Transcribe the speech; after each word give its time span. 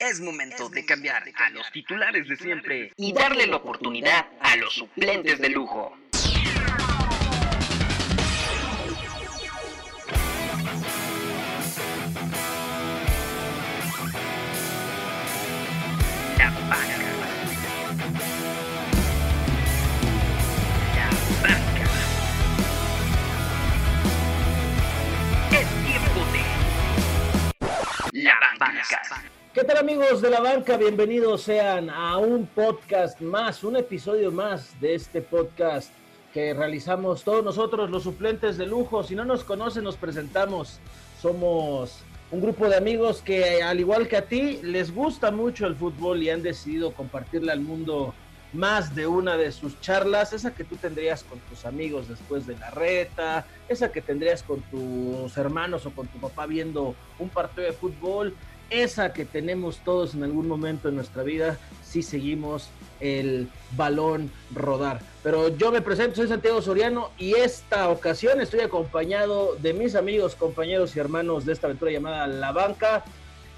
Es 0.00 0.18
momento 0.18 0.70
de 0.70 0.86
cambiar 0.86 1.22
a 1.36 1.50
los 1.50 1.70
titulares 1.72 2.26
de 2.26 2.34
siempre 2.34 2.90
y 2.96 3.12
darle 3.12 3.46
la 3.46 3.56
oportunidad 3.56 4.28
a 4.40 4.56
los 4.56 4.72
suplentes 4.72 5.38
de 5.38 5.50
lujo. 5.50 5.94
La 16.38 16.50
banca. 16.50 16.96
La 20.96 21.10
banca. 21.42 21.90
Es 25.50 25.68
tiempo 25.84 26.20
de 28.12 28.22
la 28.22 28.40
banca. 28.58 29.39
¿Qué 29.52 29.64
tal 29.64 29.78
amigos 29.78 30.22
de 30.22 30.30
la 30.30 30.38
banca? 30.38 30.76
Bienvenidos 30.76 31.42
sean 31.42 31.90
a 31.90 32.18
un 32.18 32.46
podcast 32.46 33.20
más, 33.20 33.64
un 33.64 33.74
episodio 33.74 34.30
más 34.30 34.80
de 34.80 34.94
este 34.94 35.22
podcast 35.22 35.90
que 36.32 36.54
realizamos 36.54 37.24
todos 37.24 37.44
nosotros, 37.44 37.90
los 37.90 38.04
suplentes 38.04 38.56
de 38.58 38.66
lujo. 38.66 39.02
Si 39.02 39.16
no 39.16 39.24
nos 39.24 39.42
conocen, 39.42 39.82
nos 39.82 39.96
presentamos. 39.96 40.78
Somos 41.20 41.98
un 42.30 42.40
grupo 42.40 42.68
de 42.68 42.76
amigos 42.76 43.22
que, 43.22 43.60
al 43.60 43.80
igual 43.80 44.06
que 44.06 44.18
a 44.18 44.26
ti, 44.26 44.60
les 44.62 44.94
gusta 44.94 45.32
mucho 45.32 45.66
el 45.66 45.74
fútbol 45.74 46.22
y 46.22 46.30
han 46.30 46.44
decidido 46.44 46.92
compartirle 46.92 47.50
al 47.50 47.60
mundo 47.60 48.14
más 48.52 48.94
de 48.94 49.06
una 49.06 49.36
de 49.36 49.52
sus 49.52 49.80
charlas, 49.80 50.32
esa 50.32 50.54
que 50.54 50.64
tú 50.64 50.76
tendrías 50.76 51.22
con 51.24 51.38
tus 51.40 51.64
amigos 51.64 52.08
después 52.08 52.46
de 52.46 52.56
la 52.56 52.70
reta, 52.70 53.46
esa 53.68 53.92
que 53.92 54.00
tendrías 54.00 54.42
con 54.42 54.60
tus 54.62 55.36
hermanos 55.36 55.86
o 55.86 55.90
con 55.90 56.08
tu 56.08 56.18
papá 56.18 56.46
viendo 56.46 56.94
un 57.18 57.28
partido 57.28 57.66
de 57.66 57.72
fútbol, 57.72 58.34
esa 58.70 59.12
que 59.12 59.24
tenemos 59.24 59.78
todos 59.78 60.14
en 60.14 60.22
algún 60.22 60.48
momento 60.48 60.88
en 60.88 60.94
nuestra 60.94 61.22
vida 61.22 61.58
si 61.84 62.02
seguimos 62.02 62.70
el 63.00 63.48
balón 63.76 64.30
rodar. 64.54 65.00
Pero 65.22 65.48
yo 65.56 65.72
me 65.72 65.82
presento, 65.82 66.16
soy 66.16 66.28
Santiago 66.28 66.62
Soriano 66.62 67.10
y 67.18 67.34
esta 67.34 67.88
ocasión 67.88 68.40
estoy 68.40 68.60
acompañado 68.60 69.56
de 69.56 69.74
mis 69.74 69.94
amigos, 69.94 70.34
compañeros 70.34 70.94
y 70.96 71.00
hermanos 71.00 71.44
de 71.44 71.52
esta 71.52 71.66
aventura 71.66 71.90
llamada 71.90 72.26
La 72.26 72.52
Banca. 72.52 73.04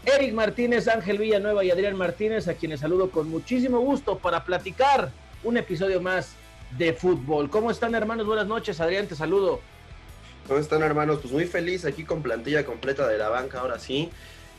Eric 0.04 0.32
Martínez, 0.34 0.88
Ángel 0.88 1.18
Villanueva 1.18 1.64
y 1.64 1.70
Adrián 1.70 1.96
Martínez, 1.96 2.48
a 2.48 2.54
quienes 2.54 2.80
saludo 2.80 3.10
con 3.10 3.28
muchísimo 3.28 3.80
gusto 3.80 4.18
para 4.18 4.44
platicar 4.44 5.12
un 5.44 5.56
episodio 5.56 6.00
más 6.00 6.34
de 6.76 6.92
fútbol. 6.92 7.50
¿Cómo 7.50 7.70
están 7.70 7.94
hermanos? 7.94 8.26
Buenas 8.26 8.46
noches, 8.46 8.80
Adrián, 8.80 9.06
te 9.06 9.14
saludo. 9.14 9.60
¿Cómo 10.48 10.58
están 10.58 10.82
hermanos? 10.82 11.18
Pues 11.20 11.32
muy 11.32 11.44
feliz 11.44 11.84
aquí 11.84 12.04
con 12.04 12.22
plantilla 12.22 12.64
completa 12.64 13.06
de 13.06 13.18
la 13.18 13.28
banca 13.28 13.60
ahora 13.60 13.78
sí. 13.78 14.10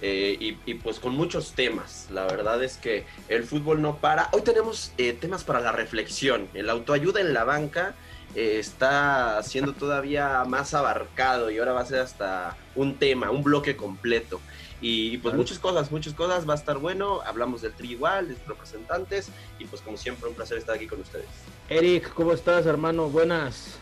Eh, 0.06 0.36
y, 0.38 0.58
y, 0.70 0.74
pues 0.74 1.00
con 1.00 1.16
muchos 1.16 1.54
temas. 1.54 2.10
La 2.12 2.26
verdad 2.26 2.62
es 2.62 2.76
que 2.76 3.06
el 3.30 3.46
fútbol 3.46 3.82
no 3.82 3.96
para. 4.00 4.28
Hoy 4.34 4.42
tenemos 4.42 4.92
eh, 4.98 5.14
temas 5.14 5.46
para 5.46 5.62
la 5.62 5.72
reflexión. 5.72 6.50
El 6.54 6.70
autoayuda 6.70 7.22
en 7.22 7.34
la 7.34 7.46
banca 7.46 7.96
eh, 8.36 8.58
está 8.60 9.42
siendo 9.44 9.72
todavía 9.72 10.44
más 10.46 10.74
abarcado 10.74 11.50
y 11.50 11.58
ahora 11.58 11.72
va 11.72 11.80
a 11.80 11.86
ser 11.86 12.02
hasta 12.02 12.58
un 12.76 12.96
tema, 12.96 13.32
un 13.32 13.44
bloque 13.44 13.78
completo. 13.78 14.42
Y 14.82 15.20
pues 15.20 15.36
muchas 15.36 15.58
cosas, 15.58 15.90
muchas 15.90 16.14
cosas, 16.14 16.50
va 16.50 16.52
a 16.52 16.58
estar 16.58 16.80
bueno. 16.80 17.22
Hablamos 17.26 17.62
del 17.62 17.72
tri 17.72 17.92
igual, 17.92 18.28
de 18.28 18.36
sus 18.36 18.46
representantes 18.46 19.30
y 19.58 19.64
pues 19.64 19.82
como 19.82 19.96
siempre 19.96 20.28
un 20.28 20.36
placer 20.36 20.58
estar 20.58 20.76
aquí 20.76 20.86
con 20.88 21.00
ustedes. 21.00 21.28
Eric, 21.70 22.14
¿cómo 22.14 22.34
estás 22.34 22.66
hermano? 22.66 23.08
Buenas. 23.08 23.78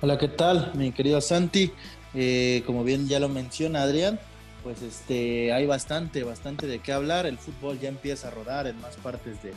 Hola, 0.00 0.16
¿qué 0.16 0.28
tal? 0.28 0.72
Mi 0.72 0.90
querido 0.90 1.20
Santi. 1.20 1.70
Eh, 2.14 2.62
como 2.64 2.84
bien 2.84 3.06
ya 3.06 3.20
lo 3.20 3.28
menciona 3.28 3.82
Adrián, 3.82 4.18
pues 4.62 4.82
este, 4.82 5.52
hay 5.52 5.66
bastante, 5.66 6.24
bastante 6.24 6.66
de 6.66 6.78
qué 6.80 6.92
hablar. 6.92 7.26
El 7.26 7.38
fútbol 7.38 7.78
ya 7.78 7.88
empieza 7.88 8.28
a 8.28 8.30
rodar 8.30 8.66
en 8.66 8.80
más 8.80 8.96
partes 8.96 9.42
de, 9.42 9.52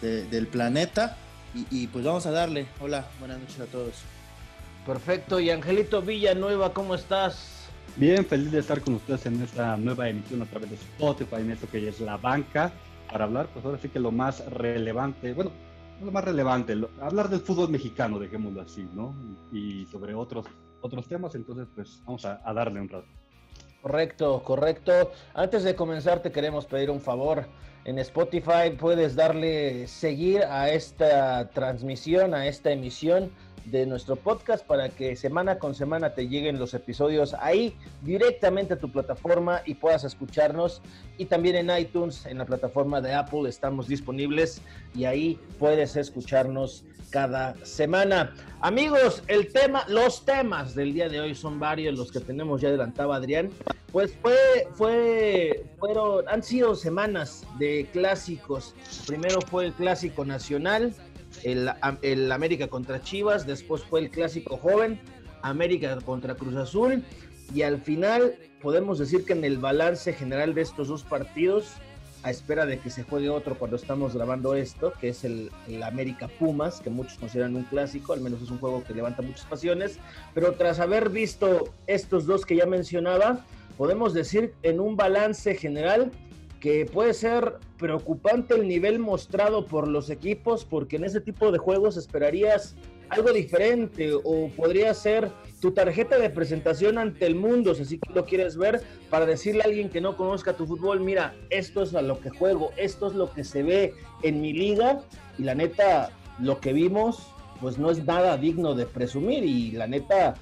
de, 0.00 0.24
del 0.28 0.46
planeta. 0.46 1.16
Y, 1.54 1.66
y, 1.70 1.86
pues 1.86 2.04
vamos 2.04 2.24
a 2.26 2.30
darle. 2.30 2.66
Hola, 2.80 3.06
buenas 3.18 3.38
noches 3.40 3.60
a 3.60 3.66
todos. 3.66 4.02
Perfecto. 4.86 5.38
Y 5.38 5.50
Angelito 5.50 6.02
Villanueva, 6.02 6.72
¿cómo 6.72 6.94
estás? 6.94 7.62
Bien, 7.96 8.24
feliz 8.24 8.50
de 8.50 8.60
estar 8.60 8.80
con 8.80 8.94
ustedes 8.94 9.26
en 9.26 9.42
esta 9.42 9.76
nueva 9.76 10.08
emisión 10.08 10.40
a 10.40 10.46
través 10.46 10.70
de 10.70 10.76
Spotify, 10.76 11.36
en 11.40 11.50
esto 11.50 11.68
que 11.70 11.86
es 11.86 12.00
la 12.00 12.16
banca, 12.16 12.72
para 13.10 13.24
hablar, 13.24 13.48
pues 13.52 13.64
ahora 13.64 13.78
sí 13.78 13.90
que 13.90 14.00
lo 14.00 14.10
más 14.10 14.44
relevante, 14.46 15.34
bueno, 15.34 15.52
lo 16.02 16.10
más 16.10 16.24
relevante, 16.24 16.74
lo, 16.74 16.88
hablar 17.02 17.28
del 17.28 17.40
fútbol 17.40 17.68
mexicano, 17.68 18.18
dejémoslo 18.18 18.62
así, 18.62 18.88
¿no? 18.94 19.14
Y 19.52 19.84
sobre 19.86 20.14
otros, 20.14 20.46
otros 20.80 21.06
temas, 21.06 21.34
entonces 21.34 21.68
pues 21.74 22.02
vamos 22.06 22.24
a, 22.24 22.40
a 22.42 22.54
darle 22.54 22.80
un 22.80 22.88
rato. 22.88 23.06
Correcto, 23.82 24.44
correcto. 24.44 25.10
Antes 25.34 25.64
de 25.64 25.74
comenzar 25.74 26.22
te 26.22 26.30
queremos 26.30 26.66
pedir 26.66 26.88
un 26.88 27.00
favor. 27.00 27.46
En 27.84 27.98
Spotify 27.98 28.70
puedes 28.78 29.16
darle 29.16 29.88
seguir 29.88 30.44
a 30.44 30.70
esta 30.70 31.50
transmisión, 31.50 32.32
a 32.32 32.46
esta 32.46 32.70
emisión 32.70 33.32
de 33.64 33.84
nuestro 33.86 34.14
podcast 34.14 34.64
para 34.64 34.88
que 34.88 35.16
semana 35.16 35.58
con 35.58 35.74
semana 35.74 36.14
te 36.14 36.28
lleguen 36.28 36.60
los 36.60 36.74
episodios 36.74 37.34
ahí 37.34 37.76
directamente 38.02 38.74
a 38.74 38.78
tu 38.78 38.90
plataforma 38.90 39.62
y 39.66 39.74
puedas 39.74 40.04
escucharnos. 40.04 40.80
Y 41.18 41.24
también 41.24 41.56
en 41.56 41.76
iTunes, 41.76 42.24
en 42.26 42.38
la 42.38 42.44
plataforma 42.44 43.00
de 43.00 43.14
Apple, 43.14 43.48
estamos 43.48 43.88
disponibles 43.88 44.62
y 44.94 45.06
ahí 45.06 45.40
puedes 45.58 45.96
escucharnos 45.96 46.84
cada 47.12 47.54
semana. 47.64 48.34
Amigos, 48.60 49.22
el 49.28 49.52
tema, 49.52 49.84
los 49.86 50.24
temas 50.24 50.74
del 50.74 50.92
día 50.94 51.08
de 51.08 51.20
hoy 51.20 51.34
son 51.34 51.60
varios, 51.60 51.96
los 51.96 52.10
que 52.10 52.18
tenemos 52.18 52.60
ya 52.60 52.68
adelantaba 52.68 53.16
Adrián. 53.16 53.50
Pues 53.92 54.16
fue, 54.20 54.66
fue, 54.72 55.64
fueron, 55.78 56.26
han 56.28 56.42
sido 56.42 56.74
semanas 56.74 57.46
de 57.58 57.86
clásicos. 57.92 58.74
Primero 59.06 59.40
fue 59.42 59.66
el 59.66 59.72
clásico 59.74 60.24
nacional, 60.24 60.94
el, 61.44 61.70
el, 62.00 62.32
América 62.32 62.66
contra 62.66 63.00
Chivas, 63.00 63.46
después 63.46 63.82
fue 63.84 64.00
el 64.00 64.10
clásico 64.10 64.56
joven, 64.56 64.98
América 65.42 65.98
contra 66.04 66.34
Cruz 66.34 66.56
Azul, 66.56 67.04
y 67.54 67.62
al 67.62 67.80
final 67.82 68.34
podemos 68.62 68.98
decir 68.98 69.24
que 69.26 69.34
en 69.34 69.44
el 69.44 69.58
balance 69.58 70.14
general 70.14 70.54
de 70.54 70.62
estos 70.62 70.88
dos 70.88 71.02
partidos, 71.04 71.74
a 72.22 72.30
espera 72.30 72.66
de 72.66 72.78
que 72.78 72.90
se 72.90 73.02
juegue 73.02 73.28
otro 73.28 73.58
cuando 73.58 73.76
estamos 73.76 74.14
grabando 74.14 74.54
esto, 74.54 74.92
que 75.00 75.08
es 75.08 75.24
el, 75.24 75.50
el, 75.68 75.82
América 75.82 76.28
Pumas, 76.38 76.80
que 76.80 76.90
muchos 76.90 77.18
consideran 77.18 77.56
un 77.56 77.64
clásico, 77.64 78.12
al 78.12 78.20
menos 78.20 78.42
es 78.42 78.50
un 78.50 78.58
juego 78.58 78.84
que 78.84 78.94
levanta 78.94 79.22
muchas 79.22 79.44
pasiones, 79.46 79.98
pero 80.34 80.52
tras 80.52 80.78
haber 80.78 81.10
visto 81.10 81.72
estos 81.86 82.26
dos 82.26 82.46
que 82.46 82.56
ya 82.56 82.66
mencionaba, 82.66 83.44
podemos 83.76 84.14
decir 84.14 84.54
en 84.62 84.80
un 84.80 84.96
balance 84.96 85.54
general 85.54 86.12
que 86.60 86.86
puede 86.86 87.12
ser 87.12 87.54
preocupante 87.76 88.54
el 88.54 88.68
nivel 88.68 89.00
mostrado 89.00 89.66
por 89.66 89.88
los 89.88 90.10
equipos, 90.10 90.64
porque 90.64 90.94
en 90.94 91.04
ese 91.04 91.20
tipo 91.20 91.50
de 91.50 91.58
juegos 91.58 91.96
esperarías 91.96 92.76
algo 93.12 93.30
diferente 93.32 94.10
o 94.14 94.48
podría 94.56 94.94
ser 94.94 95.30
tu 95.60 95.72
tarjeta 95.72 96.18
de 96.18 96.30
presentación 96.30 96.96
ante 96.96 97.26
el 97.26 97.34
mundo, 97.34 97.74
si 97.74 97.82
así 97.82 98.00
lo 98.14 98.24
quieres 98.24 98.56
ver, 98.56 98.80
para 99.10 99.26
decirle 99.26 99.62
a 99.62 99.66
alguien 99.66 99.90
que 99.90 100.00
no 100.00 100.16
conozca 100.16 100.54
tu 100.54 100.66
fútbol, 100.66 101.00
mira, 101.00 101.34
esto 101.50 101.82
es 101.82 101.94
a 101.94 102.00
lo 102.00 102.20
que 102.20 102.30
juego, 102.30 102.72
esto 102.76 103.08
es 103.08 103.14
lo 103.14 103.30
que 103.30 103.44
se 103.44 103.62
ve 103.62 103.94
en 104.22 104.40
mi 104.40 104.54
liga, 104.54 105.02
y 105.38 105.42
la 105.42 105.54
neta, 105.54 106.10
lo 106.40 106.58
que 106.58 106.72
vimos, 106.72 107.26
pues 107.60 107.78
no 107.78 107.90
es 107.90 108.04
nada 108.04 108.38
digno 108.38 108.74
de 108.74 108.86
presumir, 108.86 109.44
y 109.44 109.72
la 109.72 109.86
neta, 109.86 110.34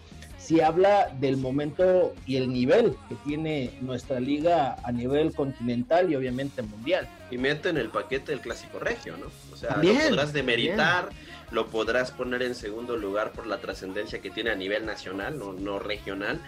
si 0.51 0.61
habla 0.61 1.13
del 1.21 1.37
momento 1.37 2.13
y 2.27 2.35
el 2.35 2.53
nivel 2.53 2.97
que 3.09 3.15
tiene 3.25 3.73
nuestra 3.83 4.19
liga 4.19 4.75
a 4.83 4.91
nivel 4.91 5.33
continental 5.33 6.11
y 6.11 6.17
obviamente 6.17 6.61
mundial. 6.63 7.09
Y 7.31 7.39
mete 7.39 7.69
en 7.69 7.77
el 7.77 7.89
paquete 7.89 8.33
el 8.33 8.41
clásico 8.41 8.81
regio, 8.81 9.17
¿no? 9.17 9.27
O 9.53 9.57
sea, 9.57 9.77
lo 9.77 9.95
podrás 9.95 10.33
demeritar, 10.33 11.11
lo 11.53 11.69
podrás 11.69 12.11
poner 12.11 12.43
en 12.43 12.57
segundo 12.57 12.97
lugar 12.97 13.31
por 13.31 13.47
la 13.47 13.59
trascendencia 13.59 14.21
que 14.21 14.29
tiene 14.29 14.51
a 14.51 14.57
nivel 14.57 14.85
nacional, 14.85 15.39
no, 15.39 15.53
no 15.53 15.79
regional. 15.79 16.41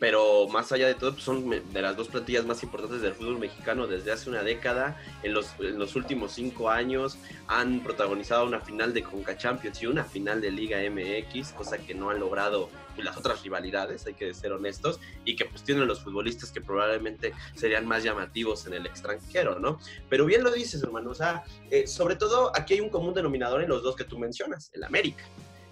Pero 0.00 0.48
más 0.48 0.72
allá 0.72 0.86
de 0.86 0.94
todo, 0.94 1.12
pues 1.12 1.22
son 1.22 1.50
de 1.50 1.82
las 1.82 1.96
dos 1.98 2.08
plantillas 2.08 2.46
más 2.46 2.62
importantes 2.62 3.02
del 3.02 3.12
fútbol 3.12 3.38
mexicano 3.38 3.86
desde 3.86 4.10
hace 4.10 4.30
una 4.30 4.42
década. 4.42 4.96
En 5.22 5.34
los, 5.34 5.54
en 5.60 5.78
los 5.78 5.94
últimos 5.96 6.32
cinco 6.32 6.70
años 6.70 7.18
han 7.46 7.80
protagonizado 7.80 8.46
una 8.46 8.60
final 8.60 8.94
de 8.94 9.02
Conca 9.02 9.36
Champions 9.36 9.82
y 9.82 9.86
una 9.86 10.04
final 10.04 10.40
de 10.40 10.50
Liga 10.50 10.78
MX, 10.78 11.52
cosa 11.52 11.76
que 11.76 11.94
no 11.94 12.08
han 12.08 12.20
logrado 12.20 12.70
las 13.04 13.16
otras 13.16 13.42
rivalidades, 13.42 14.06
hay 14.06 14.14
que 14.14 14.32
ser 14.34 14.52
honestos, 14.52 15.00
y 15.24 15.36
que 15.36 15.44
pues 15.44 15.62
tienen 15.62 15.86
los 15.86 16.00
futbolistas 16.00 16.50
que 16.50 16.60
probablemente 16.60 17.32
serían 17.54 17.86
más 17.86 18.02
llamativos 18.02 18.66
en 18.66 18.74
el 18.74 18.86
extranjero, 18.86 19.58
¿no? 19.58 19.78
Pero 20.08 20.26
bien 20.26 20.42
lo 20.44 20.50
dices, 20.50 20.82
hermano, 20.82 21.10
o 21.10 21.14
sea, 21.14 21.44
eh, 21.70 21.86
sobre 21.86 22.16
todo 22.16 22.52
aquí 22.54 22.74
hay 22.74 22.80
un 22.80 22.90
común 22.90 23.14
denominador 23.14 23.62
en 23.62 23.68
los 23.68 23.82
dos 23.82 23.96
que 23.96 24.04
tú 24.04 24.18
mencionas, 24.18 24.70
el 24.72 24.84
América. 24.84 25.24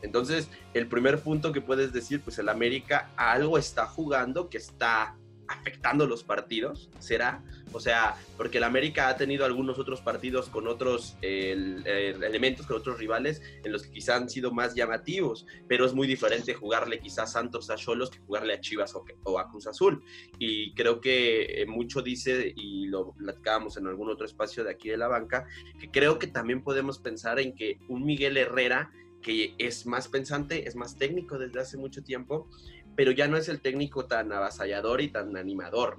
Entonces, 0.02 0.48
el 0.74 0.86
primer 0.88 1.20
punto 1.20 1.52
que 1.52 1.60
puedes 1.60 1.92
decir, 1.92 2.20
pues 2.22 2.38
el 2.38 2.48
América 2.48 3.10
algo 3.16 3.58
está 3.58 3.86
jugando 3.86 4.48
que 4.48 4.58
está 4.58 5.16
afectando 5.48 6.06
los 6.06 6.24
partidos? 6.24 6.90
¿Será? 6.98 7.42
O 7.72 7.80
sea, 7.80 8.16
porque 8.36 8.58
el 8.58 8.64
América 8.64 9.08
ha 9.08 9.16
tenido 9.16 9.44
algunos 9.44 9.78
otros 9.78 10.00
partidos 10.00 10.48
con 10.48 10.66
otros 10.66 11.16
elementos, 11.20 12.66
con 12.66 12.76
otros 12.76 12.98
rivales, 12.98 13.42
en 13.64 13.72
los 13.72 13.82
que 13.82 13.90
quizás 13.90 14.22
han 14.22 14.30
sido 14.30 14.52
más 14.52 14.74
llamativos, 14.74 15.46
pero 15.68 15.84
es 15.84 15.92
muy 15.92 16.06
diferente 16.06 16.54
jugarle 16.54 17.00
quizás 17.00 17.32
Santos 17.32 17.68
a 17.70 17.76
Cholos 17.76 18.10
que 18.10 18.18
jugarle 18.18 18.54
a 18.54 18.60
Chivas 18.60 18.94
o, 18.94 19.38
a 19.38 19.50
Cruz 19.50 19.66
Azul. 19.66 20.02
Y 20.38 20.74
creo 20.74 21.00
que 21.00 21.62
eh, 21.62 21.66
mucho 21.66 22.02
dice, 22.02 22.52
y 22.56 22.86
lo 22.86 23.12
platicábamos 23.12 23.76
en 23.76 23.86
algún 23.86 24.10
otro 24.10 24.26
espacio 24.26 24.64
de 24.64 24.70
aquí 24.70 24.88
de 24.88 24.96
la 24.96 25.08
banca, 25.08 25.46
que 25.78 25.90
creo 25.90 26.18
que 26.18 26.28
también 26.28 26.62
podemos 26.62 26.98
pensar 26.98 27.40
en 27.40 27.54
que 27.54 27.78
un 27.88 28.04
Miguel 28.04 28.36
Herrera 28.36 28.90
que 29.26 29.56
es 29.58 29.86
más 29.86 30.06
pensante, 30.06 30.68
es 30.68 30.76
más 30.76 30.96
técnico 30.98 31.36
desde 31.36 31.58
hace 31.58 31.76
mucho 31.76 32.04
tiempo, 32.04 32.48
pero 32.96 33.12
ya 33.12 33.28
no 33.28 33.36
es 33.36 33.48
el 33.48 33.60
técnico 33.60 34.06
tan 34.06 34.32
avasallador 34.32 35.00
y 35.00 35.08
tan 35.08 35.36
animador. 35.36 35.98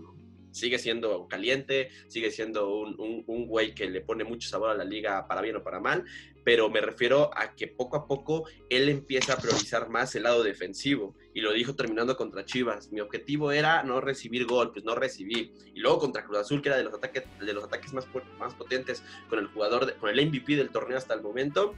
Sigue 0.51 0.79
siendo 0.79 1.27
caliente, 1.27 1.89
sigue 2.07 2.31
siendo 2.31 2.73
un, 2.73 3.23
un, 3.27 3.47
güey 3.47 3.75
que 3.75 3.87
le 3.87 4.01
pone 4.01 4.23
mucho 4.23 4.49
sabor 4.49 4.71
a 4.71 4.73
la 4.73 4.83
liga 4.83 5.27
para 5.27 5.41
bien 5.41 5.57
o 5.57 5.63
para 5.63 5.79
mal, 5.79 6.03
pero 6.43 6.69
me 6.69 6.81
refiero 6.81 7.29
a 7.35 7.53
que 7.55 7.67
poco 7.67 7.95
a 7.95 8.07
poco 8.07 8.47
él 8.69 8.89
empieza 8.89 9.33
a 9.33 9.37
priorizar 9.37 9.89
más 9.89 10.15
el 10.15 10.23
lado 10.23 10.41
defensivo 10.41 11.15
y 11.33 11.41
lo 11.41 11.53
dijo 11.53 11.75
terminando 11.75 12.17
contra 12.17 12.43
Chivas. 12.43 12.91
Mi 12.91 13.01
objetivo 13.01 13.51
era 13.51 13.83
no 13.83 14.01
recibir 14.01 14.47
golpes, 14.47 14.83
no 14.83 14.95
recibí. 14.95 15.53
Y 15.75 15.79
luego 15.79 15.99
contra 15.99 16.23
Cruz 16.23 16.39
Azul, 16.39 16.61
que 16.61 16.69
era 16.69 16.77
de 16.77 16.85
los 16.85 16.93
ataques, 16.95 17.25
de 17.39 17.53
los 17.53 17.63
ataques 17.63 17.93
más, 17.93 18.07
más 18.39 18.55
potentes 18.55 19.03
con 19.29 19.37
el 19.37 19.47
jugador, 19.47 19.95
con 19.97 20.09
el 20.09 20.25
MVP 20.25 20.55
del 20.55 20.71
torneo 20.71 20.97
hasta 20.97 21.13
el 21.13 21.21
momento, 21.21 21.75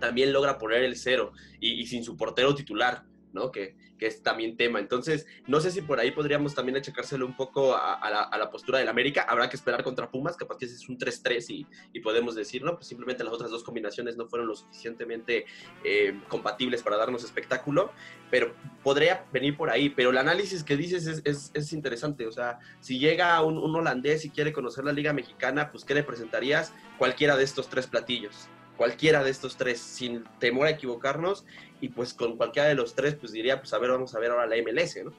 también 0.00 0.32
logra 0.32 0.58
poner 0.58 0.82
el 0.82 0.96
cero 0.96 1.32
y 1.60 1.86
sin 1.86 2.02
su 2.02 2.16
portero 2.16 2.54
titular. 2.54 3.04
¿No? 3.32 3.50
Que, 3.50 3.74
es 4.00 4.22
también 4.22 4.56
tema. 4.56 4.78
Entonces, 4.78 5.26
no 5.46 5.60
sé 5.60 5.70
si 5.70 5.82
por 5.82 6.00
ahí 6.00 6.10
podríamos 6.10 6.54
también 6.54 6.78
achacárselo 6.78 7.26
un 7.26 7.36
poco 7.36 7.76
a, 7.76 8.30
la, 8.38 8.50
postura 8.50 8.78
del 8.78 8.88
América. 8.88 9.26
Habrá 9.28 9.50
que 9.50 9.56
esperar 9.56 9.84
contra 9.84 10.10
Pumas, 10.10 10.38
capaz 10.38 10.56
que 10.56 10.64
ese 10.64 10.76
es 10.76 10.88
un 10.88 10.96
3-3 10.96 11.66
y, 11.92 12.00
podemos 12.00 12.34
decir, 12.34 12.62
no, 12.62 12.76
pues 12.76 12.86
simplemente 12.86 13.24
las 13.24 13.34
otras 13.34 13.50
dos 13.50 13.62
combinaciones 13.62 14.16
no 14.16 14.26
fueron 14.26 14.48
lo 14.48 14.56
suficientemente 14.56 15.44
eh, 15.84 16.18
compatibles 16.28 16.82
para 16.82 16.96
darnos 16.96 17.24
espectáculo, 17.24 17.92
pero 18.30 18.54
podría 18.82 19.26
venir 19.34 19.54
por 19.54 19.68
ahí. 19.68 19.90
Pero 19.90 20.08
el 20.08 20.16
análisis 20.16 20.64
que 20.64 20.78
dices 20.78 21.20
es, 21.22 21.72
interesante. 21.74 22.26
O 22.26 22.32
sea, 22.32 22.58
si 22.80 22.98
llega 22.98 23.42
un, 23.42 23.58
un 23.58 23.76
holandés 23.76 24.24
y 24.24 24.30
quiere 24.30 24.54
conocer 24.54 24.82
la 24.82 24.92
Liga 24.92 25.12
Mexicana, 25.12 25.70
pues 25.70 25.84
¿qué 25.84 25.92
le 25.92 26.04
presentarías? 26.04 26.72
Cualquiera 26.96 27.36
de 27.36 27.44
estos 27.44 27.68
tres 27.68 27.86
platillos 27.86 28.48
cualquiera 28.80 29.22
de 29.22 29.28
estos 29.28 29.58
tres, 29.58 29.78
sin 29.78 30.24
temor 30.38 30.66
a 30.66 30.70
equivocarnos, 30.70 31.44
y 31.82 31.90
pues 31.90 32.14
con 32.14 32.38
cualquiera 32.38 32.66
de 32.66 32.74
los 32.74 32.94
tres, 32.94 33.14
pues 33.14 33.30
diría, 33.30 33.60
pues 33.60 33.74
a 33.74 33.78
ver, 33.78 33.90
vamos 33.90 34.14
a 34.14 34.18
ver 34.18 34.30
ahora 34.30 34.46
la 34.46 34.56
MLS, 34.56 35.04
¿no? 35.04 35.12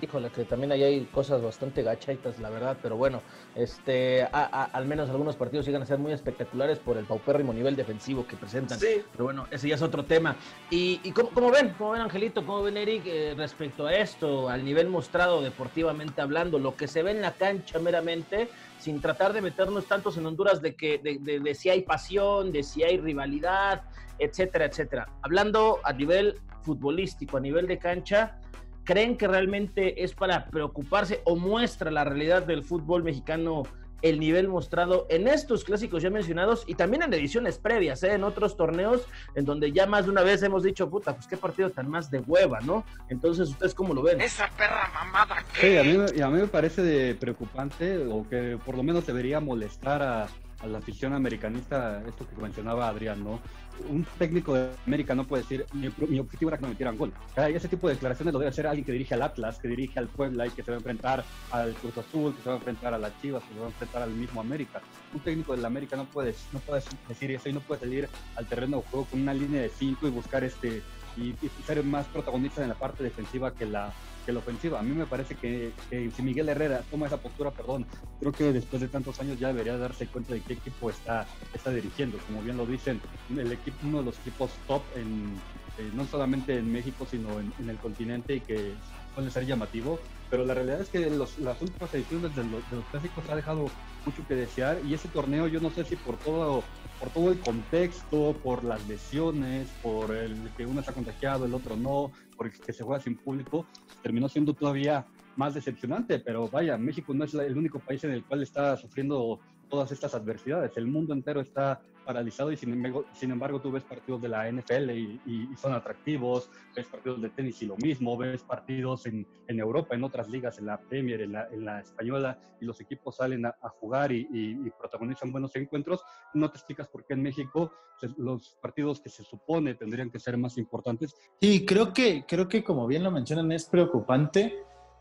Híjole, 0.00 0.30
que 0.30 0.44
también 0.44 0.70
ahí 0.70 0.84
hay 0.84 1.04
cosas 1.06 1.42
bastante 1.42 1.82
gachaitas, 1.82 2.38
la 2.38 2.50
verdad, 2.50 2.76
pero 2.80 2.96
bueno, 2.96 3.20
este, 3.56 4.22
al 4.32 4.86
menos 4.86 5.10
algunos 5.10 5.34
partidos 5.34 5.66
llegan 5.66 5.82
a 5.82 5.86
ser 5.86 5.98
muy 5.98 6.12
espectaculares 6.12 6.78
por 6.78 6.96
el 6.98 7.04
paupérrimo 7.04 7.52
nivel 7.52 7.74
defensivo 7.74 8.28
que 8.28 8.36
presentan. 8.36 8.78
Sí. 8.78 9.02
Pero 9.10 9.24
bueno, 9.24 9.48
ese 9.50 9.68
ya 9.68 9.74
es 9.74 9.82
otro 9.82 10.04
tema. 10.04 10.36
¿Y, 10.70 11.00
y 11.02 11.10
cómo, 11.10 11.50
ven? 11.50 11.74
¿Cómo 11.76 11.90
ven, 11.90 12.02
Angelito? 12.02 12.46
¿Cómo 12.46 12.62
ven, 12.62 12.76
Eric, 12.76 13.02
eh, 13.06 13.34
respecto 13.36 13.86
a 13.86 13.94
esto, 13.96 14.48
al 14.48 14.64
nivel 14.64 14.88
mostrado 14.88 15.42
deportivamente 15.42 16.20
hablando, 16.20 16.60
lo 16.60 16.76
que 16.76 16.86
se 16.86 17.02
ve 17.02 17.10
en 17.10 17.22
la 17.22 17.32
cancha 17.32 17.80
meramente? 17.80 18.48
Sin 18.82 19.00
tratar 19.00 19.32
de 19.32 19.40
meternos 19.40 19.86
tantos 19.86 20.16
en 20.16 20.26
Honduras 20.26 20.60
de 20.60 20.74
que 20.74 20.98
de, 20.98 21.54
si 21.54 21.70
hay 21.70 21.82
pasión, 21.82 22.50
de 22.50 22.64
si 22.64 22.82
hay 22.82 22.98
rivalidad, 22.98 23.82
etcétera, 24.18 24.64
etcétera. 24.64 25.08
Hablando 25.22 25.78
a 25.84 25.92
nivel 25.92 26.40
futbolístico, 26.62 27.36
a 27.36 27.40
nivel 27.40 27.68
de 27.68 27.78
cancha, 27.78 28.40
¿creen 28.82 29.16
que 29.16 29.28
realmente 29.28 30.02
es 30.02 30.14
para 30.14 30.46
preocuparse 30.46 31.22
o 31.24 31.36
muestra 31.36 31.92
la 31.92 32.02
realidad 32.02 32.42
del 32.42 32.64
fútbol 32.64 33.04
mexicano 33.04 33.62
el 34.02 34.20
nivel 34.20 34.48
mostrado 34.48 35.06
en 35.08 35.28
estos 35.28 35.64
clásicos 35.64 36.02
ya 36.02 36.10
mencionados 36.10 36.64
y 36.66 36.74
también 36.74 37.02
en 37.02 37.14
ediciones 37.14 37.58
previas, 37.58 38.02
¿eh? 38.02 38.14
en 38.14 38.24
otros 38.24 38.56
torneos 38.56 39.06
en 39.34 39.44
donde 39.44 39.72
ya 39.72 39.86
más 39.86 40.04
de 40.04 40.10
una 40.10 40.22
vez 40.22 40.42
hemos 40.42 40.62
dicho, 40.62 40.90
puta, 40.90 41.14
pues 41.14 41.26
qué 41.26 41.36
partido 41.36 41.70
tan 41.70 41.88
más 41.88 42.10
de 42.10 42.18
hueva, 42.20 42.60
¿no? 42.60 42.84
Entonces, 43.08 43.48
¿ustedes 43.48 43.74
cómo 43.74 43.94
lo 43.94 44.02
ven? 44.02 44.20
Esa 44.20 44.48
perra 44.50 44.90
mamada. 44.92 45.36
Sí, 45.60 45.76
a 45.76 45.82
mí, 45.82 45.96
a 46.20 46.28
mí 46.28 46.40
me 46.40 46.46
parece 46.46 46.82
de 46.82 47.14
preocupante 47.14 47.98
o 47.98 48.28
que 48.28 48.58
por 48.64 48.76
lo 48.76 48.82
menos 48.82 49.06
debería 49.06 49.40
molestar 49.40 50.02
a, 50.02 50.28
a 50.62 50.66
la 50.66 50.78
afición 50.78 51.12
americanista, 51.12 52.02
esto 52.06 52.26
que 52.28 52.40
mencionaba 52.40 52.88
Adrián, 52.88 53.22
¿no? 53.22 53.40
un 53.88 54.04
técnico 54.18 54.54
de 54.54 54.70
América 54.86 55.14
no 55.14 55.24
puede 55.24 55.42
decir, 55.42 55.66
mi, 55.72 55.86
objetivo 56.18 56.50
era 56.50 56.58
que 56.58 56.62
no 56.62 56.68
metieran 56.68 56.96
gol. 56.96 57.12
Ese 57.36 57.68
tipo 57.68 57.88
de 57.88 57.94
declaraciones 57.94 58.32
lo 58.32 58.38
debe 58.38 58.50
hacer 58.50 58.66
alguien 58.66 58.84
que 58.84 58.92
dirige 58.92 59.14
al 59.14 59.22
Atlas, 59.22 59.58
que 59.58 59.68
dirige 59.68 59.98
al 59.98 60.08
Puebla 60.08 60.46
y 60.46 60.50
que 60.50 60.62
se 60.62 60.70
va 60.70 60.76
a 60.76 60.78
enfrentar 60.78 61.24
al 61.50 61.74
Cruz 61.74 61.98
Azul, 61.98 62.34
que 62.34 62.42
se 62.42 62.48
va 62.48 62.54
a 62.54 62.58
enfrentar 62.58 62.94
a 62.94 62.98
las 62.98 63.20
Chivas, 63.20 63.42
que 63.44 63.54
se 63.54 63.60
va 63.60 63.66
a 63.66 63.70
enfrentar 63.70 64.02
al 64.02 64.10
mismo 64.10 64.40
América. 64.40 64.80
Un 65.14 65.20
técnico 65.20 65.54
de 65.54 65.62
la 65.62 65.68
América 65.68 65.96
no 65.96 66.04
puede, 66.04 66.34
no 66.52 66.58
puede 66.60 66.82
decir 67.08 67.30
eso 67.30 67.48
y 67.48 67.52
no 67.52 67.60
puede 67.60 67.80
salir 67.80 68.08
al 68.36 68.46
terreno 68.46 68.78
de 68.78 68.82
juego 68.84 69.06
con 69.06 69.20
una 69.20 69.34
línea 69.34 69.62
de 69.62 69.68
cinco 69.68 70.06
y 70.06 70.10
buscar 70.10 70.44
este 70.44 70.82
y, 71.16 71.34
ser 71.66 71.82
más 71.84 72.06
protagonista 72.06 72.62
en 72.62 72.68
la 72.68 72.74
parte 72.74 73.02
defensiva 73.02 73.52
que 73.52 73.66
la, 73.66 73.92
que 74.24 74.32
la 74.32 74.40
ofensiva. 74.40 74.80
A 74.80 74.82
mí 74.82 74.94
me 74.94 75.06
parece 75.06 75.34
que, 75.34 75.72
si 75.90 76.22
Miguel 76.22 76.48
Herrera 76.48 76.82
toma 76.90 77.06
esa 77.06 77.18
postura, 77.18 77.50
perdón, 77.50 77.86
creo 78.20 78.32
que 78.32 78.52
después 78.52 78.80
de 78.82 78.88
tantos 78.88 79.20
años 79.20 79.38
ya 79.38 79.48
debería 79.48 79.76
darse 79.76 80.06
cuenta 80.06 80.34
de 80.34 80.40
qué 80.40 80.54
equipo 80.54 80.90
está, 80.90 81.26
está 81.52 81.70
dirigiendo. 81.70 82.18
Como 82.26 82.42
bien 82.42 82.56
lo 82.56 82.66
dicen, 82.66 83.00
el 83.30 83.52
equipo, 83.52 83.78
uno 83.86 83.98
de 83.98 84.04
los 84.04 84.18
equipos 84.20 84.52
top 84.66 84.82
en, 84.96 85.34
eh, 85.78 85.90
no 85.94 86.04
solamente 86.06 86.58
en 86.58 86.70
México, 86.70 87.06
sino 87.10 87.40
en, 87.40 87.52
en 87.58 87.70
el 87.70 87.78
continente 87.78 88.36
y 88.36 88.40
que 88.40 88.74
puede 89.14 89.30
ser 89.30 89.46
llamativo, 89.46 89.98
pero 90.30 90.44
la 90.44 90.54
realidad 90.54 90.80
es 90.80 90.88
que 90.88 91.10
los, 91.10 91.38
las 91.38 91.60
últimas 91.60 91.92
ediciones 91.92 92.34
de 92.34 92.44
los, 92.44 92.70
de 92.70 92.76
los, 92.76 92.84
clásicos 92.86 93.28
ha 93.28 93.36
dejado 93.36 93.70
mucho 94.06 94.26
que 94.26 94.34
desear 94.34 94.78
y 94.86 94.94
ese 94.94 95.08
torneo 95.08 95.46
yo 95.46 95.60
no 95.60 95.70
sé 95.70 95.84
si 95.84 95.96
por 95.96 96.16
todo 96.16 96.64
por 97.02 97.10
todo 97.10 97.32
el 97.32 97.40
contexto, 97.40 98.36
por 98.44 98.62
las 98.62 98.86
lesiones, 98.86 99.68
por 99.82 100.14
el 100.14 100.36
que 100.56 100.64
uno 100.64 100.78
está 100.78 100.92
contagiado, 100.92 101.46
el 101.46 101.52
otro 101.52 101.74
no, 101.74 102.12
porque 102.36 102.72
se 102.72 102.84
juega 102.84 103.02
sin 103.02 103.16
público, 103.16 103.66
terminó 104.04 104.28
siendo 104.28 104.54
todavía 104.54 105.04
más 105.34 105.52
decepcionante, 105.52 106.20
pero 106.20 106.46
vaya, 106.46 106.78
México 106.78 107.12
no 107.12 107.24
es 107.24 107.34
el 107.34 107.58
único 107.58 107.80
país 107.80 108.04
en 108.04 108.12
el 108.12 108.24
cual 108.24 108.44
está 108.44 108.76
sufriendo 108.76 109.40
todas 109.68 109.90
estas 109.90 110.14
adversidades. 110.14 110.76
El 110.76 110.86
mundo 110.86 111.12
entero 111.12 111.40
está 111.40 111.80
paralizado 112.02 112.52
y 112.52 112.56
sin 112.56 112.72
embargo, 112.72 113.04
sin 113.12 113.30
embargo 113.30 113.60
tú 113.60 113.70
ves 113.70 113.84
partidos 113.84 114.20
de 114.22 114.28
la 114.28 114.50
NFL 114.50 114.90
y, 114.90 115.48
son 115.56 115.74
atractivos, 115.74 116.50
ves 116.74 116.86
partidos 116.86 117.20
de 117.22 117.30
tenis 117.30 117.62
y 117.62 117.66
lo 117.66 117.76
mismo, 117.76 118.16
ves 118.16 118.42
partidos 118.42 119.06
en, 119.06 119.26
en 119.46 119.58
Europa, 119.58 119.94
en 119.94 120.04
otras 120.04 120.28
ligas, 120.28 120.58
en 120.58 120.66
la 120.66 120.78
Premier, 120.78 121.20
en 121.20 121.32
la, 121.32 121.46
en 121.48 121.64
la 121.64 121.80
española, 121.80 122.38
y 122.60 122.64
los 122.64 122.80
equipos 122.80 123.16
salen 123.16 123.46
a, 123.46 123.54
jugar 123.80 124.12
y, 124.12 124.26
y, 124.30 124.70
protagonizan 124.78 125.32
buenos 125.32 125.54
encuentros. 125.56 126.02
No 126.34 126.50
te 126.50 126.58
explicas 126.58 126.88
por 126.88 127.04
qué 127.04 127.14
en 127.14 127.22
México 127.22 127.72
los 128.16 128.56
partidos 128.60 129.00
que 129.00 129.08
se 129.08 129.22
supone 129.22 129.74
tendrían 129.74 130.10
que 130.10 130.18
ser 130.18 130.36
más 130.36 130.58
importantes. 130.58 131.14
Sí, 131.40 131.64
creo 131.64 131.92
que, 131.92 132.24
creo 132.26 132.48
que 132.48 132.64
como 132.64 132.86
bien 132.86 133.02
lo 133.02 133.10
mencionan 133.10 133.52
es 133.52 133.66
preocupante, 133.66 134.54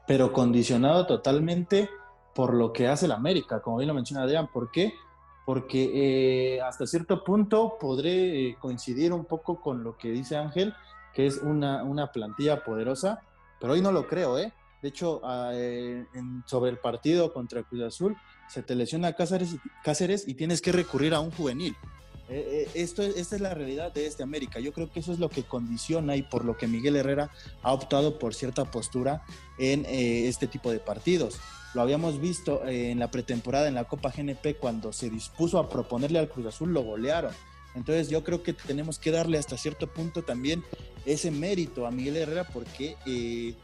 pero 0.08 0.32
condicionado 0.32 1.06
totalmente 1.06 1.90
por 2.34 2.54
lo 2.54 2.72
que 2.72 2.88
hace 2.88 3.06
el 3.06 3.12
América, 3.12 3.62
como 3.62 3.78
bien 3.78 3.88
lo 3.88 3.94
menciona 3.94 4.24
Adrián. 4.24 4.50
¿Por 4.52 4.72
qué? 4.72 4.94
Porque 5.52 6.56
eh, 6.56 6.62
hasta 6.62 6.88
cierto 6.88 7.26
punto 7.26 7.76
podré 7.78 8.48
eh, 8.48 8.58
coincidir 8.58 9.12
un 9.12 9.26
poco 9.26 9.60
con 9.60 9.84
lo 9.84 9.98
que 9.98 10.10
dice 10.10 10.38
Ángel, 10.38 10.74
que 11.14 11.26
es 11.26 11.40
una, 11.40 11.84
una 11.84 12.10
plantilla 12.14 12.64
poderosa, 12.64 13.20
pero 13.60 13.74
hoy 13.74 13.82
no 13.82 13.92
lo 13.92 14.08
creo, 14.08 14.40
¿eh? 14.40 14.54
De 14.82 14.88
hecho, 14.88 15.20
ah, 15.26 15.52
eh, 15.54 16.06
sobre 16.46 16.72
el 16.72 16.78
partido 16.78 17.34
contra 17.34 17.64
Cruz 17.64 17.82
Azul, 17.82 18.16
se 18.48 18.64
te 18.64 18.76
lesiona 18.76 19.12
Cáceres, 19.12 19.58
Cáceres 19.84 20.26
y 20.26 20.36
tienes 20.36 20.62
que 20.62 20.72
recurrir 20.72 21.14
a 21.14 21.20
un 21.20 21.32
juvenil. 21.32 21.76
Esto, 22.74 23.04
esta 23.04 23.36
es 23.36 23.42
la 23.42 23.54
realidad 23.54 23.92
de 23.92 24.06
este 24.06 24.24
América. 24.24 24.60
Yo 24.60 24.74
creo 24.74 24.92
que 24.92 25.02
eso 25.02 25.12
es 25.12 25.20
lo 25.20 25.30
que 25.30 25.44
condiciona 25.44 26.16
y 26.16 26.22
por 26.22 26.46
lo 26.46 26.58
que 26.58 26.68
Miguel 26.68 26.96
Herrera 26.96 27.30
ha 27.62 27.74
optado 27.74 28.18
por 28.20 28.34
cierta 28.34 28.72
postura 28.72 29.24
en 29.58 29.86
este 29.86 30.48
tipo 30.48 30.72
de 30.72 30.80
partidos. 30.80 31.40
Lo 31.74 31.82
habíamos 31.82 32.20
visto 32.20 32.66
eh, 32.66 32.92
en 32.92 33.00
la 33.00 33.10
pretemporada 33.12 33.68
en 33.68 33.76
la 33.76 33.86
Copa 33.86 34.12
GNP 34.16 34.58
cuando 34.60 34.92
se 34.92 35.10
dispuso 35.10 35.58
a 35.58 35.70
proponerle 35.70 36.20
al 36.20 36.28
Cruz 36.28 36.48
Azul, 36.48 36.74
lo 36.74 36.84
golearon. 36.84 37.34
Entonces 37.76 38.10
yo 38.10 38.24
creo 38.24 38.44
que 38.44 38.52
tenemos 38.52 39.00
que 39.00 39.12
darle 39.12 39.38
hasta 39.38 39.58
cierto 39.58 39.88
punto 39.88 40.24
también 40.24 40.64
ese 41.06 41.32
mérito 41.32 41.88
a 41.88 41.92
Miguel 41.92 42.18
Herrera 42.18 42.46
porque 42.46 42.98
eh, 43.06 43.56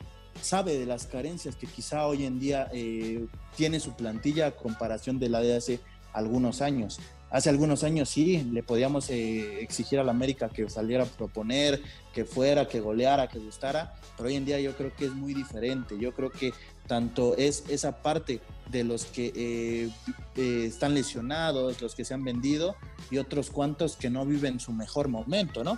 sabe 0.42 0.78
de 0.78 0.86
las 0.86 1.06
carencias 1.08 1.58
que 1.58 1.68
quizá 1.68 2.08
hoy 2.08 2.26
en 2.26 2.40
día 2.40 2.70
eh, 2.72 3.28
tiene 3.58 3.82
su 3.82 3.94
plantilla 3.94 4.48
a 4.48 4.52
comparación 4.56 5.20
de 5.20 5.28
la 5.28 5.42
de 5.42 5.58
hace 5.58 5.82
algunos 6.14 6.62
años. 6.62 7.00
Hace 7.30 7.50
algunos 7.50 7.84
años 7.84 8.10
sí, 8.10 8.42
le 8.52 8.64
podíamos 8.64 9.10
exigir 9.10 10.00
a 10.00 10.04
la 10.04 10.12
América 10.12 10.50
que 10.50 10.70
saliera 10.70 11.04
a 11.04 11.08
proponer, 11.08 11.82
que 12.14 12.24
fuera, 12.24 12.68
que 12.68 12.80
goleara, 12.80 13.28
que 13.28 13.38
gustara, 13.38 13.96
pero 14.16 14.30
hoy 14.30 14.36
en 14.36 14.46
día 14.46 14.60
yo 14.62 14.76
creo 14.76 14.96
que 14.96 15.06
es 15.06 15.12
muy 15.14 15.34
diferente. 15.34 15.98
Yo 16.00 16.14
creo 16.14 16.32
que 16.32 16.54
tanto 16.88 17.36
es 17.38 17.66
esa 17.68 18.02
parte 18.02 18.40
de 18.72 18.84
los 18.84 19.06
que 19.06 19.34
eh, 19.36 19.90
eh, 20.36 20.66
están 20.68 20.94
lesionados, 20.94 21.82
los 21.82 21.96
que 21.96 22.06
se 22.06 22.14
han 22.14 22.24
vendido 22.24 22.76
y 23.12 23.18
otros 23.18 23.50
cuantos 23.50 23.98
que 23.98 24.10
no 24.10 24.26
viven 24.26 24.60
su 24.60 24.72
mejor 24.72 25.10
momento, 25.10 25.64
¿no? 25.64 25.78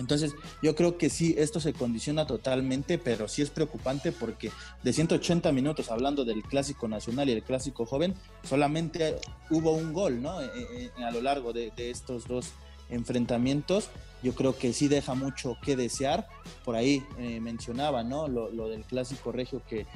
Entonces, 0.00 0.34
yo 0.62 0.74
creo 0.74 0.96
que 0.96 1.10
sí, 1.10 1.34
esto 1.36 1.60
se 1.60 1.74
condiciona 1.74 2.26
totalmente, 2.26 2.96
pero 2.96 3.28
sí 3.28 3.42
es 3.42 3.50
preocupante 3.50 4.12
porque 4.12 4.50
de 4.82 4.92
180 4.94 5.52
minutos 5.52 5.90
hablando 5.90 6.24
del 6.24 6.42
clásico 6.42 6.88
nacional 6.88 7.28
y 7.28 7.32
el 7.32 7.42
clásico 7.42 7.84
joven, 7.84 8.14
solamente 8.42 9.16
hubo 9.50 9.72
un 9.72 9.92
gol, 9.92 10.22
¿no? 10.22 10.40
Eh, 10.40 10.48
eh, 10.56 10.90
a 11.04 11.10
lo 11.10 11.20
largo 11.20 11.52
de, 11.52 11.70
estos 11.76 12.26
dos 12.26 12.52
enfrentamientos. 12.88 13.90
Yo 14.22 14.34
creo 14.34 14.56
que 14.56 14.72
sí 14.72 14.88
deja 14.88 15.14
mucho 15.14 15.56
que 15.62 15.76
desear. 15.76 16.26
Por 16.64 16.76
ahí 16.76 17.04
eh, 17.18 17.38
mencionaba, 17.40 18.02
¿no? 18.02 18.26
Lo, 18.26 18.68
del 18.68 18.84
clásico 18.84 19.32
regio 19.32 19.62
que 19.68 19.86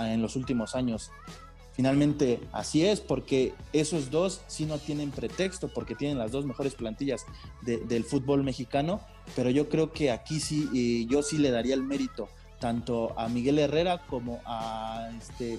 en 0.00 0.22
los 0.22 0.36
últimos 0.36 0.76
años 0.76 1.10
Finalmente, 1.80 2.40
así 2.52 2.84
es, 2.84 3.00
porque 3.00 3.54
esos 3.72 4.10
dos 4.10 4.42
sí 4.48 4.66
no 4.66 4.76
tienen 4.76 5.10
pretexto, 5.10 5.68
porque 5.68 5.94
tienen 5.94 6.18
las 6.18 6.30
dos 6.30 6.44
mejores 6.44 6.74
plantillas 6.74 7.24
del 7.62 8.04
fútbol 8.04 8.44
mexicano, 8.44 9.00
pero 9.34 9.48
yo 9.48 9.70
creo 9.70 9.90
que 9.90 10.10
aquí 10.10 10.40
sí, 10.40 11.06
yo 11.08 11.22
sí 11.22 11.38
le 11.38 11.50
daría 11.50 11.72
el 11.72 11.82
mérito 11.82 12.28
tanto 12.58 13.18
a 13.18 13.30
Miguel 13.30 13.58
Herrera 13.58 14.02
como 14.08 14.42
a 14.44 15.08
este, 15.18 15.58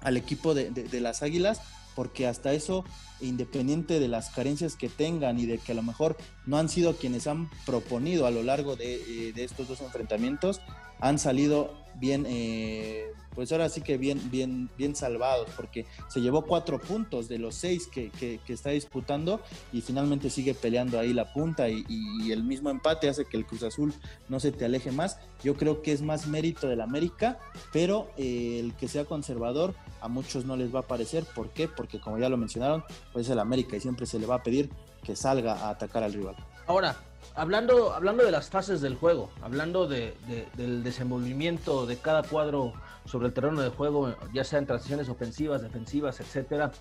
al 0.00 0.16
equipo 0.16 0.54
de, 0.54 1.00
las 1.02 1.22
Águilas, 1.22 1.60
porque 1.94 2.26
hasta 2.26 2.54
eso, 2.54 2.86
independiente 3.20 4.00
de 4.00 4.08
las 4.08 4.30
carencias 4.30 4.74
que 4.74 4.88
tengan 4.88 5.38
y 5.38 5.44
de 5.44 5.58
que 5.58 5.72
a 5.72 5.74
lo 5.74 5.82
mejor 5.82 6.16
no 6.46 6.56
han 6.56 6.70
sido 6.70 6.96
quienes 6.96 7.26
han 7.26 7.50
proponido 7.66 8.26
a 8.26 8.30
lo 8.30 8.42
largo 8.42 8.74
de, 8.74 8.94
eh, 8.94 9.32
estos 9.36 9.68
dos 9.68 9.82
enfrentamientos, 9.82 10.62
han 10.98 11.18
salido 11.18 11.74
bien 12.00 12.24
eh, 12.26 13.04
pues 13.36 13.52
ahora 13.52 13.68
sí 13.68 13.82
que 13.82 13.98
bien, 13.98 14.30
bien, 14.30 14.70
bien 14.78 14.96
salvados, 14.96 15.50
porque 15.54 15.84
se 16.08 16.22
llevó 16.22 16.46
cuatro 16.46 16.80
puntos 16.80 17.28
de 17.28 17.38
los 17.38 17.54
seis 17.54 17.86
que, 17.86 18.10
está 18.48 18.70
disputando 18.70 19.42
y 19.74 19.82
finalmente 19.82 20.30
sigue 20.30 20.54
peleando 20.54 20.98
ahí 20.98 21.12
la 21.12 21.32
punta 21.32 21.68
y, 21.68 21.84
el 22.32 22.42
mismo 22.42 22.70
empate 22.70 23.08
hace 23.08 23.26
que 23.26 23.36
el 23.36 23.46
Cruz 23.46 23.62
Azul 23.62 23.94
no 24.28 24.40
se 24.40 24.50
te 24.50 24.64
aleje 24.64 24.90
más. 24.90 25.18
Yo 25.44 25.54
creo 25.54 25.82
que 25.82 25.92
es 25.92 26.02
más 26.02 26.26
mérito 26.26 26.66
del 26.66 26.80
América, 26.80 27.38
pero 27.72 28.10
eh, 28.16 28.58
el 28.58 28.74
que 28.74 28.88
sea 28.88 29.04
conservador 29.04 29.74
a 30.00 30.08
muchos 30.08 30.44
no 30.44 30.56
les 30.56 30.74
va 30.74 30.80
a 30.80 30.86
parecer. 30.86 31.24
¿Por 31.34 31.50
qué? 31.50 31.68
Porque 31.68 32.00
como 32.00 32.18
ya 32.18 32.28
lo 32.28 32.36
mencionaron, 32.36 32.84
pues 33.12 33.26
es 33.26 33.32
el 33.32 33.38
América 33.38 33.76
y 33.76 33.80
siempre 33.80 34.06
se 34.06 34.18
le 34.18 34.26
va 34.26 34.36
a 34.36 34.42
pedir 34.42 34.70
que 35.04 35.14
salga 35.14 35.54
a 35.54 35.70
atacar 35.70 36.02
al 36.02 36.14
rival. 36.14 36.36
Ahora, 36.66 36.96
hablando, 37.36 37.92
hablando 37.92 38.24
de 38.24 38.30
las 38.30 38.50
fases 38.50 38.80
del 38.80 38.96
juego, 38.96 39.30
hablando 39.42 39.86
de, 39.86 40.14
del 40.56 40.82
desenvolvimiento 40.82 41.86
de 41.86 41.96
cada 41.98 42.22
cuadro 42.22 42.72
sobre 43.04 43.28
el 43.28 43.34
terreno 43.34 43.60
de 43.60 43.68
juego, 43.68 44.14
ya 44.32 44.42
sea 44.42 44.58
en 44.58 44.66
transiciones 44.66 45.08
ofensivas, 45.08 45.62
defensivas, 45.62 46.18
etcétera, 46.18 46.72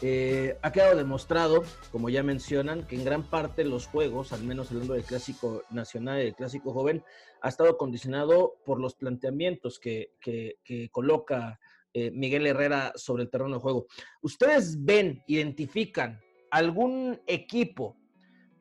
eh, 0.00 0.58
ha 0.62 0.70
quedado 0.70 0.96
demostrado, 0.96 1.64
como 1.90 2.08
ya 2.08 2.22
mencionan, 2.22 2.86
que 2.86 2.96
en 2.96 3.04
gran 3.04 3.22
parte 3.24 3.64
los 3.64 3.86
juegos, 3.86 4.32
al 4.32 4.44
menos 4.44 4.70
hablando 4.70 4.94
del 4.94 5.04
clásico 5.04 5.64
nacional 5.70 6.20
y 6.20 6.24
del 6.24 6.34
clásico 6.34 6.72
joven, 6.72 7.02
ha 7.40 7.48
estado 7.48 7.76
condicionado 7.76 8.54
por 8.64 8.80
los 8.80 8.94
planteamientos 8.94 9.80
que, 9.80 10.12
que, 10.20 10.88
coloca 10.90 11.58
eh, 11.94 12.10
Miguel 12.10 12.46
Herrera 12.46 12.92
sobre 12.94 13.24
el 13.24 13.30
terreno 13.30 13.54
de 13.54 13.60
juego. 13.60 13.86
¿Ustedes 14.20 14.84
ven, 14.84 15.22
identifican 15.26 16.20
algún 16.50 17.20
equipo 17.26 17.96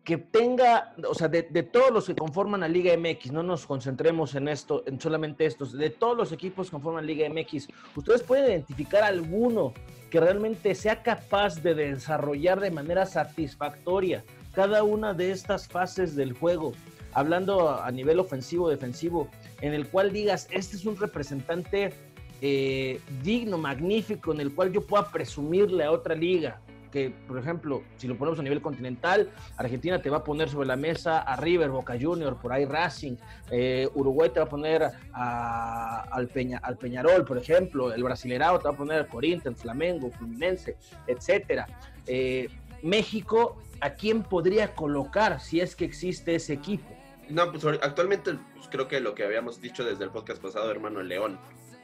que 0.04 0.18
tenga, 0.18 0.96
o 1.08 1.14
sea, 1.14 1.28
de, 1.28 1.44
todos 1.64 1.92
los 1.92 2.08
que 2.08 2.16
conforman 2.16 2.62
la 2.62 2.68
Liga 2.68 2.96
MX, 2.98 3.32
no 3.32 3.44
nos 3.44 3.68
concentremos 3.68 4.34
en 4.34 4.48
esto, 4.48 4.84
en 4.88 5.00
solamente 5.00 5.46
estos, 5.46 5.74
de 5.74 5.92
todos 5.92 6.18
los 6.18 6.32
equipos 6.32 6.68
que 6.68 6.72
conforman 6.72 7.06
Liga 7.06 7.30
MX, 7.30 7.68
¿ustedes 7.96 8.24
pueden 8.24 8.50
identificar 8.50 9.04
alguno 9.04 9.74
que 10.10 10.20
realmente 10.20 10.74
sea 10.74 11.04
capaz 11.04 11.62
de 11.62 11.76
desarrollar 11.76 12.60
de 12.60 12.72
manera 12.72 13.06
satisfactoria 13.06 14.24
cada 14.54 14.84
una 14.84 15.14
de 15.14 15.32
estas 15.32 15.68
fases 15.68 16.16
del 16.16 16.34
juego? 16.34 16.74
Hablando 17.14 17.70
a 17.70 17.92
nivel 17.92 18.20
ofensivo, 18.20 18.70
defensivo, 18.70 19.30
en 19.60 19.74
el 19.74 19.88
cual 19.88 20.12
digas, 20.12 20.48
este 20.50 20.78
es 20.78 20.86
un 20.86 20.98
representante 20.98 21.94
eh, 22.42 23.00
digno, 23.22 23.60
magnífico, 23.60 24.34
en 24.34 24.40
el 24.40 24.56
cual 24.56 24.72
yo 24.72 24.82
pueda 24.82 25.12
presumirle 25.12 25.84
a 25.84 25.92
otra 25.92 26.16
liga 26.16 26.60
que, 26.92 27.10
por 27.28 27.38
ejemplo, 27.38 27.84
si 27.98 28.08
lo 28.08 28.18
ponemos 28.18 28.40
a 28.40 28.44
nivel 28.44 28.62
continental, 28.62 29.30
Argentina 29.58 30.02
te 30.02 30.10
va 30.10 30.18
a 30.18 30.24
poner 30.24 30.50
sobre 30.50 30.68
la 30.68 30.76
mesa 30.76 31.20
a 31.20 31.36
River, 31.36 31.70
Boca 31.70 31.96
Junior, 32.00 32.38
por 32.40 32.54
ahí 32.54 32.66
Racing, 32.66 33.16
eh, 33.50 33.90
Uruguay 33.96 34.30
te 34.30 34.40
va 34.40 34.46
a 34.46 34.50
poner 34.50 34.84
al, 35.14 36.28
Peña, 36.28 36.60
al 36.60 36.78
Peñarol, 36.78 37.26
por 37.26 37.38
ejemplo, 37.38 37.94
el 37.94 38.04
Brasilerao 38.04 38.60
te 38.60 38.66
va 38.66 38.72
a 38.72 38.78
poner 38.78 39.08
Corinthians, 39.08 39.62
Flamengo, 39.62 40.12
Fluminense, 40.12 40.78
etcétera. 41.08 41.68
Eh, 42.06 42.50
México, 42.84 43.62
¿a 43.80 43.92
quién 43.92 44.24
podría 44.24 44.74
colocar 44.74 45.40
si 45.40 45.62
es 45.62 45.76
que 45.76 45.86
existe 45.86 46.36
ese 46.36 46.54
equipo? 46.54 46.90
No, 47.30 47.52
pues 47.52 47.64
actualmente 47.82 48.34
pues, 48.56 48.68
creo 48.70 48.88
que 48.88 49.00
lo 49.00 49.16
que 49.16 49.24
habíamos 49.24 49.62
dicho 49.62 49.86
desde 49.86 50.04
el 50.04 50.10
podcast 50.10 50.42
pasado, 50.42 50.70
hermano, 50.70 51.00
el 51.00 51.08
León. 51.08 51.40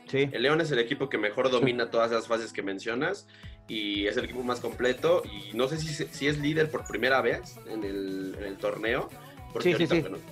Sí. 0.07 0.29
El 0.31 0.41
León 0.41 0.61
es 0.61 0.71
el 0.71 0.79
equipo 0.79 1.09
que 1.09 1.17
mejor 1.17 1.51
domina 1.51 1.89
todas 1.89 2.11
las 2.11 2.27
fases 2.27 2.53
que 2.53 2.63
mencionas 2.63 3.27
y 3.67 4.07
es 4.07 4.17
el 4.17 4.25
equipo 4.25 4.43
más 4.43 4.59
completo 4.59 5.23
y 5.25 5.55
no 5.55 5.67
sé 5.67 5.77
si, 5.77 6.05
si 6.05 6.27
es 6.27 6.39
líder 6.39 6.71
por 6.71 6.85
primera 6.85 7.21
vez 7.21 7.57
en 7.69 7.83
el, 7.83 8.35
en 8.37 8.43
el 8.45 8.57
torneo 8.57 9.09
porque 9.53 9.87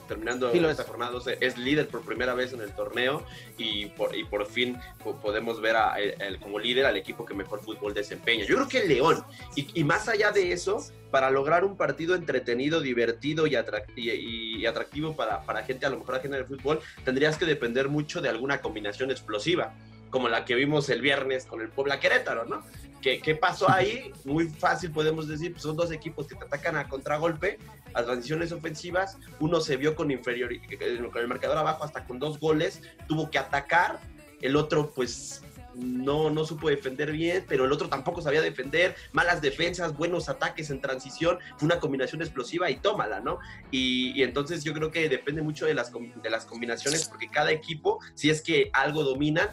terminando 0.07 0.51
esta 0.51 0.83
jornada 0.83 1.11
12 1.11 1.37
es 1.41 1.57
líder 1.57 1.87
por 1.87 2.01
primera 2.01 2.33
vez 2.33 2.53
en 2.53 2.61
el 2.61 2.71
torneo 2.71 3.23
y 3.57 3.87
por, 3.87 4.15
y 4.15 4.23
por 4.23 4.45
fin 4.45 4.77
podemos 5.21 5.61
ver 5.61 5.75
a, 5.75 5.95
como 6.41 6.59
líder 6.59 6.85
al 6.85 6.97
equipo 6.97 7.25
que 7.25 7.33
mejor 7.33 7.61
fútbol 7.61 7.93
desempeña. 7.93 8.45
Yo 8.45 8.55
creo 8.55 8.67
que 8.67 8.79
el 8.79 8.89
León, 8.89 9.23
y, 9.55 9.83
más 9.83 10.07
allá 10.09 10.31
de 10.31 10.51
eso, 10.51 10.85
para 11.11 11.31
lograr 11.31 11.63
un 11.63 11.77
partido 11.77 12.15
entretenido, 12.15 12.81
divertido 12.81 13.47
y, 13.47 13.55
y, 13.95 14.65
atractivo 14.65 15.15
para, 15.15 15.41
para 15.41 15.63
gente, 15.63 15.85
a 15.85 15.89
lo 15.89 15.99
mejor 15.99 16.15
a 16.15 16.19
gente 16.19 16.37
del 16.37 16.45
fútbol, 16.45 16.79
tendrías 17.03 17.37
que 17.37 17.45
depender 17.45 17.89
mucho 17.89 18.21
de 18.21 18.29
alguna 18.29 18.61
combinación 18.61 19.11
explosiva 19.11 19.73
como 20.09 20.29
la 20.29 20.45
que 20.45 20.55
vimos 20.55 20.89
el 20.89 21.01
viernes 21.01 21.45
con 21.45 21.61
el 21.61 21.69
Puebla 21.69 21.99
Querétaro, 21.99 22.45
¿no? 22.45 22.63
¿Qué, 23.01 23.21
¿Qué, 23.21 23.35
pasó 23.35 23.69
ahí? 23.69 24.11
Muy 24.23 24.49
fácil 24.49 24.91
podemos 24.91 25.27
decir, 25.27 25.51
pues 25.51 25.63
son 25.63 25.75
dos 25.75 25.91
equipos 25.91 26.27
que 26.27 26.35
te 26.35 26.45
atacan 26.45 26.75
a 26.75 26.87
contragolpe, 26.87 27.59
a 27.93 28.03
transiciones 28.03 28.51
ofensivas, 28.51 29.17
uno 29.39 29.61
se 29.61 29.77
vio 29.77 29.95
con 29.95 30.11
inferioridad, 30.11 30.63
con 31.11 31.21
el 31.21 31.27
marcador 31.27 31.57
abajo 31.57 31.83
hasta 31.83 32.05
con 32.05 32.19
dos 32.19 32.39
goles, 32.39 32.81
tuvo 33.07 33.29
que 33.29 33.37
atacar, 33.37 33.99
el 34.41 34.55
otro 34.55 34.91
pues 34.91 35.43
no, 35.77 36.29
no 36.29 36.45
supo 36.45 36.69
defender 36.69 37.11
bien, 37.11 37.45
pero 37.47 37.65
el 37.65 37.71
otro 37.71 37.89
tampoco 37.89 38.21
sabía 38.21 38.41
defender, 38.41 38.95
malas 39.11 39.41
defensas, 39.41 39.95
buenos 39.95 40.29
ataques 40.29 40.69
en 40.69 40.81
transición, 40.81 41.39
fue 41.57 41.65
una 41.65 41.79
combinación 41.79 42.21
explosiva 42.21 42.69
y 42.69 42.77
tómala, 42.77 43.19
¿no? 43.19 43.39
Y, 43.71 44.23
entonces 44.23 44.63
yo 44.63 44.73
creo 44.73 44.91
que 44.91 45.09
depende 45.09 45.41
mucho 45.41 45.65
de 45.65 45.73
las, 45.73 45.91
de 45.91 46.29
las 46.29 46.45
combinaciones, 46.45 47.07
porque 47.07 47.29
cada 47.29 47.51
equipo, 47.51 47.99
si 48.13 48.29
es 48.29 48.41
que 48.41 48.69
algo 48.73 49.03
domina, 49.03 49.51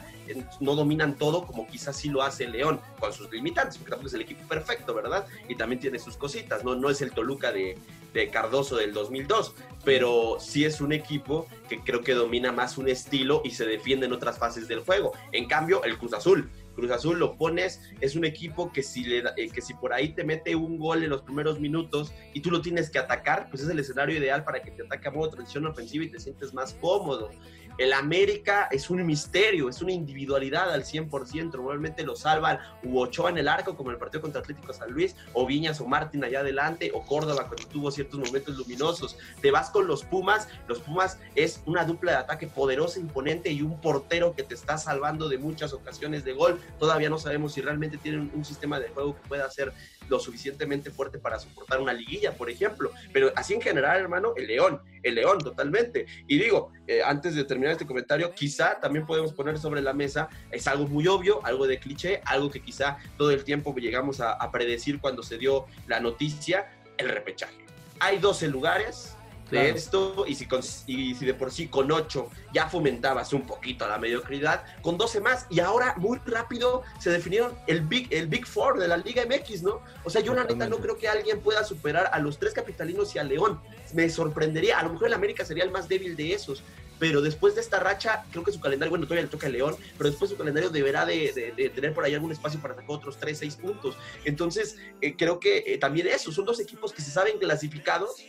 no 0.60 0.74
dominan 0.74 1.16
todo 1.16 1.46
como 1.46 1.66
quizás 1.66 1.96
sí 1.96 2.08
lo 2.08 2.22
hace 2.22 2.48
León, 2.48 2.80
con 2.98 3.12
sus 3.12 3.30
limitantes, 3.30 3.76
porque 3.76 3.90
tampoco 3.90 4.08
es 4.08 4.14
el 4.14 4.22
equipo 4.22 4.46
perfecto, 4.46 4.94
¿verdad? 4.94 5.26
Y 5.48 5.56
también 5.56 5.80
tiene 5.80 5.98
sus 5.98 6.16
cositas, 6.16 6.64
¿no? 6.64 6.74
No 6.74 6.90
es 6.90 7.02
el 7.02 7.12
Toluca 7.12 7.52
de, 7.52 7.76
de 8.12 8.28
Cardoso 8.28 8.76
del 8.76 8.92
2002, 8.92 9.54
pero 9.84 10.36
sí 10.40 10.64
es 10.64 10.80
un 10.80 10.92
equipo 10.92 11.46
que 11.78 11.84
creo 11.84 12.02
que 12.02 12.12
domina 12.12 12.52
más 12.52 12.76
un 12.76 12.88
estilo 12.88 13.40
y 13.44 13.50
se 13.50 13.64
defiende 13.64 14.06
en 14.06 14.12
otras 14.12 14.38
fases 14.38 14.68
del 14.68 14.80
juego. 14.80 15.12
En 15.32 15.46
cambio, 15.48 15.82
el 15.84 15.96
Cruz 15.96 16.12
Azul, 16.12 16.50
Cruz 16.74 16.90
Azul 16.90 17.18
lo 17.18 17.36
pones, 17.36 17.80
es 18.00 18.14
un 18.14 18.24
equipo 18.24 18.72
que 18.72 18.82
si, 18.82 19.04
le, 19.04 19.22
eh, 19.36 19.50
que 19.52 19.60
si 19.60 19.74
por 19.74 19.92
ahí 19.92 20.10
te 20.10 20.24
mete 20.24 20.54
un 20.54 20.78
gol 20.78 21.02
en 21.02 21.10
los 21.10 21.22
primeros 21.22 21.60
minutos 21.60 22.12
y 22.34 22.40
tú 22.40 22.50
lo 22.50 22.60
tienes 22.60 22.90
que 22.90 22.98
atacar, 22.98 23.48
pues 23.50 23.62
es 23.62 23.68
el 23.68 23.78
escenario 23.78 24.16
ideal 24.16 24.44
para 24.44 24.62
que 24.62 24.70
te 24.70 24.84
ataque 24.84 25.08
a 25.08 25.10
modo 25.10 25.30
transición 25.30 25.66
ofensiva 25.66 26.04
y 26.04 26.10
te 26.10 26.18
sientes 26.18 26.52
más 26.52 26.74
cómodo. 26.74 27.30
El 27.78 27.92
América 27.92 28.68
es 28.70 28.90
un 28.90 29.04
misterio, 29.04 29.68
es 29.68 29.80
una 29.82 29.92
individualidad 29.92 30.72
al 30.72 30.84
100%. 30.84 31.52
Normalmente 31.52 32.04
lo 32.04 32.16
salvan 32.16 32.58
u 32.82 32.98
Ochoa 32.98 33.30
en 33.30 33.38
el 33.38 33.48
arco, 33.48 33.76
como 33.76 33.90
el 33.90 33.96
partido 33.96 34.22
contra 34.22 34.40
Atlético 34.40 34.72
San 34.72 34.90
Luis, 34.90 35.16
o 35.32 35.46
Viñas 35.46 35.80
o 35.80 35.86
Martín 35.86 36.24
allá 36.24 36.40
adelante, 36.40 36.90
o 36.94 37.02
Córdoba 37.02 37.46
cuando 37.48 37.66
tuvo 37.68 37.90
ciertos 37.90 38.20
momentos 38.20 38.56
luminosos. 38.56 39.16
Te 39.40 39.50
vas 39.50 39.70
con 39.70 39.86
los 39.86 40.04
Pumas. 40.04 40.48
Los 40.68 40.80
Pumas 40.80 41.18
es 41.34 41.62
una 41.66 41.84
dupla 41.84 42.12
de 42.12 42.18
ataque 42.18 42.46
poderosa, 42.46 43.00
imponente 43.00 43.50
y 43.50 43.62
un 43.62 43.80
portero 43.80 44.34
que 44.34 44.42
te 44.42 44.54
está 44.54 44.78
salvando 44.78 45.28
de 45.28 45.38
muchas 45.38 45.72
ocasiones 45.72 46.24
de 46.24 46.32
gol. 46.32 46.60
Todavía 46.78 47.10
no 47.10 47.18
sabemos 47.18 47.54
si 47.54 47.60
realmente 47.60 47.98
tienen 47.98 48.30
un 48.34 48.44
sistema 48.44 48.78
de 48.78 48.88
juego 48.88 49.14
que 49.14 49.28
pueda 49.28 49.44
hacer 49.44 49.72
lo 50.08 50.18
suficientemente 50.18 50.90
fuerte 50.90 51.18
para 51.18 51.38
soportar 51.38 51.80
una 51.80 51.92
liguilla, 51.92 52.34
por 52.34 52.50
ejemplo. 52.50 52.90
Pero 53.12 53.32
así 53.36 53.54
en 53.54 53.62
general, 53.62 54.00
hermano, 54.00 54.34
el 54.36 54.46
León, 54.46 54.80
el 55.02 55.14
León 55.14 55.38
totalmente. 55.38 56.06
Y 56.26 56.38
digo, 56.38 56.72
eh, 56.86 57.00
antes 57.02 57.34
de 57.34 57.44
terminar 57.44 57.61
este 57.70 57.86
comentario, 57.86 58.34
quizá 58.34 58.80
también 58.80 59.06
podemos 59.06 59.32
poner 59.32 59.58
sobre 59.58 59.80
la 59.80 59.92
mesa, 59.92 60.28
es 60.50 60.66
algo 60.66 60.86
muy 60.86 61.06
obvio, 61.06 61.44
algo 61.44 61.66
de 61.66 61.78
cliché, 61.78 62.20
algo 62.24 62.50
que 62.50 62.60
quizá 62.60 62.98
todo 63.16 63.30
el 63.30 63.44
tiempo 63.44 63.74
llegamos 63.74 64.20
a, 64.20 64.50
predecir 64.52 65.00
cuando 65.00 65.22
se 65.22 65.38
dio 65.38 65.66
la 65.86 65.98
noticia, 65.98 66.70
el 66.98 67.08
repechaje. 67.08 67.64
Hay 68.00 68.18
12 68.18 68.48
lugares, 68.48 69.16
de 69.52 69.70
esto 69.70 70.24
y 70.26 70.34
si, 70.34 70.48
y 70.86 71.14
si 71.14 71.26
de 71.26 71.34
por 71.34 71.52
sí 71.52 71.68
con 71.68 71.92
8 71.92 72.30
ya 72.54 72.68
fomentabas 72.68 73.32
un 73.32 73.42
poquito 73.42 73.86
la 73.86 73.98
mediocridad, 73.98 74.64
con 74.80 74.96
12 74.96 75.20
más 75.20 75.46
y 75.50 75.60
ahora 75.60 75.94
muy 75.98 76.18
rápido 76.24 76.82
se 76.98 77.10
definieron 77.10 77.54
el 77.66 77.82
Big, 77.82 78.08
el 78.12 78.28
Big 78.28 78.46
Four 78.46 78.78
de 78.78 78.88
la 78.88 78.96
Liga 78.96 79.24
MX, 79.26 79.62
¿no? 79.62 79.82
O 80.04 80.10
sea, 80.10 80.22
yo 80.22 80.34
la 80.34 80.44
neta 80.44 80.68
no 80.68 80.78
creo 80.78 80.96
que 80.96 81.08
alguien 81.08 81.40
pueda 81.40 81.64
superar 81.64 82.10
a 82.12 82.18
los 82.18 82.38
tres 82.38 82.54
capitalinos 82.54 83.14
y 83.14 83.18
a 83.18 83.24
León. 83.24 83.60
Me 83.92 84.08
sorprendería, 84.08 84.78
a 84.78 84.84
lo 84.84 84.94
mejor 84.94 85.08
el 85.08 85.14
América 85.14 85.44
sería 85.44 85.64
el 85.64 85.70
más 85.70 85.88
débil 85.88 86.16
de 86.16 86.32
esos, 86.32 86.62
pero 87.02 87.20
después 87.20 87.56
de 87.56 87.60
esta 87.62 87.80
racha, 87.80 88.24
creo 88.30 88.44
que 88.44 88.52
su 88.52 88.60
calendario, 88.60 88.90
bueno, 88.90 89.06
todavía 89.06 89.24
le 89.24 89.28
toca 89.28 89.48
a 89.48 89.50
León, 89.50 89.74
pero 89.98 90.08
después 90.08 90.30
su 90.30 90.36
calendario 90.36 90.70
deberá 90.70 91.04
de, 91.04 91.52
tener 91.74 91.92
por 91.92 92.04
ahí 92.04 92.14
algún 92.14 92.30
espacio 92.30 92.60
para 92.60 92.76
sacar 92.76 92.88
otros 92.92 93.18
3, 93.18 93.36
6 93.36 93.56
puntos. 93.56 93.96
Entonces, 94.24 94.76
eh, 95.00 95.16
creo 95.16 95.40
que 95.40 95.64
eh, 95.66 95.78
también 95.78 96.06
eso, 96.06 96.30
son 96.30 96.44
dos 96.44 96.60
equipos 96.60 96.92
que 96.92 97.02
se 97.02 97.10
saben 97.10 97.38
clasificados 97.40 98.22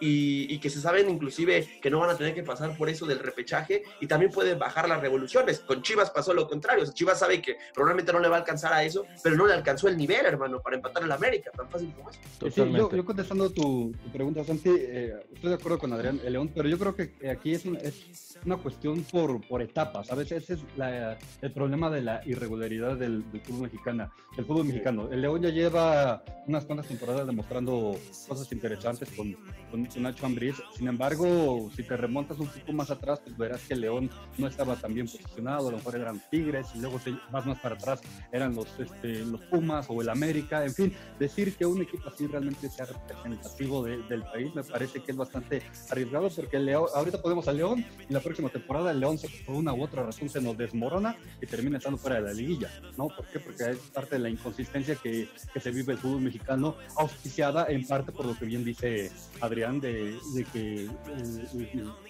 y, 0.00 0.58
que 0.58 0.70
se 0.70 0.80
saben 0.80 1.10
inclusive 1.10 1.78
que 1.82 1.90
no 1.90 2.00
van 2.00 2.10
a 2.10 2.16
tener 2.16 2.34
que 2.34 2.42
pasar 2.42 2.76
por 2.76 2.88
eso 2.88 3.06
del 3.06 3.18
repechaje 3.18 3.82
y 4.00 4.06
también 4.06 4.32
pueden 4.32 4.58
bajar 4.58 4.88
las 4.88 5.00
revoluciones. 5.00 5.60
Con 5.60 5.82
Chivas 5.82 6.10
pasó 6.10 6.32
lo 6.32 6.48
contrario. 6.48 6.84
Chivas 6.92 7.18
sabe 7.18 7.42
que 7.42 7.56
probablemente 7.74 8.12
no 8.12 8.20
le 8.20 8.28
va 8.28 8.36
a 8.36 8.38
alcanzar 8.40 8.72
a 8.72 8.82
eso, 8.82 9.04
pero 9.22 9.36
no 9.36 9.46
le 9.46 9.52
alcanzó 9.52 9.88
el 9.88 9.96
nivel, 9.96 10.24
hermano, 10.24 10.60
para 10.60 10.76
empatar 10.76 11.02
en 11.02 11.08
la 11.10 11.16
América. 11.16 11.50
Tan 11.54 11.68
fácil 11.68 11.92
como 11.92 12.10
eso. 12.10 12.88
yo, 12.90 13.04
contestando 13.04 13.50
tu, 13.50 13.92
pregunta, 14.12 14.44
Santi, 14.44 14.70
eh, 14.70 15.14
estoy 15.34 15.50
de 15.50 15.56
acuerdo 15.56 15.78
con 15.78 15.92
Adrián 15.92 16.20
León, 16.26 16.50
pero 16.54 16.68
yo 16.68 16.78
creo 16.78 16.94
que 16.94 17.28
aquí 17.28 17.52
es, 17.52 17.66
es 17.66 18.24
una 18.44 18.56
cuestión 18.56 19.02
por, 19.04 19.40
por 19.46 19.62
etapas. 19.62 20.10
A 20.10 20.14
veces 20.14 20.44
ese 20.44 20.54
es 20.54 20.60
el 21.42 21.52
problema 21.52 21.90
de 21.90 22.02
la 22.02 22.22
irregularidad 22.26 22.96
del, 22.96 23.24
fútbol 23.42 23.62
mexicano. 23.62 24.10
El 24.36 24.44
fútbol 24.44 24.66
mexicano. 24.66 25.08
El 25.10 25.22
León 25.22 25.42
ya 25.42 25.50
lleva 25.50 26.22
unas 26.46 26.64
cuantas 26.64 26.88
temporadas 26.88 27.26
demostrando 27.26 27.96
cosas 28.28 28.50
interesantes 28.52 29.08
con, 29.10 29.36
con 29.70 29.83
Nacho 29.96 30.26
Ambriz. 30.26 30.56
Sin 30.76 30.88
embargo, 30.88 31.70
si 31.74 31.82
te 31.82 31.96
remontas 31.96 32.38
un 32.38 32.48
poco 32.48 32.72
más 32.72 32.90
atrás, 32.90 33.20
pues 33.24 33.36
verás 33.36 33.62
que 33.66 33.76
León 33.76 34.10
no 34.38 34.46
estaba 34.46 34.76
tan 34.76 34.94
bien 34.94 35.06
posicionado, 35.06 35.68
a 35.68 35.70
lo 35.70 35.78
mejor 35.78 35.96
eran 35.96 36.22
Tigres, 36.30 36.68
y 36.74 36.78
luego 36.78 37.00
vas 37.30 37.46
más 37.46 37.58
para 37.60 37.74
atrás 37.74 38.00
eran 38.32 38.54
los, 38.54 38.68
este, 38.78 39.24
los 39.24 39.40
Pumas 39.42 39.86
o 39.88 40.00
el 40.00 40.08
América. 40.08 40.64
En 40.64 40.74
fin, 40.74 40.92
decir 41.18 41.54
que 41.56 41.66
un 41.66 41.82
equipo 41.82 42.08
así 42.08 42.26
realmente 42.26 42.68
sea 42.68 42.86
representativo 42.86 43.84
del 43.84 44.22
país 44.22 44.54
me 44.54 44.62
parece 44.62 45.02
que 45.02 45.12
es 45.12 45.16
bastante 45.16 45.62
arriesgado 45.90 46.28
porque 46.30 46.58
León, 46.58 46.86
ahorita 46.94 47.20
podemos 47.20 47.46
al 47.48 47.56
León 47.56 47.84
y 48.08 48.12
la 48.12 48.20
próxima 48.20 48.48
temporada 48.48 48.90
el 48.90 49.00
León 49.00 49.18
por 49.46 49.56
una 49.56 49.72
u 49.72 49.82
otra 49.82 50.02
razón 50.02 50.28
se 50.28 50.40
nos 50.40 50.56
desmorona 50.56 51.16
y 51.40 51.46
termina 51.46 51.78
estando 51.78 51.98
fuera 51.98 52.16
de 52.16 52.22
la 52.22 52.32
liguilla, 52.32 52.70
¿no? 52.96 53.08
¿Por 53.08 53.26
qué? 53.26 53.40
Porque 53.40 53.70
es 53.70 53.78
parte 53.92 54.16
de 54.16 54.20
la 54.20 54.28
inconsistencia 54.28 54.96
que 54.96 55.28
se 55.60 55.70
vive 55.70 55.92
el 55.92 55.98
fútbol 55.98 56.22
mexicano, 56.22 56.76
auspiciada 56.96 57.66
en 57.68 57.86
parte 57.86 58.12
por 58.12 58.26
lo 58.26 58.36
que 58.36 58.44
bien 58.44 58.64
dice 58.64 59.10
Adrián 59.40 59.73
de, 59.80 60.18
que 60.52 60.88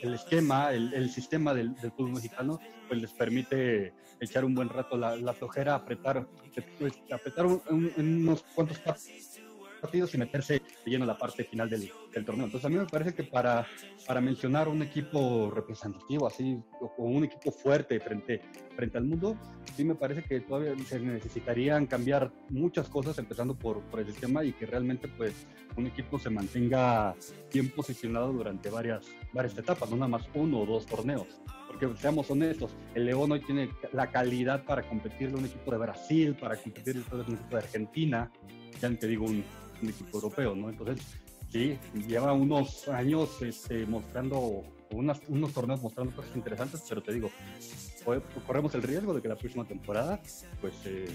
el, 0.03 0.15
esquema, 0.15 0.73
el, 0.73 1.11
sistema 1.11 1.55
del, 1.55 1.75
fútbol 1.77 2.13
mexicano, 2.13 2.61
pues 2.89 3.01
les 3.01 3.13
permite 3.13 3.95
echar 4.21 4.45
un 4.45 4.55
buen 4.55 4.69
rato 4.69 4.97
la, 4.97 5.17
la 5.17 5.33
flojera, 5.33 5.75
apretar, 5.75 6.27
apretar 7.11 7.47
en 7.97 8.23
unos 8.23 8.43
cuantos 8.55 8.79
partidos 9.85 10.15
y 10.15 10.19
meterse 10.19 10.63
lleno 10.87 11.05
la 11.05 11.19
parte 11.19 11.45
final 11.45 11.69
del, 11.69 11.91
del, 12.11 12.25
torneo. 12.25 12.47
Entonces 12.47 12.65
a 12.65 12.71
mí 12.71 12.77
me 12.77 12.87
parece 12.87 13.13
que 13.13 13.23
para, 13.23 13.67
para 14.07 14.23
mencionar 14.23 14.67
un 14.67 14.81
equipo 14.81 15.51
representativo 15.55 16.27
así, 16.27 16.59
o, 16.81 17.05
un 17.05 17.25
equipo 17.25 17.53
fuerte 17.53 18.01
frente, 18.01 18.41
frente 18.75 18.97
al 18.97 19.05
mundo, 19.05 19.37
sí 19.77 19.85
me 19.85 19.95
parece 19.95 20.23
que 20.23 20.41
todavía 20.41 20.75
se 20.87 21.01
necesitarían 21.01 21.87
cambiar 21.87 22.33
muchas 22.49 22.89
cosas, 22.89 23.19
empezando 23.19 23.55
por, 23.55 23.83
por 23.83 24.01
el 24.01 24.07
sistema 24.07 24.43
y 24.43 24.55
que 24.55 24.65
realmente 24.65 25.07
pues 25.07 25.35
un 25.77 25.87
equipo 25.87 26.19
se 26.19 26.31
mantenga 26.31 27.15
bien 27.53 27.69
posicionado 27.69 28.33
durante 28.33 28.71
varias, 28.71 29.05
varias 29.35 29.59
etapas, 29.59 29.91
no 29.91 29.97
nada 29.97 30.09
más 30.09 30.23
uno 30.33 30.61
o 30.61 30.67
dos 30.67 30.87
torneos. 30.87 31.27
Porque 31.67 31.91
seamos 32.01 32.31
honestos, 32.31 32.75
el 32.95 33.05
León 33.05 33.33
hoy 33.33 33.41
tiene 33.41 33.69
la 33.93 34.11
calidad 34.11 34.65
para 34.65 34.83
competirle 34.83 35.35
a 35.35 35.39
un 35.41 35.45
equipo 35.45 35.73
de 35.73 35.77
Brasil, 35.77 36.37
para 36.41 36.57
competirle 36.57 37.03
a 37.11 37.15
un 37.17 37.21
equipo 37.21 37.51
de 37.51 37.59
Argentina, 37.59 38.31
ya 38.91 38.99
te 38.99 39.07
digo 39.07 39.25
un, 39.25 39.45
un 39.83 39.89
equipo 39.89 40.19
europeo, 40.19 40.55
¿no? 40.55 40.71
Entonces, 40.71 41.05
sí, 41.51 41.79
lleva 42.07 42.33
unos 42.33 42.89
años 42.89 43.41
este, 43.43 43.87
mostrando, 43.87 44.63
unas, 44.91 45.21
unos 45.29 45.53
torneos 45.53 45.83
mostrando 45.83 46.15
cosas 46.15 46.35
interesantes, 46.37 46.83
pero 46.89 47.03
te 47.03 47.13
digo, 47.13 47.31
corremos 48.47 48.75
el 48.75 48.83
riesgo 48.83 49.15
de 49.15 49.23
que 49.23 49.29
la 49.29 49.37
próxima 49.37 49.65
temporada, 49.65 50.21
pues, 50.61 50.75
eh, 50.85 51.09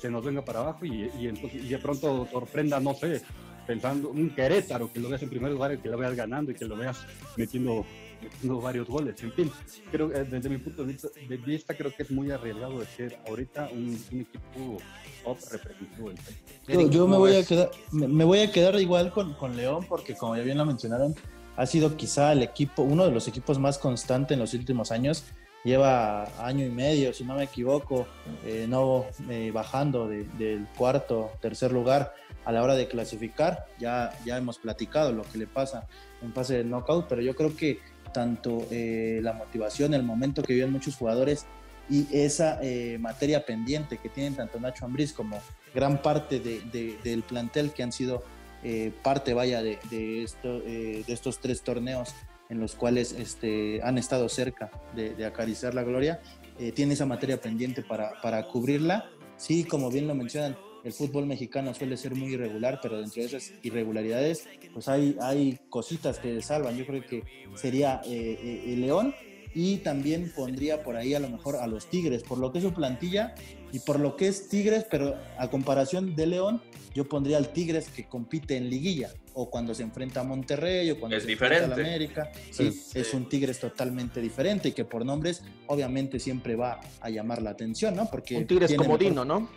se, 0.00 0.10
nos 0.10 0.24
venga 0.24 0.44
para 0.44 0.60
abajo 0.60 0.84
y, 0.86 1.10
y, 1.18 1.28
entonces, 1.28 1.64
y 1.64 1.68
de 1.68 1.78
pronto 1.78 2.26
sorprenda, 2.30 2.80
no 2.80 2.94
sé, 2.94 3.22
pensando 3.66 4.10
un 4.10 4.30
Querétaro, 4.30 4.92
que 4.92 5.00
lo 5.00 5.08
veas 5.08 5.22
en 5.22 5.28
primer 5.28 5.52
lugar 5.52 5.74
y 5.74 5.78
que 5.78 5.88
lo 5.88 5.98
veas 5.98 6.14
ganando 6.14 6.52
y 6.52 6.54
que 6.54 6.64
lo 6.64 6.76
veas 6.76 6.98
metiendo 7.36 7.84
metiendo 8.22 8.60
varios 8.60 8.88
goles. 8.88 9.22
En 9.22 9.32
fin, 9.32 9.50
creo 9.90 10.08
desde 10.08 10.48
mi 10.48 10.58
punto 10.58 10.84
de 10.84 10.96
vista, 11.36 11.74
creo 11.74 11.94
que 11.94 12.02
es 12.02 12.10
muy 12.10 12.30
arriesgado 12.30 12.78
decir 12.78 13.16
ahorita 13.26 13.68
un, 13.72 13.98
un 14.12 14.20
equipo 14.20 14.78
top 15.24 15.38
representativo 15.50 16.08
del 16.08 16.18
país. 16.18 16.90
Yo, 16.90 17.06
me 17.06 17.16
voy 17.16 17.36
a 17.36 17.44
quedar, 17.44 17.70
me, 17.90 18.24
voy 18.24 18.40
a 18.40 18.50
quedar 18.50 18.78
igual 18.80 19.12
con, 19.12 19.34
con 19.34 19.56
León 19.56 19.86
porque 19.88 20.14
como 20.14 20.36
ya 20.36 20.42
bien 20.42 20.58
lo 20.58 20.64
mencionaron, 20.64 21.14
ha 21.56 21.66
sido 21.66 21.96
quizá 21.96 22.32
el 22.32 22.42
equipo, 22.42 22.82
uno 22.82 23.04
de 23.04 23.12
los 23.12 23.28
equipos 23.28 23.58
más 23.58 23.78
constantes 23.78 24.34
en 24.34 24.40
los 24.40 24.54
últimos 24.54 24.90
años. 24.90 25.24
Lleva 25.64 26.24
año 26.44 26.66
y 26.66 26.70
medio, 26.70 27.12
si 27.14 27.24
no 27.24 27.36
me 27.36 27.44
equivoco, 27.44 28.06
eh, 28.44 28.66
no 28.68 29.06
eh, 29.30 29.52
bajando 29.52 30.08
del 30.08 30.66
cuarto, 30.76 31.30
tercer 31.40 31.70
lugar 31.70 32.14
a 32.44 32.50
la 32.50 32.64
hora 32.64 32.74
de 32.74 32.88
clasificar. 32.88 33.66
Ya, 33.78 34.10
ya 34.24 34.38
hemos 34.38 34.58
platicado 34.58 35.12
lo 35.12 35.22
que 35.22 35.38
le 35.38 35.46
pasa 35.46 35.86
en 36.20 36.32
fase 36.32 36.58
de 36.58 36.64
knockout, 36.64 37.06
pero 37.08 37.22
yo 37.22 37.36
creo 37.36 37.56
que 37.56 37.78
tanto 38.12 38.66
eh, 38.70 39.20
la 39.22 39.32
motivación, 39.32 39.94
el 39.94 40.02
momento 40.02 40.42
que 40.42 40.54
viven 40.54 40.72
muchos 40.72 40.96
jugadores 40.96 41.46
y 41.90 42.06
esa 42.12 42.60
materia 43.00 43.44
pendiente 43.44 43.98
que 43.98 44.08
tienen 44.08 44.36
tanto 44.36 44.58
Nacho 44.60 44.84
Ambriz 44.84 45.12
como 45.12 45.40
gran 45.74 46.00
parte 46.00 46.38
de, 46.40 46.96
del 47.02 47.22
plantel 47.22 47.72
que 47.72 47.82
han 47.82 47.92
sido 47.92 48.22
eh, 48.64 48.92
parte, 49.02 49.34
vaya, 49.34 49.62
de, 49.62 49.78
esto, 50.22 50.62
eh, 50.64 51.02
de 51.04 51.12
estos 51.12 51.40
tres 51.40 51.62
torneos 51.62 52.14
en 52.48 52.60
los 52.60 52.74
cuales 52.74 53.12
este, 53.12 53.80
han 53.82 53.98
estado 53.98 54.28
cerca 54.28 54.70
de, 54.94 55.24
acariciar 55.24 55.74
la 55.74 55.82
gloria, 55.82 56.20
eh, 56.58 56.70
tiene 56.70 56.94
esa 56.94 57.06
materia 57.06 57.40
pendiente 57.40 57.82
para, 57.82 58.20
para 58.20 58.46
cubrirla. 58.46 59.10
Sí, 59.36 59.64
como 59.64 59.90
bien 59.90 60.06
lo 60.06 60.14
mencionan, 60.14 60.56
el 60.84 60.92
fútbol 60.92 61.26
mexicano 61.26 61.74
suele 61.74 61.96
ser 61.96 62.14
muy 62.14 62.34
irregular, 62.34 62.80
pero 62.82 62.98
dentro 63.00 63.22
de 63.22 63.28
esas 63.28 63.52
irregularidades, 63.62 64.48
pues 64.72 64.88
hay, 64.88 65.16
hay 65.20 65.58
cositas 65.68 66.18
que 66.18 66.40
salvan. 66.42 66.76
Yo 66.76 66.86
creo 66.86 67.04
que 67.06 67.22
sería 67.54 68.00
el 68.04 68.80
León 68.80 69.14
y 69.54 69.78
también 69.78 70.32
pondría 70.34 70.82
por 70.82 70.96
ahí 70.96 71.14
a 71.14 71.20
lo 71.20 71.28
mejor 71.28 71.56
a 71.56 71.66
los 71.66 71.86
Tigres, 71.86 72.22
por 72.22 72.38
lo 72.38 72.52
que 72.52 72.58
es 72.58 72.64
su 72.64 72.72
plantilla 72.72 73.34
y 73.72 73.80
por 73.80 74.00
lo 74.00 74.16
que 74.16 74.28
es 74.28 74.48
Tigres, 74.48 74.86
pero 74.90 75.16
a 75.38 75.48
comparación 75.50 76.14
de 76.14 76.26
León, 76.26 76.62
yo 76.94 77.08
pondría 77.08 77.38
al 77.38 77.52
Tigres 77.52 77.88
que 77.88 78.06
compite 78.06 78.56
en 78.56 78.68
liguilla 78.68 79.10
o 79.34 79.48
cuando 79.50 79.74
se 79.74 79.82
enfrenta 79.82 80.20
a 80.20 80.24
Monterrey 80.24 80.90
o 80.90 81.00
cuando 81.00 81.16
es 81.16 81.22
se 81.22 81.28
diferente. 81.28 81.64
enfrenta 81.64 81.82
a 81.82 81.88
América. 81.88 82.32
Sí, 82.50 82.70
es 82.94 83.14
un 83.14 83.28
Tigres 83.28 83.58
totalmente 83.58 84.20
diferente 84.20 84.68
y 84.68 84.72
que 84.72 84.84
por 84.84 85.04
nombres 85.04 85.42
obviamente 85.66 86.18
siempre 86.18 86.54
va 86.54 86.80
a 87.00 87.08
llamar 87.08 87.40
la 87.40 87.50
atención, 87.50 87.96
¿no? 87.96 88.10
Porque 88.10 88.36
un 88.36 88.46
Tigres 88.46 88.74
comodino, 88.74 89.24
¿no? 89.24 89.48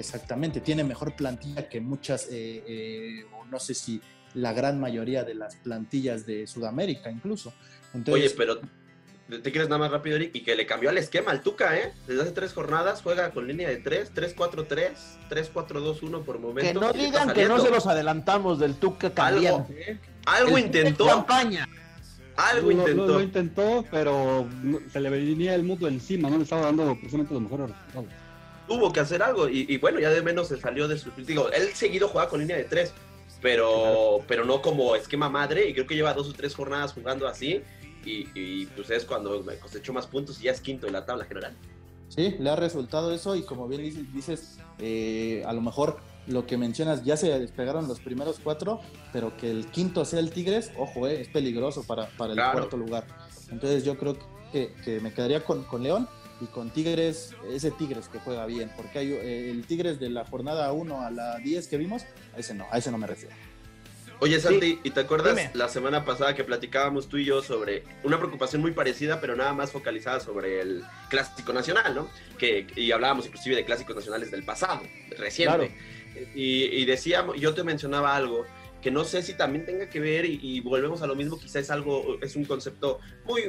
Exactamente, 0.00 0.60
tiene 0.60 0.82
mejor 0.82 1.14
plantilla 1.14 1.68
que 1.68 1.80
muchas, 1.80 2.26
eh, 2.30 2.64
eh, 2.66 3.26
no 3.50 3.60
sé 3.60 3.74
si 3.74 4.00
la 4.34 4.52
gran 4.52 4.80
mayoría 4.80 5.24
de 5.24 5.34
las 5.34 5.56
plantillas 5.56 6.24
de 6.24 6.46
Sudamérica 6.46 7.10
incluso. 7.10 7.52
Oye, 8.06 8.30
pero 8.30 8.60
te 9.28 9.52
quieres 9.52 9.68
nada 9.68 9.78
más 9.78 9.90
rápido, 9.90 10.16
Eric, 10.16 10.34
y 10.34 10.42
que 10.42 10.56
le 10.56 10.66
cambió 10.66 10.90
el 10.90 10.98
esquema 10.98 11.32
al 11.32 11.42
Tuca, 11.42 11.76
¿eh? 11.76 11.92
Desde 12.06 12.22
hace 12.22 12.32
tres 12.32 12.52
jornadas 12.52 13.02
juega 13.02 13.30
con 13.30 13.46
línea 13.46 13.68
de 13.68 13.76
3, 13.76 14.14
3-4-3, 14.14 14.92
3-4-2-1 15.28 16.24
por 16.24 16.38
momento. 16.38 16.80
Que 16.80 16.86
no 16.86 16.92
digan 16.92 17.32
que 17.32 17.46
no 17.46 17.60
se 17.60 17.70
los 17.70 17.86
adelantamos 17.86 18.58
del 18.58 18.76
Tuca 18.76 19.12
cambiante. 19.12 20.00
Algo, 20.24 20.46
algo 20.46 20.58
intentó. 20.58 21.06
Campaña. 21.06 21.68
Algo 22.36 22.70
intentó. 22.70 23.06
Lo, 23.06 23.20
intentó, 23.20 23.84
pero 23.90 24.48
se 24.90 25.00
le 25.00 25.10
venía 25.10 25.54
el 25.54 25.62
mundo 25.62 25.88
encima, 25.88 26.30
no 26.30 26.38
le 26.38 26.44
estaba 26.44 26.62
dando 26.62 26.94
precisamente 26.94 27.34
los 27.34 27.42
mejores 27.42 27.68
resultados. 27.68 28.19
Tuvo 28.70 28.92
que 28.92 29.00
hacer 29.00 29.20
algo, 29.20 29.48
y, 29.48 29.76
bueno, 29.78 29.98
ya 29.98 30.10
de 30.10 30.22
menos 30.22 30.46
se 30.46 30.56
salió 30.56 30.86
de 30.86 30.96
su. 30.96 31.10
Digo, 31.16 31.50
él 31.50 31.74
seguido 31.74 32.06
juega 32.06 32.28
con 32.28 32.38
línea 32.38 32.56
de 32.56 32.62
3, 32.62 32.92
pero, 33.42 34.20
pero 34.28 34.44
no 34.44 34.62
como 34.62 34.94
esquema 34.94 35.28
madre, 35.28 35.68
y 35.68 35.74
creo 35.74 35.88
que 35.88 35.96
lleva 35.96 36.14
dos 36.14 36.28
o 36.28 36.32
tres 36.32 36.54
jornadas 36.54 36.92
jugando 36.92 37.26
así 37.26 37.64
y, 38.04 38.66
pues 38.66 38.90
es 38.90 39.04
cuando 39.04 39.44
cosechó 39.60 39.92
más 39.92 40.06
puntos 40.06 40.40
y 40.40 40.44
ya 40.44 40.52
es 40.52 40.60
quinto 40.60 40.86
en 40.86 40.92
la 40.92 41.04
tabla 41.04 41.24
general. 41.24 41.56
Sí, 42.08 42.36
le 42.38 42.50
ha 42.50 42.56
resultado 42.56 43.12
eso 43.12 43.36
y 43.36 43.42
como 43.42 43.68
bien 43.68 43.82
dices, 44.12 44.58
eh, 44.78 45.42
a 45.46 45.52
lo 45.52 45.60
mejor 45.60 45.98
lo 46.26 46.46
que 46.46 46.56
mencionas, 46.56 47.04
ya 47.04 47.16
se 47.16 47.38
despegaron 47.38 47.88
los 47.88 48.00
primeros 48.00 48.38
cuatro, 48.42 48.80
pero 49.12 49.36
que 49.36 49.50
el 49.50 49.66
quinto 49.66 50.04
sea 50.04 50.20
el 50.20 50.30
Tigres, 50.30 50.70
ojo, 50.78 51.08
eh, 51.08 51.20
es 51.20 51.28
peligroso 51.28 51.84
para, 51.84 52.08
para 52.10 52.32
el 52.32 52.38
cuarto 52.52 52.76
lugar. 52.76 53.06
Entonces 53.50 53.84
yo 53.84 53.98
creo 53.98 54.16
que, 54.52 54.74
que 54.84 55.00
me 55.00 55.12
quedaría 55.12 55.44
con, 55.44 55.64
con, 55.64 55.82
León 55.82 56.08
y 56.40 56.46
con 56.46 56.70
Tigres, 56.70 57.34
ese 57.50 57.70
Tigres 57.70 58.08
que 58.08 58.18
juega 58.18 58.46
bien, 58.46 58.70
porque 58.76 58.98
hay 58.98 59.12
eh, 59.12 59.50
el 59.50 59.66
Tigres 59.66 60.00
de 60.00 60.10
la 60.10 60.24
jornada 60.24 60.72
1 60.72 61.00
a 61.00 61.10
la 61.10 61.38
10 61.38 61.68
que 61.68 61.76
vimos, 61.76 62.04
a 62.34 62.38
ese 62.38 62.54
no, 62.54 62.66
a 62.70 62.78
ese 62.78 62.90
no 62.90 62.98
me 62.98 63.06
refiero. 63.06 63.34
Oye, 64.22 64.38
Santi, 64.38 64.78
¿y 64.82 64.90
te 64.90 65.00
acuerdas 65.00 65.54
la 65.54 65.68
semana 65.70 66.04
pasada 66.04 66.34
que 66.34 66.44
platicábamos 66.44 67.08
tú 67.08 67.16
y 67.16 67.24
yo 67.24 67.42
sobre 67.42 67.84
una 68.04 68.18
preocupación 68.18 68.60
muy 68.60 68.72
parecida, 68.72 69.18
pero 69.18 69.34
nada 69.34 69.54
más 69.54 69.72
focalizada 69.72 70.20
sobre 70.20 70.60
el 70.60 70.84
Clásico 71.08 71.54
Nacional, 71.54 71.94
¿no? 71.94 72.10
Que, 72.38 72.66
y 72.76 72.92
hablábamos 72.92 73.26
inclusive 73.26 73.56
de 73.56 73.64
clásicos 73.64 73.96
nacionales 73.96 74.30
del 74.30 74.44
pasado, 74.44 74.82
reciente. 75.16 75.74
Y, 76.34 76.64
y, 76.64 76.84
decíamos, 76.84 77.40
yo 77.40 77.54
te 77.54 77.64
mencionaba 77.64 78.14
algo 78.14 78.44
que 78.80 78.90
no 78.90 79.04
sé 79.04 79.22
si 79.22 79.34
también 79.34 79.66
tenga 79.66 79.88
que 79.88 80.00
ver, 80.00 80.24
y, 80.26 80.60
volvemos 80.60 81.02
a 81.02 81.06
lo 81.06 81.14
mismo, 81.14 81.38
quizás 81.38 81.56
es 81.56 81.70
algo, 81.70 82.18
es 82.20 82.36
un 82.36 82.44
concepto 82.44 83.00
muy, 83.24 83.44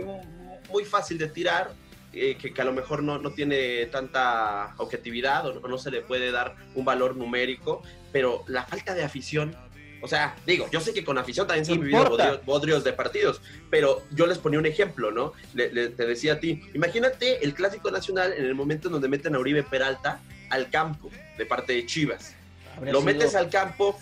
muy 0.70 0.86
fácil 0.86 1.18
de 1.18 1.28
tirar, 1.28 1.74
eh, 2.14 2.38
que, 2.38 2.54
que, 2.54 2.62
a 2.62 2.66
lo 2.66 2.74
mejor 2.74 3.04
no, 3.04 3.18
no 3.18 3.32
tiene 3.32 3.86
tanta 3.88 4.74
objetividad 4.78 5.48
o 5.48 5.68
no, 5.68 5.78
se 5.78 5.92
le 5.92 6.02
puede 6.02 6.32
dar 6.32 6.56
un 6.76 6.86
valor 6.86 7.16
numérico, 7.16 7.82
pero 8.12 8.44
la 8.48 8.66
falta 8.66 8.94
de 8.94 9.04
afición 9.04 9.56
o 10.04 10.08
sea, 10.08 10.36
digo, 10.48 10.68
yo 10.72 10.82
sé 10.82 10.96
que 10.96 11.04
con 11.04 11.20
afición 11.20 11.46
también 11.46 11.64
se 11.64 11.74
han 11.74 11.80
vivido 11.80 12.42
bodrios, 12.44 12.84
de 12.84 12.92
partidos, 12.92 13.40
pero 13.70 14.02
yo 14.10 14.26
les 14.26 14.40
ponía 14.40 14.58
un 14.58 14.66
ejemplo, 14.66 15.12
¿no? 15.12 15.34
te 15.56 15.70
decía 15.70 16.34
a 16.34 16.40
ti, 16.40 16.64
imagínate 16.74 17.44
el 17.46 17.54
clásico 17.54 17.92
nacional 17.92 18.34
en 18.34 18.46
el 18.46 18.56
momento 18.56 18.88
en 18.88 18.94
donde 18.94 19.08
meten 19.08 19.36
a 19.36 19.40
Uribe 19.40 19.62
Peralta 19.62 20.20
al 20.50 20.72
campo 20.72 21.12
de 21.38 21.46
parte 21.46 21.74
de 21.74 21.86
Chivas 21.86 22.36
lo 22.82 23.02
metes 23.02 23.36
al 23.36 23.50
campo, 23.50 23.98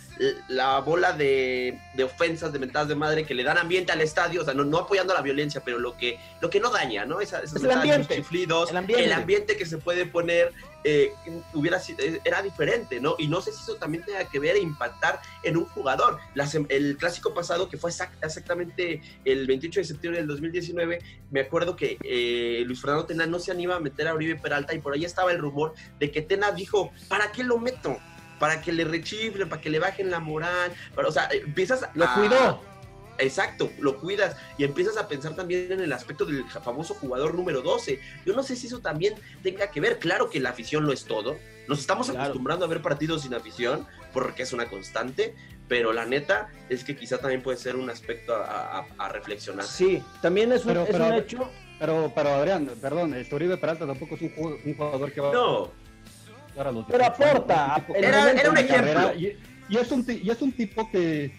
la 0.47 0.79
bola 0.79 1.13
de, 1.13 1.79
ofensas, 2.03 2.51
de 2.51 2.59
mentadas 2.59 2.87
de 2.87 2.95
madre 2.95 3.25
que 3.25 3.33
le 3.33 3.43
dan 3.43 3.57
ambiente 3.57 3.91
al 3.91 4.01
estadio, 4.01 4.41
o 4.41 4.45
sea, 4.45 4.53
no, 4.53 4.77
apoyando 4.77 5.13
la 5.13 5.21
violencia, 5.21 5.61
pero 5.63 5.79
lo 5.79 5.95
que, 5.97 6.19
lo 6.41 6.49
que 6.49 6.59
no 6.59 6.69
daña, 6.69 7.05
¿no? 7.05 7.21
Esa, 7.21 7.41
es 7.41 7.55
el 7.55 7.71
ambiente. 7.71 8.15
Chiflidos, 8.15 8.71
el 8.71 9.11
ambiente. 9.11 9.57
que 9.57 9.65
se 9.65 9.77
puede 9.77 10.05
poner 10.05 10.53
eh, 10.85 11.11
hubiera 11.53 11.77
eh, 11.97 12.21
era 12.23 12.41
diferente, 12.41 13.01
¿no? 13.01 13.15
Y 13.17 13.27
no 13.27 13.41
sé 13.41 13.51
si 13.51 13.61
eso 13.61 13.75
también 13.75 14.03
tenga 14.05 14.23
que 14.25 14.39
ver 14.39 14.55
e 14.55 14.59
impactar 14.59 15.21
en 15.43 15.57
un 15.57 15.65
jugador. 15.65 16.19
el 16.69 16.97
clásico 16.97 17.33
pasado, 17.33 17.69
que 17.69 17.77
fue 17.77 17.91
exactamente 17.91 19.01
el 19.25 19.45
28 19.45 19.81
de 19.81 19.83
septiembre 19.83 20.19
del 20.19 20.27
2019, 20.27 20.99
me 21.31 21.41
acuerdo 21.41 21.75
que 21.75 21.97
eh, 22.03 22.63
Luis 22.65 22.81
Fernando 22.81 23.05
Tena 23.05 23.25
no 23.25 23.39
se 23.39 23.51
anima 23.51 23.75
a 23.75 23.79
meter 23.79 24.07
a 24.07 24.13
Uribe 24.13 24.35
Peralta 24.35 24.73
y 24.73 24.79
por 24.79 24.93
ahí 24.93 25.03
estaba 25.05 25.31
el 25.31 25.39
rumor 25.39 25.73
de 25.99 26.11
que 26.11 26.21
Tena 26.21 26.51
dijo, 26.51 26.91
¿para 27.07 27.31
qué 27.31 27.43
lo 27.43 27.57
meto? 27.57 27.97
Para 28.39 28.61
que 28.61 28.71
le 28.71 28.85
rechiflen, 28.85 29.49
para 29.49 29.61
que 29.61 29.69
le 29.69 29.79
bajen 29.79 30.09
la 30.09 30.19
moral, 30.19 30.71
o 30.95 31.11
sea, 31.11 31.29
empiezas 31.31 31.89
Lo 31.93 32.11
cuidó. 32.13 32.69
Exacto, 33.19 33.69
lo 33.79 33.97
cuidas 33.99 34.37
y 34.57 34.63
empiezas 34.63 34.97
a 34.97 35.07
pensar 35.07 35.35
también 35.35 35.71
en 35.71 35.81
el 35.81 35.91
aspecto 35.91 36.25
del 36.25 36.45
famoso 36.45 36.93
jugador 36.93 37.35
número 37.35 37.61
12. 37.61 37.99
Yo 38.25 38.33
no 38.33 38.43
sé 38.43 38.55
si 38.55 38.67
eso 38.67 38.79
también 38.79 39.13
tenga 39.43 39.69
que 39.69 39.81
ver, 39.81 39.99
claro 39.99 40.29
que 40.29 40.39
la 40.39 40.51
afición 40.51 40.85
lo 40.85 40.93
es 40.93 41.03
todo. 41.03 41.37
Nos 41.67 41.79
estamos 41.79 42.09
acostumbrando 42.09 42.65
a 42.65 42.69
ver 42.69 42.81
partidos 42.81 43.23
sin 43.23 43.33
afición 43.33 43.85
porque 44.13 44.43
es 44.43 44.53
una 44.53 44.69
constante, 44.69 45.35
pero 45.67 45.91
la 45.91 46.05
neta 46.05 46.49
es 46.69 46.85
que 46.85 46.95
quizá 46.95 47.17
también 47.17 47.43
puede 47.43 47.57
ser 47.57 47.75
un 47.75 47.89
aspecto 47.89 48.33
a, 48.35 49.09
reflexionar. 49.11 49.65
Sí, 49.65 50.01
también 50.21 50.53
es 50.53 50.63
un, 50.65 50.77
hecho. 51.13 51.49
Pero, 51.77 52.11
pero 52.15 52.29
Adrián, 52.29 52.71
perdón, 52.81 53.15
Uribe 53.31 53.57
Peralta 53.57 53.85
tampoco 53.85 54.15
es 54.15 54.21
un, 54.21 54.31
un 54.65 54.75
jugador 54.75 55.11
que 55.11 55.21
va 55.21 55.33
no 55.33 55.88
pero 56.87 57.05
aporta. 57.05 57.85
Era, 57.95 58.31
era 58.31 58.49
un 58.49 58.57
ejemplo. 58.57 59.13
Y, 59.15 59.77
es 59.77 59.91
un, 59.91 60.05
y 60.07 60.29
es 60.29 60.41
un 60.41 60.51
tipo 60.51 60.89
que, 60.89 61.31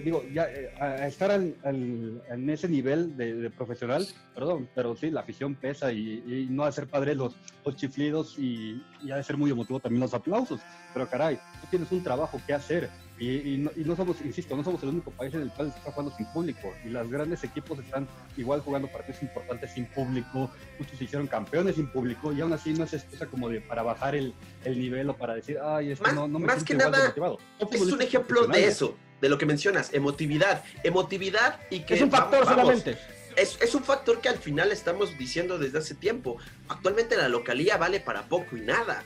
digo, 0.00 0.24
ya 0.32 0.44
eh, 0.44 0.72
a 0.78 1.06
estar 1.06 1.30
en 1.32 2.50
ese 2.50 2.68
nivel 2.68 3.16
de, 3.16 3.50
profesional, 3.50 4.06
perdón, 4.34 4.68
pero 4.74 4.96
sí, 4.96 5.10
la 5.10 5.20
afición 5.20 5.54
pesa 5.54 5.92
y, 5.92 6.46
no 6.50 6.62
ha 6.62 6.66
de 6.66 6.72
ser 6.72 6.86
padre 6.86 7.14
los, 7.14 7.36
los 7.64 7.76
chiflidos 7.76 8.38
y, 8.38 8.82
y 9.02 9.10
ha 9.10 9.16
de 9.16 9.22
ser 9.22 9.36
muy 9.36 9.50
emotivo 9.50 9.80
también 9.80 10.00
los 10.00 10.14
aplausos. 10.14 10.60
Pero 10.92 11.08
caray, 11.08 11.36
tú 11.60 11.66
tienes 11.70 11.90
un 11.92 12.02
trabajo 12.02 12.40
que 12.46 12.54
hacer 12.54 12.90
y, 13.16 13.68
no, 13.76 13.94
somos, 13.94 14.20
insisto, 14.22 14.56
no 14.56 14.64
somos 14.64 14.82
el 14.82 14.88
único 14.88 15.12
país 15.12 15.32
en 15.34 15.42
el 15.42 15.50
cual 15.50 15.68
está 15.68 15.92
jugando 15.92 16.14
sin 16.16 16.26
público. 16.26 16.72
Y 16.84 16.88
los 16.88 17.08
grandes 17.08 17.44
equipos 17.44 17.78
están 17.78 18.08
igual 18.36 18.60
jugando 18.60 18.88
partidos 18.88 19.22
importantes 19.22 19.70
sin 19.70 19.86
público. 19.86 20.50
Muchos 20.80 20.98
se 20.98 21.04
hicieron 21.04 21.28
campeones 21.28 21.76
sin 21.76 21.86
público. 21.86 22.32
Y 22.32 22.40
aún 22.40 22.52
así 22.52 22.72
no 22.74 22.84
es 22.84 22.92
excusa 22.92 23.26
como 23.26 23.48
de 23.48 23.60
para 23.60 23.82
bajar 23.82 24.16
el, 24.16 24.34
el 24.64 24.80
nivel 24.80 25.10
o 25.10 25.16
para 25.16 25.34
decir, 25.34 25.58
ay, 25.62 25.92
es 25.92 26.00
que 26.00 26.12
no, 26.12 26.26
no 26.26 26.40
me 26.40 26.46
más 26.46 26.64
que 26.64 26.74
nada, 26.74 27.14
Es 27.60 27.80
un 27.80 28.02
ejemplo 28.02 28.48
de 28.48 28.66
eso, 28.66 28.96
de 29.24 29.30
lo 29.30 29.38
que 29.38 29.46
mencionas, 29.46 29.88
emotividad. 29.94 30.62
Emotividad 30.82 31.58
y 31.70 31.80
que. 31.80 31.94
Es 31.94 32.02
un 32.02 32.10
factor 32.10 32.44
solamente. 32.44 32.98
Es, 33.36 33.58
es, 33.60 33.74
un 33.74 33.82
factor 33.82 34.20
que 34.20 34.28
al 34.28 34.36
final 34.36 34.70
estamos 34.70 35.16
diciendo 35.16 35.58
desde 35.58 35.78
hace 35.78 35.94
tiempo. 35.94 36.36
Actualmente 36.68 37.16
la 37.16 37.30
localía 37.30 37.78
vale 37.78 38.00
para 38.00 38.28
poco 38.28 38.56
y 38.56 38.60
nada. 38.60 39.02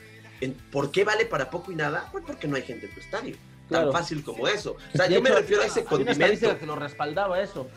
¿Por 0.71 0.91
qué 0.91 1.05
vale 1.05 1.25
para 1.25 1.49
poco 1.49 1.71
y 1.71 1.75
nada? 1.75 2.09
Pues 2.11 2.25
porque 2.27 2.49
no 2.49 2.57
hay 2.57 2.63
gente 2.63 2.87
en 2.87 2.93
tu 2.93 2.99
estadio 2.99 3.37
tan 3.69 3.91
fácil 3.91 4.23
como 4.23 4.47
eso. 4.47 4.75
O 4.93 4.97
sea, 4.97 5.07
yo 5.07 5.21
me 5.21 5.29
refiero 5.29 5.61
a 5.61 5.67
ese 5.67 5.83
condimento. 5.85 6.57
que 6.57 6.65
lo 6.65 6.75
respaldaba 6.75 7.39
eso. 7.39 7.69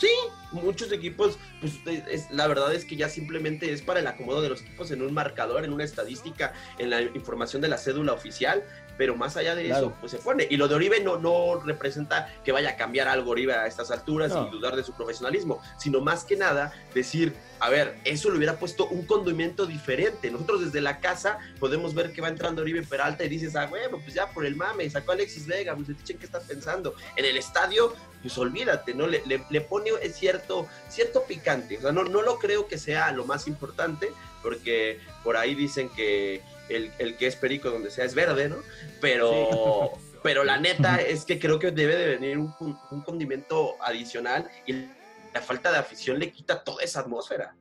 Sí, 0.00 0.10
muchos 0.52 0.90
equipos, 0.92 1.38
pues 1.60 1.74
es, 2.08 2.30
la 2.30 2.46
verdad 2.46 2.74
es 2.74 2.86
que 2.86 2.96
ya 2.96 3.10
simplemente 3.10 3.70
es 3.70 3.82
para 3.82 4.00
el 4.00 4.06
acomodo 4.06 4.40
de 4.40 4.48
los 4.48 4.62
equipos 4.62 4.90
en 4.90 5.02
un 5.02 5.12
marcador, 5.12 5.62
en 5.62 5.74
una 5.74 5.84
estadística, 5.84 6.54
en 6.78 6.88
la 6.88 7.02
información 7.02 7.60
de 7.60 7.68
la 7.68 7.76
cédula 7.76 8.14
oficial, 8.14 8.64
pero 9.00 9.16
más 9.16 9.34
allá 9.38 9.54
de 9.54 9.66
eso, 9.66 9.94
pues 9.98 10.12
se 10.12 10.18
pone. 10.18 10.46
Y 10.50 10.58
lo 10.58 10.68
de 10.68 10.74
Oribe 10.74 11.00
no, 11.00 11.16
no 11.16 11.58
representa 11.58 12.30
que 12.44 12.52
vaya 12.52 12.72
a 12.72 12.76
cambiar 12.76 13.08
algo 13.08 13.30
Oribe 13.30 13.54
a 13.54 13.66
estas 13.66 13.90
alturas 13.90 14.30
y 14.30 14.50
dudar 14.50 14.76
de 14.76 14.84
su 14.84 14.92
profesionalismo, 14.92 15.62
sino 15.78 16.02
más 16.02 16.22
que 16.24 16.36
nada 16.36 16.74
decir, 16.92 17.34
a 17.60 17.70
ver, 17.70 17.98
eso 18.04 18.28
le 18.28 18.36
hubiera 18.36 18.58
puesto 18.58 18.88
un 18.88 19.06
condimento 19.06 19.64
diferente. 19.64 20.30
Nosotros 20.30 20.66
desde 20.66 20.82
la 20.82 21.00
casa 21.00 21.38
podemos 21.58 21.94
ver 21.94 22.12
que 22.12 22.20
va 22.20 22.28
entrando 22.28 22.60
Oribe 22.60 22.82
Peralta 22.82 23.24
y 23.24 23.30
dices, 23.30 23.56
ah, 23.56 23.68
bueno, 23.68 24.00
pues 24.04 24.12
ya 24.12 24.28
por 24.32 24.44
el 24.44 24.54
mame, 24.54 24.90
sacó 24.90 25.12
a 25.12 25.14
Alexis 25.14 25.46
Vega, 25.46 25.74
pues 25.74 25.88
dicen 25.88 26.18
qué 26.18 26.26
estás 26.26 26.44
pensando. 26.44 26.94
En 27.16 27.24
el 27.24 27.38
estadio, 27.38 27.94
pues 28.20 28.36
olvídate, 28.36 28.92
¿no? 28.92 29.06
Le, 29.06 29.22
le, 29.24 29.60
pone 29.62 29.92
cierto, 30.12 30.68
cierto 30.90 31.24
picante. 31.24 31.78
O 31.78 31.80
sea, 31.80 31.92
no, 31.92 32.04
no 32.04 32.20
lo 32.20 32.38
creo 32.38 32.68
que 32.68 32.76
sea 32.76 33.12
lo 33.12 33.24
más 33.24 33.48
importante, 33.48 34.10
porque 34.42 35.00
por 35.24 35.38
ahí 35.38 35.54
dicen 35.54 35.88
que 35.88 36.42
el, 36.70 37.16
que 37.16 37.26
es 37.26 37.36
perico 37.36 37.70
donde 37.70 37.90
sea 37.90 38.04
es 38.04 38.14
verde, 38.14 38.48
¿no? 38.48 38.56
Pero, 39.00 39.92
pero 40.22 40.44
la 40.44 40.58
neta 40.58 40.96
es 40.96 41.24
que 41.24 41.38
creo 41.38 41.58
que 41.58 41.70
debe 41.70 41.96
de 41.96 42.06
venir 42.16 42.38
un, 42.38 42.52
condimento 43.04 43.76
adicional 43.80 44.48
y 44.66 44.72
la 44.72 45.40
falta 45.40 45.70
de 45.72 45.78
afición 45.78 46.18
le 46.18 46.30
quita 46.30 46.62
toda 46.64 46.82
esa 46.82 47.00
atmósfera. 47.00 47.54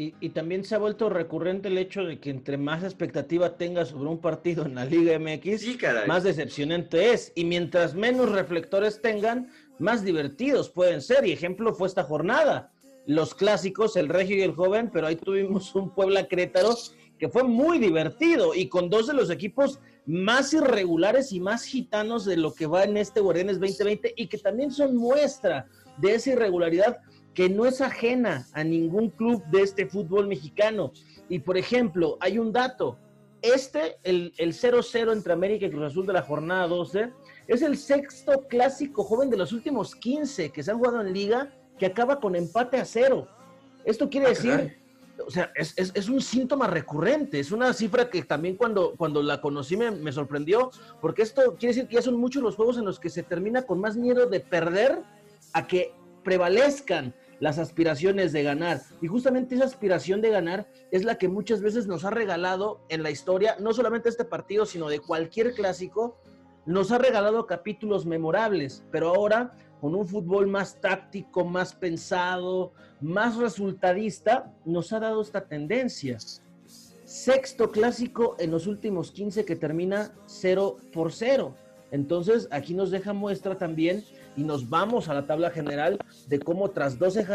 Y, 0.00 0.28
también 0.28 0.64
se 0.64 0.76
ha 0.76 0.78
vuelto 0.78 1.10
recurrente 1.10 1.66
el 1.66 1.76
hecho 1.76 2.04
de 2.04 2.20
que 2.20 2.30
entre 2.30 2.56
más 2.56 2.84
expectativa 2.84 3.56
tengas 3.56 3.88
sobre 3.88 4.08
un 4.08 4.20
partido 4.20 4.64
en 4.64 4.76
la 4.76 4.84
Liga 4.84 5.18
MX, 5.18 5.66
más 6.06 6.22
decepcionante 6.22 7.12
es. 7.12 7.32
Y 7.34 7.44
mientras 7.44 7.96
menos 7.96 8.30
reflectores 8.30 9.02
tengan, 9.02 9.50
más 9.80 10.04
divertidos 10.04 10.70
pueden 10.70 11.02
ser. 11.02 11.26
Y 11.26 11.32
ejemplo 11.32 11.74
fue 11.74 11.88
esta 11.88 12.04
jornada. 12.04 12.70
Los 13.06 13.34
clásicos, 13.34 13.96
el 13.96 14.08
Regio 14.08 14.36
y 14.36 14.42
el 14.42 14.54
Joven, 14.54 14.88
pero 14.92 15.08
ahí 15.08 15.16
tuvimos 15.16 15.74
un 15.74 15.92
Puebla 15.92 16.28
Crétaro 16.28 16.76
que 17.18 17.28
fue 17.28 17.42
muy 17.42 17.78
divertido 17.78 18.54
y 18.54 18.68
con 18.68 18.88
dos 18.90 19.06
de 19.06 19.14
los 19.14 19.30
equipos 19.30 19.80
más 20.06 20.52
irregulares 20.54 21.32
y 21.32 21.40
más 21.40 21.64
gitanos 21.64 22.24
de 22.24 22.36
lo 22.36 22.54
que 22.54 22.66
va 22.66 22.84
en 22.84 22.96
este 22.96 23.20
Guardianes 23.20 23.60
2020 23.60 24.14
y 24.16 24.26
que 24.26 24.38
también 24.38 24.70
son 24.70 24.96
muestra 24.96 25.66
de 25.98 26.14
esa 26.14 26.30
irregularidad 26.30 26.98
que 27.34 27.48
no 27.48 27.66
es 27.66 27.80
ajena 27.80 28.46
a 28.52 28.64
ningún 28.64 29.10
club 29.10 29.44
de 29.46 29.62
este 29.62 29.86
fútbol 29.86 30.26
mexicano. 30.26 30.92
Y 31.28 31.40
por 31.40 31.58
ejemplo, 31.58 32.16
hay 32.20 32.38
un 32.38 32.52
dato, 32.52 32.98
este, 33.42 33.98
el 34.02 34.32
0-0 34.36 35.12
entre 35.12 35.32
América 35.32 35.66
y 35.66 35.70
Cruz 35.70 35.84
Azul 35.84 36.06
de 36.06 36.14
la 36.14 36.22
jornada 36.22 36.66
12, 36.66 37.12
es 37.46 37.62
el 37.62 37.76
sexto 37.76 38.46
clásico 38.48 39.04
joven 39.04 39.30
de 39.30 39.36
los 39.36 39.52
últimos 39.52 39.94
15 39.94 40.50
que 40.50 40.62
se 40.62 40.70
han 40.70 40.78
jugado 40.78 41.00
en 41.00 41.12
liga 41.12 41.54
que 41.78 41.86
acaba 41.86 42.18
con 42.18 42.34
empate 42.34 42.76
a 42.78 42.84
cero. 42.84 43.28
Esto 43.84 44.10
quiere 44.10 44.26
ah, 44.26 44.30
decir 44.30 44.78
o 45.26 45.30
sea, 45.30 45.52
es, 45.54 46.08
un 46.08 46.20
síntoma 46.20 46.66
recurrente, 46.66 47.40
es 47.40 47.52
una 47.52 47.72
cifra 47.72 48.08
que 48.10 48.22
también 48.22 48.56
cuando, 48.56 48.94
cuando 48.96 49.22
la 49.22 49.40
conocí 49.40 49.76
me, 49.76 50.12
sorprendió, 50.12 50.70
porque 51.00 51.22
esto 51.22 51.56
quiere 51.58 51.74
decir 51.74 51.88
que 51.88 51.96
ya 51.96 52.02
son 52.02 52.16
muchos 52.16 52.42
los 52.42 52.56
juegos 52.56 52.78
en 52.78 52.84
los 52.84 53.00
que 53.00 53.10
se 53.10 53.22
termina 53.22 53.62
con 53.62 53.80
más 53.80 53.96
miedo 53.96 54.26
de 54.26 54.40
perder 54.40 55.00
a 55.52 55.66
que 55.66 55.92
prevalezcan 56.24 57.14
las 57.40 57.58
aspiraciones 57.58 58.32
de 58.32 58.42
ganar. 58.42 58.80
Y 59.00 59.06
justamente 59.06 59.54
esa 59.54 59.64
aspiración 59.64 60.20
de 60.20 60.30
ganar 60.30 60.68
es 60.90 61.04
la 61.04 61.16
que 61.16 61.28
muchas 61.28 61.62
veces 61.62 61.86
nos 61.86 62.04
ha 62.04 62.10
regalado 62.10 62.80
en 62.88 63.02
la 63.02 63.10
historia, 63.10 63.56
no 63.60 63.72
solamente 63.72 64.08
este 64.08 64.24
partido, 64.24 64.66
sino 64.66 64.88
de 64.88 65.00
cualquier 65.00 65.54
clásico, 65.54 66.16
nos 66.66 66.92
ha 66.92 66.98
regalado 66.98 67.46
capítulos 67.46 68.04
memorables, 68.04 68.84
pero 68.90 69.08
ahora 69.08 69.52
con 69.80 69.94
un 69.94 70.06
fútbol 70.06 70.46
más 70.46 70.80
táctico, 70.80 71.44
más 71.44 71.74
pensado, 71.74 72.72
más 73.00 73.36
resultadista, 73.36 74.52
nos 74.64 74.92
ha 74.92 75.00
dado 75.00 75.22
esta 75.22 75.46
tendencia. 75.46 76.18
Sexto 77.04 77.70
clásico 77.70 78.36
en 78.38 78.50
los 78.50 78.66
últimos 78.66 79.12
15 79.12 79.44
que 79.44 79.56
termina 79.56 80.12
0 80.26 80.76
por 80.92 81.12
0. 81.12 81.54
Entonces, 81.90 82.48
aquí 82.50 82.74
nos 82.74 82.90
deja 82.90 83.12
muestra 83.12 83.56
también 83.56 84.04
y 84.36 84.42
nos 84.42 84.68
vamos 84.68 85.08
a 85.08 85.14
la 85.14 85.26
tabla 85.26 85.50
general 85.50 85.98
de 86.28 86.38
cómo 86.38 86.70
tras 86.70 86.98
12, 86.98 87.26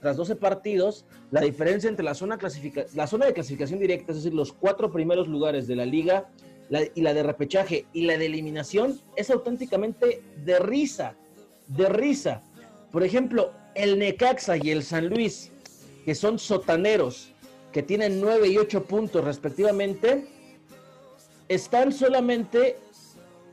tras 0.00 0.16
12 0.16 0.36
partidos, 0.36 1.06
la 1.30 1.40
diferencia 1.40 1.88
entre 1.88 2.04
la 2.04 2.14
zona, 2.14 2.38
la 2.94 3.06
zona 3.06 3.26
de 3.26 3.32
clasificación 3.32 3.80
directa, 3.80 4.12
es 4.12 4.18
decir, 4.18 4.34
los 4.34 4.52
cuatro 4.52 4.92
primeros 4.92 5.26
lugares 5.26 5.66
de 5.66 5.76
la 5.76 5.86
liga 5.86 6.28
y 6.94 7.00
la 7.00 7.14
de 7.14 7.22
repechaje 7.22 7.86
y 7.92 8.02
la 8.02 8.18
de 8.18 8.26
eliminación 8.26 9.00
es 9.16 9.30
auténticamente 9.30 10.22
de 10.44 10.58
risa, 10.58 11.16
de 11.68 11.88
risa. 11.88 12.42
Por 12.90 13.02
ejemplo, 13.02 13.52
el 13.74 13.98
Necaxa 13.98 14.56
y 14.56 14.70
el 14.70 14.82
San 14.82 15.08
Luis, 15.08 15.52
que 16.04 16.14
son 16.14 16.38
sotaneros, 16.38 17.32
que 17.72 17.82
tienen 17.82 18.20
9 18.20 18.48
y 18.48 18.58
8 18.58 18.84
puntos 18.84 19.24
respectivamente, 19.24 20.26
están 21.48 21.92
solamente 21.92 22.78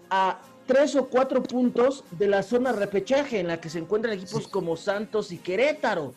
a 0.09 0.41
3 0.65 0.95
o 0.95 1.09
4 1.09 1.43
puntos 1.43 2.03
de 2.11 2.27
la 2.27 2.43
zona 2.43 2.71
repechaje 2.71 3.39
en 3.39 3.47
la 3.47 3.59
que 3.59 3.69
se 3.69 3.79
encuentran 3.79 4.15
equipos 4.15 4.47
como 4.47 4.77
Santos 4.77 5.31
y 5.31 5.37
Querétaro. 5.37 6.13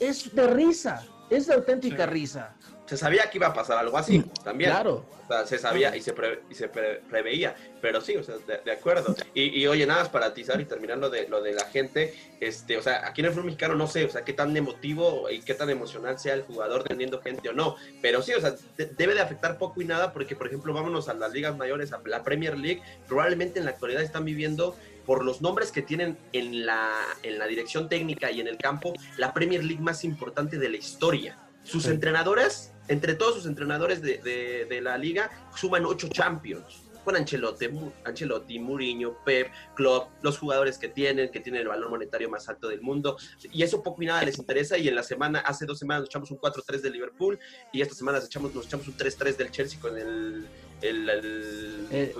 Es 0.00 0.34
de 0.34 0.46
risa, 0.46 1.04
es 1.30 1.46
de 1.46 1.54
auténtica 1.54 2.06
risa 2.06 2.56
se 2.86 2.96
sabía 2.96 3.30
que 3.30 3.38
iba 3.38 3.46
a 3.46 3.54
pasar 3.54 3.78
algo 3.78 3.96
así 3.96 4.22
también. 4.42 4.70
Claro. 4.70 5.06
O 5.24 5.26
sea, 5.26 5.46
se 5.46 5.58
sabía 5.58 5.96
y 5.96 6.02
se, 6.02 6.14
y 6.50 6.54
se 6.54 6.68
preveía, 6.68 7.56
pero 7.80 8.02
sí, 8.02 8.14
o 8.14 8.22
sea, 8.22 8.34
de, 8.62 8.70
acuerdo. 8.70 9.14
Y, 9.32 9.66
oye, 9.66 9.86
nada 9.86 10.00
más 10.00 10.10
para 10.10 10.26
atizar 10.26 10.60
y 10.60 10.66
terminar 10.66 10.98
lo 10.98 11.08
de, 11.08 11.28
lo 11.28 11.40
de 11.40 11.54
la 11.54 11.64
gente, 11.64 12.14
este, 12.40 12.76
o 12.76 12.82
sea, 12.82 13.06
aquí 13.06 13.22
en 13.22 13.26
el 13.26 13.30
fútbol 13.32 13.46
mexicano 13.46 13.74
no 13.74 13.86
sé, 13.86 14.04
o 14.04 14.10
sea, 14.10 14.22
qué 14.22 14.34
tan 14.34 14.54
emotivo 14.54 15.30
y 15.30 15.40
qué 15.40 15.54
tan 15.54 15.70
emocional 15.70 16.18
sea 16.18 16.34
el 16.34 16.42
jugador 16.42 16.84
teniendo 16.84 17.22
gente 17.22 17.48
o 17.48 17.54
no, 17.54 17.76
pero 18.02 18.20
sí, 18.20 18.34
o 18.34 18.40
sea, 18.40 18.54
debe 18.76 19.14
de 19.14 19.20
afectar 19.20 19.56
poco 19.56 19.80
y 19.80 19.86
nada 19.86 20.12
porque, 20.12 20.36
por 20.36 20.46
ejemplo, 20.46 20.74
vámonos 20.74 21.08
a 21.08 21.14
las 21.14 21.32
ligas 21.32 21.56
mayores, 21.56 21.94
a 21.94 22.02
la 22.04 22.22
Premier 22.22 22.58
League, 22.58 22.82
probablemente 23.08 23.60
en 23.60 23.64
la 23.64 23.70
actualidad 23.70 24.02
están 24.02 24.26
viviendo 24.26 24.76
por 25.06 25.24
los 25.24 25.40
nombres 25.40 25.72
que 25.72 25.80
tienen 25.80 26.18
en 26.34 26.66
la, 26.66 26.92
en 27.22 27.38
la 27.38 27.46
dirección 27.46 27.88
técnica 27.88 28.30
y 28.30 28.40
en 28.40 28.48
el 28.48 28.58
campo, 28.58 28.92
la 29.16 29.32
Premier 29.32 29.64
League 29.64 29.82
más 29.82 30.04
importante 30.04 30.58
de 30.58 30.68
la 30.68 30.76
historia. 30.76 31.38
Sus 31.62 31.86
entrenadores 31.86 32.73
entre 32.88 33.14
todos 33.14 33.34
sus 33.34 33.46
entrenadores 33.46 34.02
de, 34.02 34.80
la 34.82 34.98
liga, 34.98 35.30
suman 35.54 35.84
ocho 35.84 36.08
champions. 36.08 36.82
Con 37.04 37.16
Ancelotti, 37.16 37.68
Ancelotti, 38.04 38.58
Mourinho, 38.58 39.18
Pep, 39.26 39.48
Klopp, 39.74 40.08
los 40.22 40.38
jugadores 40.38 40.78
que 40.78 40.88
tienen, 40.88 41.30
que 41.30 41.40
tienen 41.40 41.60
el 41.60 41.68
valor 41.68 41.90
monetario 41.90 42.30
más 42.30 42.48
alto 42.48 42.68
del 42.68 42.80
mundo. 42.80 43.18
Y 43.52 43.62
eso 43.62 43.82
poco 43.82 44.02
y 44.02 44.06
nada 44.06 44.22
les 44.22 44.38
interesa. 44.38 44.78
Y 44.78 44.88
en 44.88 44.94
la 44.94 45.02
semana, 45.02 45.40
hace 45.40 45.66
dos 45.66 45.78
semanas 45.78 46.00
nos 46.00 46.08
echamos 46.08 46.30
un 46.30 46.38
4-3 46.38 46.80
de 46.80 46.88
Liverpool. 46.88 47.38
Y 47.74 47.82
esta 47.82 47.94
semana 47.94 48.20
nos 48.20 48.26
echamos, 48.28 48.54
nos 48.54 48.64
echamos 48.64 48.88
un 48.88 48.96
3-3 48.96 49.36
del 49.36 49.50
Chelsea 49.50 49.78
con 49.78 49.98
el 49.98 50.46
el, 50.84 51.08
el, 51.08 51.88
el, 51.90 52.14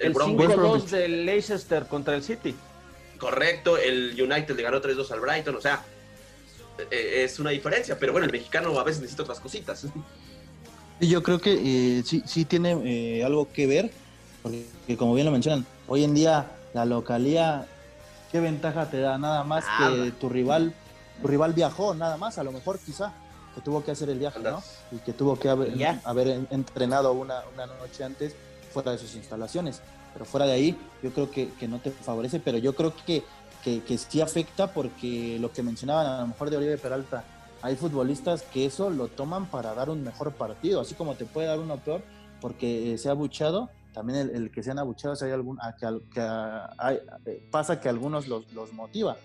el, 0.00 0.14
5-2 0.14 0.84
del 0.86 1.26
Leicester 1.26 1.86
contra 1.86 2.14
el 2.14 2.22
City. 2.22 2.54
Correcto, 3.18 3.78
el 3.78 4.20
United 4.20 4.56
le 4.56 4.62
ganó 4.62 4.80
3-2 4.80 5.10
al 5.12 5.20
Brighton, 5.20 5.54
o 5.54 5.60
sea, 5.60 5.74
eh, 5.76 6.01
es 6.90 7.38
una 7.38 7.50
diferencia, 7.50 7.98
pero 7.98 8.12
bueno, 8.12 8.26
el 8.26 8.32
mexicano 8.32 8.78
a 8.78 8.84
veces 8.84 9.00
necesita 9.00 9.22
otras 9.22 9.40
cositas. 9.40 9.86
Yo 11.00 11.22
creo 11.22 11.40
que 11.40 11.52
eh, 11.98 12.02
sí, 12.04 12.22
sí 12.26 12.44
tiene 12.44 12.78
eh, 12.84 13.24
algo 13.24 13.50
que 13.52 13.66
ver, 13.66 13.90
porque 14.42 14.96
como 14.96 15.14
bien 15.14 15.26
lo 15.26 15.32
mencionan, 15.32 15.66
hoy 15.88 16.04
en 16.04 16.14
día 16.14 16.46
la 16.74 16.84
localía, 16.84 17.66
¿qué 18.30 18.40
ventaja 18.40 18.88
te 18.88 19.00
da? 19.00 19.18
Nada 19.18 19.42
más 19.42 19.64
que 19.78 20.12
tu 20.12 20.28
rival, 20.28 20.72
tu 21.20 21.28
rival 21.28 21.54
viajó, 21.54 21.94
nada 21.94 22.16
más, 22.16 22.38
a 22.38 22.44
lo 22.44 22.52
mejor 22.52 22.78
quizá, 22.78 23.12
que 23.54 23.60
tuvo 23.60 23.84
que 23.84 23.90
hacer 23.90 24.10
el 24.10 24.18
viaje, 24.18 24.38
¿no? 24.40 24.62
Y 24.92 24.96
que 24.98 25.12
tuvo 25.12 25.38
que 25.38 25.48
haber, 25.48 25.72
haber 26.04 26.28
entrenado 26.50 27.12
una, 27.12 27.42
una 27.52 27.66
noche 27.66 28.04
antes 28.04 28.34
fuera 28.72 28.92
de 28.92 28.98
sus 28.98 29.14
instalaciones. 29.16 29.82
Pero 30.12 30.24
fuera 30.24 30.46
de 30.46 30.52
ahí, 30.52 30.78
yo 31.02 31.10
creo 31.12 31.30
que, 31.30 31.50
que 31.58 31.66
no 31.68 31.80
te 31.80 31.90
favorece, 31.90 32.38
pero 32.38 32.58
yo 32.58 32.74
creo 32.74 32.94
que 33.04 33.24
que, 33.62 33.82
que 33.82 33.98
sí 33.98 34.20
afecta 34.20 34.72
porque 34.72 35.38
lo 35.40 35.52
que 35.52 35.62
mencionaban 35.62 36.06
a 36.06 36.20
lo 36.22 36.26
mejor 36.28 36.50
de 36.50 36.56
Oribe 36.56 36.78
Peralta, 36.78 37.24
hay 37.62 37.76
futbolistas 37.76 38.42
que 38.42 38.66
eso 38.66 38.90
lo 38.90 39.08
toman 39.08 39.46
para 39.46 39.72
dar 39.74 39.88
un 39.88 40.02
mejor 40.02 40.32
partido, 40.32 40.80
así 40.80 40.94
como 40.94 41.14
te 41.14 41.24
puede 41.24 41.46
dar 41.46 41.60
uno 41.60 41.76
peor 41.78 42.02
porque 42.40 42.98
se 42.98 43.08
ha 43.08 43.12
abuchado, 43.12 43.70
también 43.94 44.30
el, 44.34 44.50
que 44.50 44.62
sean 44.64 44.78
abuchados 44.80 45.22
hay 45.22 45.30
algún, 45.30 45.58
que, 46.12 47.42
pasa 47.50 47.80
que 47.80 47.88
algunos 47.88 48.26
los, 48.26 48.52
los 48.52 48.72
motiva. 48.72 49.16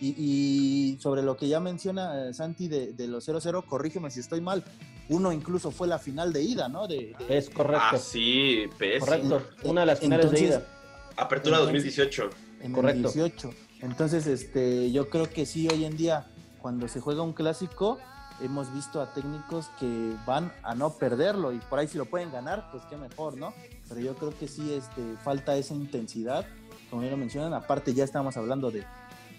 Y, 0.00 0.98
sobre 1.00 1.22
lo 1.22 1.36
que 1.36 1.46
ya 1.46 1.60
menciona 1.60 2.26
eh, 2.26 2.34
Santi 2.34 2.66
de, 2.66 2.92
de 2.92 3.06
los 3.06 3.28
0-0, 3.28 3.64
corrígeme 3.66 4.10
si 4.10 4.18
estoy 4.18 4.40
mal, 4.40 4.64
uno 5.08 5.30
incluso 5.30 5.70
fue 5.70 5.86
la 5.86 6.00
final 6.00 6.32
de 6.32 6.42
ida, 6.42 6.68
¿no? 6.68 6.88
De, 6.88 7.14
Es 7.28 7.48
correcto. 7.50 7.86
Ah, 7.92 7.98
sí, 7.98 8.64
Correcto, 8.98 9.42
una 9.62 9.82
de 9.82 9.86
las 9.86 10.00
finales 10.00 10.30
de 10.32 10.40
ida. 10.40 10.66
Apertura 11.16 11.58
2018. 11.58 12.30
En 12.62 12.72
correcto. 12.72 13.12
18. 13.12 13.50
Entonces, 13.82 14.28
este, 14.28 14.92
yo 14.92 15.10
creo 15.10 15.28
que 15.28 15.44
sí, 15.44 15.68
hoy 15.68 15.84
en 15.84 15.96
día, 15.96 16.26
cuando 16.60 16.86
se 16.86 17.00
juega 17.00 17.22
un 17.22 17.32
clásico, 17.32 17.98
hemos 18.40 18.72
visto 18.72 19.00
a 19.00 19.12
técnicos 19.12 19.70
que 19.78 20.14
van 20.24 20.52
a 20.62 20.74
no 20.76 20.90
perderlo 20.90 21.52
y 21.52 21.58
por 21.58 21.80
ahí 21.80 21.88
si 21.88 21.98
lo 21.98 22.06
pueden 22.06 22.30
ganar, 22.30 22.70
pues 22.70 22.84
qué 22.88 22.96
mejor, 22.96 23.36
¿no? 23.36 23.52
Pero 23.88 24.00
yo 24.00 24.14
creo 24.14 24.38
que 24.38 24.46
sí 24.46 24.72
este, 24.72 25.16
falta 25.22 25.56
esa 25.56 25.74
intensidad, 25.74 26.46
como 26.90 27.02
ya 27.02 27.10
lo 27.10 27.16
mencionan, 27.16 27.54
aparte 27.54 27.92
ya 27.92 28.04
estamos 28.04 28.36
hablando 28.36 28.70
de 28.70 28.84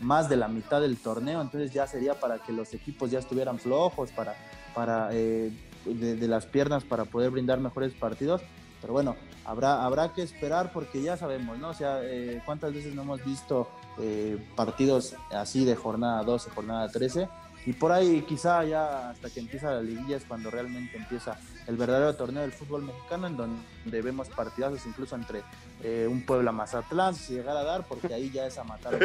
más 0.01 0.27
de 0.27 0.35
la 0.35 0.49
mitad 0.49 0.81
del 0.81 0.97
torneo, 0.97 1.41
entonces 1.41 1.71
ya 1.71 1.87
sería 1.87 2.19
para 2.19 2.39
que 2.39 2.51
los 2.51 2.73
equipos 2.73 3.11
ya 3.11 3.19
estuvieran 3.19 3.59
flojos, 3.59 4.11
para, 4.11 4.35
para 4.75 5.09
eh, 5.13 5.51
de, 5.85 6.27
las 6.27 6.45
piernas 6.45 6.83
para 6.83 7.05
poder 7.05 7.31
brindar 7.31 7.59
mejores 7.59 7.93
partidos, 7.93 8.41
pero 8.81 8.91
bueno, 8.91 9.15
habrá, 9.45 9.85
habrá 9.85 10.11
que 10.11 10.21
esperar 10.21 10.73
porque 10.73 11.01
ya 11.01 11.15
sabemos, 11.15 11.57
¿no? 11.59 11.69
O 11.69 11.73
sea, 11.73 12.01
eh, 12.03 12.41
cuántas 12.45 12.73
veces 12.73 12.93
no 12.93 13.03
hemos 13.03 13.23
visto 13.23 13.69
eh, 13.99 14.37
partidos 14.55 15.15
así 15.31 15.65
de 15.65 15.75
jornada 15.75 16.23
12, 16.23 16.49
jornada 16.51 16.89
13. 16.89 17.27
Y 17.65 17.73
por 17.73 17.93
ahí 17.93 18.23
quizá 18.27 18.65
ya 18.65 19.11
hasta 19.11 19.29
que 19.29 19.39
empieza 19.39 19.71
la 19.71 19.81
liguilla 19.81 20.17
es 20.17 20.25
cuando 20.25 20.51
realmente 20.51 20.97
empieza 20.97 21.37
el 21.65 21.77
verdadero 21.77 22.13
torneo 22.15 22.41
del 22.41 22.51
fútbol 22.51 22.83
mexicano, 22.83 23.27
en 23.27 23.37
donde 23.37 24.01
vemos 24.01 24.27
partidazos 24.27 24.85
incluso 24.85 25.15
entre 25.15 25.43
eh, 25.81 26.07
un 26.09 26.25
Puebla 26.25 26.51
Mazatlán, 26.51 27.15
si 27.15 27.35
llegara 27.35 27.61
a 27.61 27.63
dar, 27.63 27.87
porque 27.87 28.13
ahí 28.13 28.29
ya 28.31 28.45
es 28.45 28.57
a 28.57 28.65
matar. 28.65 28.99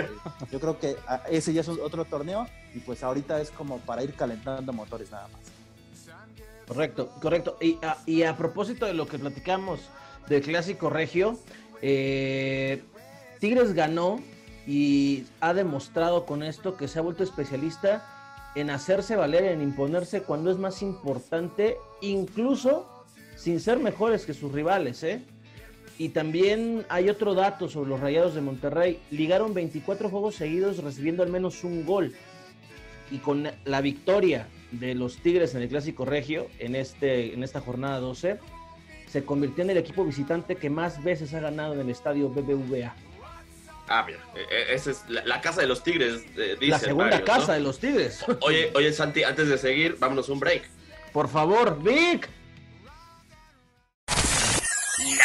Yo 0.51 0.59
creo 0.59 0.79
que 0.79 0.97
ah, 1.07 1.23
ese 1.31 1.53
ya 1.53 1.61
es 1.61 1.69
otro 1.69 2.05
torneo 2.05 2.49
y 2.75 2.81
pues 2.81 3.05
ahorita 3.05 3.41
es 3.41 3.51
como 3.53 3.79
para 3.79 4.03
ir 4.03 4.15
calentando 4.15 4.73
motores 4.73 5.11
nada 5.13 5.29
más. 5.29 5.41
Correcto, 6.67 7.11
correcto. 7.23 7.57
Y 7.61 7.79
a, 7.83 7.97
y 8.07 8.25
a 8.25 8.37
propósito 8.37 8.87
de 8.87 8.93
lo 8.93 9.07
que 9.07 9.19
platicamos 9.19 9.81
del 10.29 10.43
clásico 10.43 10.91
regio, 10.91 11.39
eh, 11.81 12.83
Tigres 13.39 13.73
ganó 13.73 14.21
y 14.69 15.25
ha 15.41 15.55
demostrado 15.55 16.27
con 16.27 16.43
esto 16.43 16.77
que 16.77 16.89
se 16.89 16.99
ha 16.99 17.03
vuelto 17.03 17.25
especialista 17.25 18.51
en 18.55 18.69
hacerse 18.69 19.17
valer, 19.17 19.45
en 19.45 19.63
imponerse 19.63 20.23
cuando 20.23 20.51
es 20.51 20.59
más 20.59 20.83
importante, 20.83 21.79
incluso 22.03 22.87
sin 23.35 23.61
ser 23.61 23.79
mejores 23.79 24.27
que 24.27 24.35
sus 24.35 24.53
rivales. 24.53 25.03
¿eh? 25.05 25.23
Y 25.97 26.11
también 26.11 26.85
hay 26.91 27.09
otro 27.09 27.33
dato 27.33 27.67
sobre 27.67 27.89
los 27.89 28.01
Rayados 28.01 28.35
de 28.35 28.43
Monterrey. 28.43 29.01
Ligaron 29.11 29.55
24 29.55 30.11
juegos 30.11 30.35
seguidos 30.35 30.83
recibiendo 30.85 31.23
al 31.23 31.31
menos 31.31 31.65
un 31.65 31.87
gol. 31.87 32.13
Y 33.11 33.19
con 33.19 33.49
la 33.65 33.81
victoria 33.81 34.49
de 34.71 34.95
los 34.95 35.17
Tigres 35.17 35.55
en 35.55 35.63
el 35.63 35.71
Clásico 35.71 36.05
Regio 36.05 36.49
en, 36.59 36.77
este, 36.77 37.33
en 37.33 37.43
esta 37.43 37.63
jornada 37.63 38.01
12, 38.01 38.39
se 39.07 39.25
convirtió 39.25 39.65
en 39.65 39.71
el 39.71 39.79
equipo 39.79 40.05
visitante 40.05 40.57
que 40.57 40.69
más 40.69 41.03
veces 41.03 41.33
ha 41.33 41.41
ganado 41.41 41.73
en 41.73 41.81
el 41.81 41.89
estadio 41.89 42.29
BBVA. 42.29 42.95
Ah, 43.89 44.05
mira, 44.07 44.19
e, 44.35 44.41
e, 44.41 44.75
esa 44.75 44.91
es 44.91 45.05
la, 45.09 45.41
casa 45.41 45.63
de 45.63 45.67
los 45.67 45.83
Tigres, 45.83 46.23
eh, 46.37 46.57
dice 46.61 46.73
La 46.73 46.79
segunda 46.79 47.25
casa 47.25 47.55
de 47.55 47.61
los 47.61 47.79
Tigres. 47.79 48.23
Oye, 48.41 48.71
oye, 48.75 48.93
Santi, 48.93 49.25
antes 49.25 49.49
de 49.49 49.57
seguir, 49.57 49.97
vámonos 49.99 50.29
un 50.29 50.39
break. 50.39 50.69
Por 51.13 51.29
favor, 51.29 51.83
Vic. 51.83 52.29
La 54.99 55.25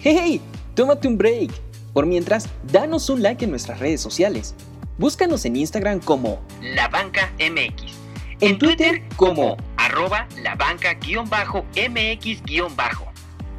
Hey, 0.00 0.40
tómate 0.74 1.08
un 1.08 1.18
break. 1.18 1.52
Por 1.92 2.06
mientras, 2.06 2.48
danos 2.64 3.08
un 3.08 3.22
like 3.22 3.44
en 3.44 3.50
nuestras 3.50 3.78
redes 3.78 4.00
sociales. 4.00 4.54
Búscanos 4.98 5.44
en 5.44 5.56
Instagram 5.56 6.00
como 6.00 6.44
La 6.60 6.88
Banca 6.88 7.32
MX. 7.38 8.06
En 8.40 8.58
Twitter 8.58 9.02
como 9.16 9.56
arroba 9.76 10.28
la 10.42 10.54
banca-mx-bajo 10.56 11.64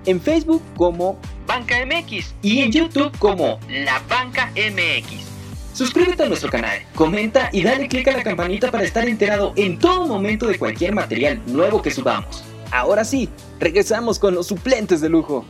en 0.07 0.19
Facebook 0.21 0.63
como 0.75 1.19
Banca 1.45 1.75
MX 1.85 2.33
y 2.41 2.61
en 2.61 2.71
YouTube 2.71 3.15
como 3.19 3.59
La 3.69 4.01
Banca 4.09 4.51
MX. 4.55 5.27
Suscríbete 5.73 6.23
a 6.23 6.27
nuestro 6.27 6.49
canal, 6.49 6.79
comenta 6.95 7.51
y 7.53 7.61
dale 7.61 7.87
click 7.87 8.07
a 8.07 8.13
la 8.13 8.23
campanita 8.23 8.71
para 8.71 8.83
estar 8.83 9.07
enterado 9.07 9.53
en 9.55 9.77
todo 9.77 10.07
momento 10.07 10.47
de 10.47 10.57
cualquier 10.57 10.95
material 10.95 11.39
nuevo 11.45 11.83
que 11.83 11.91
subamos. 11.91 12.43
Ahora 12.71 13.05
sí, 13.05 13.29
regresamos 13.59 14.17
con 14.17 14.33
los 14.33 14.47
suplentes 14.47 15.01
de 15.01 15.09
lujo. 15.09 15.45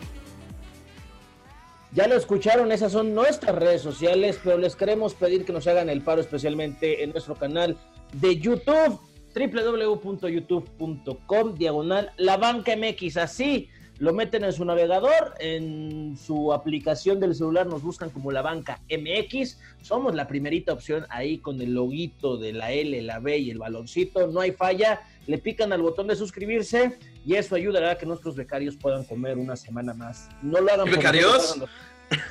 Ya 1.94 2.08
lo 2.08 2.16
escucharon, 2.16 2.72
esas 2.72 2.92
son 2.92 3.14
nuestras 3.16 3.56
redes 3.56 3.82
sociales, 3.82 4.40
pero 4.44 4.58
les 4.58 4.76
queremos 4.76 5.14
pedir 5.14 5.46
que 5.46 5.54
nos 5.54 5.66
hagan 5.68 5.90
el 5.90 6.02
paro 6.02 6.20
especialmente 6.20 7.04
en 7.04 7.12
nuestro 7.12 7.36
canal 7.36 7.78
de 8.14 8.38
YouTube, 8.38 9.00
www.youtube.com, 9.34 11.56
diagonal 11.56 12.12
La 12.18 12.36
Banca 12.38 12.76
MX. 12.76 13.18
Así 13.18 13.70
lo 14.00 14.14
meten 14.14 14.44
en 14.44 14.54
su 14.54 14.64
navegador, 14.64 15.34
en 15.40 16.18
su 16.18 16.54
aplicación 16.54 17.20
del 17.20 17.34
celular 17.34 17.66
nos 17.66 17.82
buscan 17.82 18.10
como 18.10 18.32
la 18.32 18.42
banca 18.42 18.80
MX. 18.90 19.58
Somos 19.82 20.14
la 20.14 20.28
primerita 20.28 20.74
opción 20.74 21.06
ahí 21.10 21.40
con 21.40 21.60
el 21.62 21.74
loguito 21.74 22.38
de 22.38 22.54
la 22.54 22.72
L, 22.72 23.02
la 23.02 23.20
B 23.20 23.38
y 23.40 23.50
el 23.50 23.58
baloncito. 23.58 24.28
No 24.28 24.42
hay 24.42 24.52
falla. 24.52 25.02
Le 25.26 25.40
pican 25.40 25.74
al 25.74 25.82
botón 25.82 26.08
de 26.08 26.16
suscribirse 26.16 26.98
y 27.26 27.36
eso 27.36 27.56
ayudará 27.56 27.92
a 27.92 27.98
que 27.98 28.06
nuestros 28.06 28.36
becarios 28.36 28.78
puedan 28.78 29.04
comer 29.04 29.38
una 29.38 29.56
semana 29.56 29.94
más. 29.94 30.30
No 30.44 30.62
lo 30.62 30.72
hagan. 30.72 30.90
¿Becarios? 30.92 31.60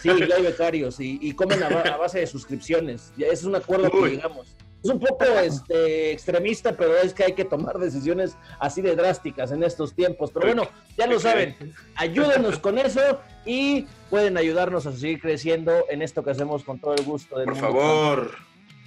Sí, 0.00 0.08
ya 0.26 0.36
hay 0.36 0.42
becarios 0.42 0.96
y, 1.00 1.32
comen 1.32 1.62
a, 1.62 1.96
base 1.98 2.20
de 2.20 2.26
suscripciones. 2.26 3.12
Es 3.18 3.44
un 3.44 3.56
acuerdo 3.56 3.90
que 3.90 4.10
llegamos. 4.10 4.56
Es 4.86 4.90
un 4.92 5.00
poco 5.00 5.24
este, 5.42 6.12
extremista, 6.12 6.76
pero 6.76 6.96
es 6.96 7.12
que 7.12 7.24
hay 7.24 7.32
que 7.32 7.44
tomar 7.44 7.78
decisiones 7.78 8.36
así 8.60 8.80
de 8.82 8.94
drásticas 8.94 9.50
en 9.50 9.64
estos 9.64 9.94
tiempos. 9.94 10.30
Pero 10.32 10.46
bueno, 10.46 10.68
ya 10.96 11.06
lo 11.08 11.18
saben, 11.18 11.56
ayúdenos 11.96 12.58
con 12.60 12.78
eso 12.78 13.00
y 13.44 13.86
pueden 14.10 14.36
ayudarnos 14.36 14.86
a 14.86 14.92
seguir 14.92 15.20
creciendo 15.20 15.72
en 15.90 16.02
esto 16.02 16.22
que 16.22 16.30
hacemos 16.30 16.62
con 16.62 16.78
todo 16.78 16.94
el 16.94 17.04
gusto 17.04 17.36
del 17.38 17.46
Por 17.46 17.56
favor. 17.56 18.30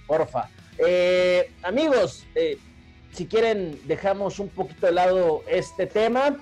Porfa. 0.07 0.49
Eh, 0.77 1.51
amigos, 1.63 2.25
eh, 2.33 2.57
si 3.12 3.25
quieren, 3.25 3.77
dejamos 3.85 4.39
un 4.39 4.47
poquito 4.47 4.85
de 4.85 4.93
lado 4.93 5.43
este 5.47 5.85
tema. 5.85 6.38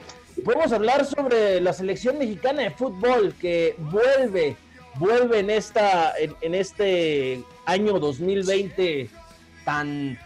Podemos 0.45 0.71
hablar 0.71 1.03
sobre 1.03 1.59
la 1.61 1.73
selección 1.73 2.19
mexicana 2.19 2.61
de 2.61 2.69
fútbol 2.69 3.33
que 3.41 3.75
vuelve, 3.79 4.55
vuelve 4.95 5.39
en, 5.39 5.49
esta, 5.49 6.13
en, 6.19 6.53
este 6.53 7.43
año 7.65 7.99
2020 7.99 9.09
tan, 9.67 10.17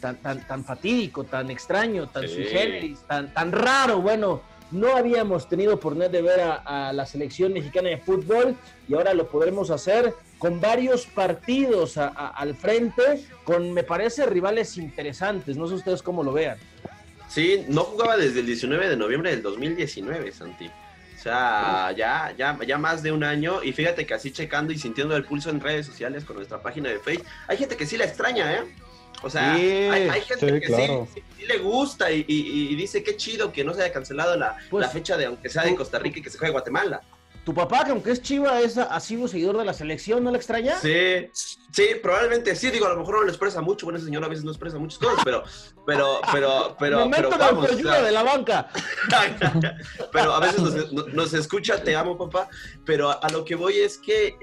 tan, 0.00 0.16
tan, 0.16 0.44
tan 0.44 0.64
fatídico, 0.64 1.22
tan 1.22 1.52
extraño, 1.52 2.08
tan 2.08 2.28
sí. 2.28 2.96
tan, 3.06 3.32
tan 3.32 3.52
raro. 3.52 4.00
Bueno, 4.00 4.42
no 4.72 4.96
habíamos 4.96 5.48
tenido 5.48 5.74
oportunidad 5.74 6.10
de 6.10 6.20
ver 6.20 6.40
a, 6.40 6.92
la 6.92 7.06
selección 7.06 7.52
mexicana 7.52 7.90
de 7.90 7.98
fútbol 7.98 8.56
y 8.88 8.94
ahora 8.94 9.14
lo 9.14 9.28
podremos 9.28 9.70
hacer 9.70 10.14
con 10.38 10.60
varios 10.60 11.06
partidos 11.06 11.96
al 11.96 12.56
frente, 12.56 13.24
con 13.44 13.72
me 13.72 13.84
parece 13.84 14.26
rivales 14.26 14.76
interesantes. 14.76 15.56
No 15.56 15.68
sé 15.68 15.74
ustedes 15.74 16.02
cómo 16.02 16.24
lo 16.24 16.32
vean. 16.32 16.58
Sí, 17.28 17.64
no 17.68 17.82
jugaba 17.82 18.16
desde 18.16 18.40
el 18.40 18.46
19 18.46 18.88
de 18.88 18.96
noviembre 18.96 19.30
del 19.30 19.42
2019, 19.42 20.32
Santi. 20.32 20.66
O 20.66 21.20
sea, 21.20 21.92
ya, 21.96 22.34
ya, 22.36 22.58
ya 22.66 22.78
más 22.78 23.02
de 23.02 23.12
un 23.12 23.22
año. 23.22 23.62
Y 23.62 23.72
fíjate 23.72 24.06
que 24.06 24.14
así 24.14 24.32
checando 24.32 24.72
y 24.72 24.78
sintiendo 24.78 25.16
el 25.16 25.24
pulso 25.24 25.50
en 25.50 25.60
redes 25.60 25.86
sociales 25.86 26.24
con 26.24 26.36
nuestra 26.36 26.60
página 26.62 26.88
de 26.88 26.98
Facebook, 26.98 27.26
hay 27.46 27.56
gente 27.56 27.76
que 27.76 27.86
sí 27.86 27.96
la 27.96 28.04
extraña, 28.04 28.54
¿eh? 28.54 28.64
O 29.22 29.30
sea, 29.30 29.54
hay, 29.54 30.20
gente 30.22 30.60
que 30.60 30.66
sí, 30.66 31.22
sí, 31.36 31.44
le 31.46 31.58
gusta 31.58 32.10
y, 32.10 32.74
dice 32.76 33.02
qué 33.02 33.16
chido 33.16 33.52
que 33.52 33.64
no 33.64 33.74
se 33.74 33.82
haya 33.82 33.92
cancelado 33.92 34.36
la, 34.36 34.56
pues, 34.70 34.86
la 34.86 34.90
fecha 34.90 35.16
de 35.16 35.26
aunque 35.26 35.48
sea 35.48 35.64
de 35.64 35.74
Costa 35.74 35.98
Rica 35.98 36.20
y 36.20 36.22
que 36.22 36.30
se 36.30 36.38
juegue 36.38 36.52
Guatemala. 36.52 37.00
Tu 37.48 37.54
papá, 37.54 37.82
que 37.82 37.92
aunque 37.92 38.10
es 38.10 38.20
chiva, 38.20 38.60
es 38.60 38.76
ha 38.76 39.00
sido 39.00 39.26
seguidor 39.26 39.56
de 39.56 39.64
la 39.64 39.72
selección, 39.72 40.22
¿no 40.22 40.30
le 40.30 40.36
extraña? 40.36 40.78
Sí, 40.80 41.30
sí, 41.72 41.86
probablemente 42.02 42.54
sí. 42.54 42.70
Digo, 42.70 42.84
a 42.84 42.90
lo 42.90 42.98
mejor 42.98 43.14
no 43.14 43.22
le 43.22 43.30
expresa 43.30 43.62
mucho. 43.62 43.86
Bueno, 43.86 43.96
ese 43.96 44.04
señor 44.04 44.22
a 44.22 44.28
veces 44.28 44.44
no 44.44 44.50
expresa 44.50 44.76
muchas 44.76 44.98
cosas, 44.98 45.20
pero, 45.24 45.42
pero, 45.86 46.20
pero, 46.30 46.76
pero, 46.78 47.08
pero 47.10 47.30
vamos. 47.30 47.74
de 47.74 48.12
la 48.12 48.22
banca. 48.22 48.68
pero 50.12 50.34
a 50.34 50.40
veces 50.40 50.92
nos, 50.92 51.32
escucha, 51.32 51.82
te 51.82 51.96
amo, 51.96 52.18
papá. 52.18 52.50
Pero 52.84 53.08
a, 53.08 53.26
lo 53.30 53.46
que 53.46 53.54
voy 53.54 53.78
es 53.78 53.96
que 53.96 54.36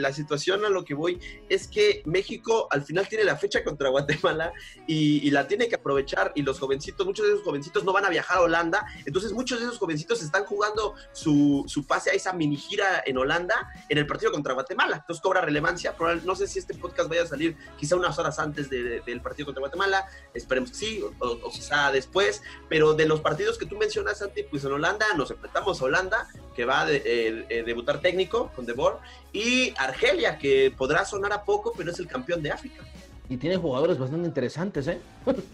la 0.00 0.10
situación 0.14 0.64
a 0.64 0.70
lo 0.70 0.86
que 0.86 0.94
voy 0.94 1.20
es 1.50 1.68
que 1.68 2.00
México 2.06 2.68
al 2.70 2.84
final 2.84 3.06
tiene 3.06 3.24
la 3.24 3.36
fecha 3.36 3.62
contra 3.62 3.90
Guatemala 3.90 4.50
y, 4.86 5.30
la 5.30 5.46
tiene 5.46 5.68
que 5.68 5.74
aprovechar. 5.74 6.32
Y 6.34 6.40
los 6.40 6.58
jovencitos, 6.58 7.04
muchos 7.04 7.26
de 7.26 7.32
esos 7.32 7.44
jovencitos 7.44 7.84
no 7.84 7.92
van 7.92 8.06
a 8.06 8.08
viajar 8.08 8.38
a 8.38 8.40
Holanda. 8.40 8.86
Entonces, 9.04 9.32
muchos 9.32 9.60
de 9.60 9.66
esos 9.66 9.76
jovencitos 9.76 10.22
están 10.22 10.46
jugando 10.46 10.94
su, 11.12 11.64
su 11.66 11.86
a 12.06 12.12
esa 12.12 12.32
mini 12.32 12.56
gira 12.56 13.02
en 13.04 13.18
Holanda 13.18 13.70
en 13.88 13.98
el 13.98 14.06
partido 14.06 14.32
contra 14.32 14.54
Guatemala. 14.54 14.96
Entonces 14.96 15.22
cobra 15.22 15.40
relevancia. 15.40 15.94
No 16.24 16.34
sé 16.34 16.46
si 16.46 16.58
este 16.58 16.74
podcast 16.74 17.08
vaya 17.08 17.22
a 17.22 17.26
salir 17.26 17.56
quizá 17.76 17.96
unas 17.96 18.18
horas 18.18 18.38
antes 18.38 18.70
del 18.70 19.20
partido 19.20 19.46
contra 19.46 19.60
Guatemala. 19.60 20.06
Esperemos 20.34 20.70
que 20.70 20.76
sí, 20.76 21.04
o, 21.18 21.50
quizá 21.50 21.90
después. 21.90 22.42
Pero 22.68 22.94
de 22.94 23.06
los 23.06 23.20
partidos 23.20 23.58
que 23.58 23.66
tú 23.66 23.76
mencionas, 23.76 24.18
Santi, 24.18 24.44
pues 24.44 24.64
en 24.64 24.72
Holanda 24.72 25.06
nos 25.16 25.30
enfrentamos 25.30 25.80
a 25.80 25.84
Holanda, 25.84 26.28
que 26.54 26.64
va 26.64 26.82
a 26.82 26.92
eh, 26.92 27.02
eh, 27.04 27.62
debutar 27.64 28.00
técnico 28.00 28.50
con 28.54 28.66
Debor, 28.66 29.00
y 29.32 29.74
Argelia, 29.76 30.38
que 30.38 30.72
podrá 30.76 31.04
sonar 31.04 31.32
a 31.32 31.44
poco, 31.44 31.72
pero 31.76 31.90
es 31.90 31.98
el 31.98 32.06
campeón 32.06 32.42
de 32.42 32.52
África. 32.52 32.84
Y 33.28 33.36
tiene 33.36 33.56
jugadores 33.56 33.98
bastante 33.98 34.26
interesantes, 34.26 34.88
¿eh? 34.88 35.00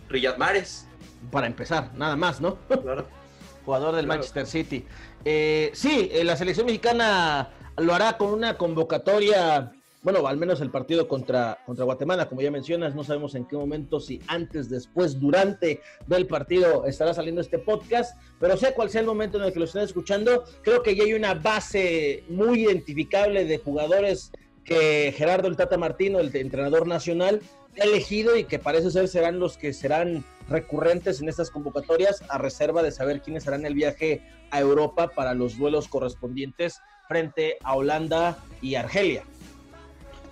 Riyad 0.08 0.36
Mahrez. 0.36 0.86
Para 1.30 1.46
empezar, 1.46 1.90
nada 1.94 2.16
más, 2.16 2.40
¿no? 2.40 2.56
Claro. 2.68 3.23
Jugador 3.64 3.96
del 3.96 4.06
Manchester 4.06 4.46
City. 4.46 4.84
Eh, 5.24 5.70
sí, 5.72 6.10
eh, 6.12 6.24
la 6.24 6.36
selección 6.36 6.66
mexicana 6.66 7.50
lo 7.78 7.94
hará 7.94 8.16
con 8.16 8.32
una 8.32 8.56
convocatoria, 8.56 9.72
bueno, 10.02 10.26
al 10.26 10.36
menos 10.36 10.60
el 10.60 10.70
partido 10.70 11.08
contra, 11.08 11.58
contra 11.64 11.84
Guatemala, 11.84 12.28
como 12.28 12.42
ya 12.42 12.50
mencionas, 12.50 12.94
no 12.94 13.04
sabemos 13.04 13.34
en 13.34 13.46
qué 13.46 13.56
momento, 13.56 14.00
si 14.00 14.20
antes, 14.26 14.68
después, 14.68 15.18
durante 15.18 15.80
del 16.06 16.26
partido 16.26 16.84
estará 16.84 17.14
saliendo 17.14 17.40
este 17.40 17.58
podcast, 17.58 18.18
pero 18.38 18.56
sea 18.56 18.74
cual 18.74 18.90
sea 18.90 19.00
el 19.00 19.06
momento 19.06 19.38
en 19.38 19.44
el 19.44 19.52
que 19.52 19.58
lo 19.58 19.64
estén 19.64 19.82
escuchando, 19.82 20.44
creo 20.62 20.82
que 20.82 20.94
ya 20.94 21.04
hay 21.04 21.14
una 21.14 21.34
base 21.34 22.24
muy 22.28 22.64
identificable 22.64 23.44
de 23.44 23.58
jugadores 23.58 24.30
que 24.64 25.12
Gerardo 25.16 25.48
el 25.48 25.56
Tata 25.56 25.78
Martino, 25.78 26.18
el 26.18 26.34
entrenador 26.36 26.86
nacional, 26.86 27.40
ha 27.80 27.84
elegido 27.84 28.36
y 28.36 28.44
que 28.44 28.58
parece 28.58 28.90
ser 28.90 29.08
serán 29.08 29.38
los 29.38 29.56
que 29.56 29.72
serán 29.72 30.24
recurrentes 30.48 31.20
en 31.20 31.28
estas 31.28 31.50
convocatorias, 31.50 32.22
a 32.28 32.38
reserva 32.38 32.82
de 32.82 32.92
saber 32.92 33.22
quiénes 33.22 33.46
harán 33.46 33.66
el 33.66 33.74
viaje 33.74 34.22
a 34.50 34.60
Europa 34.60 35.08
para 35.08 35.34
los 35.34 35.58
vuelos 35.58 35.88
correspondientes 35.88 36.80
frente 37.08 37.56
a 37.62 37.74
Holanda 37.74 38.38
y 38.62 38.74
Argelia. 38.76 39.24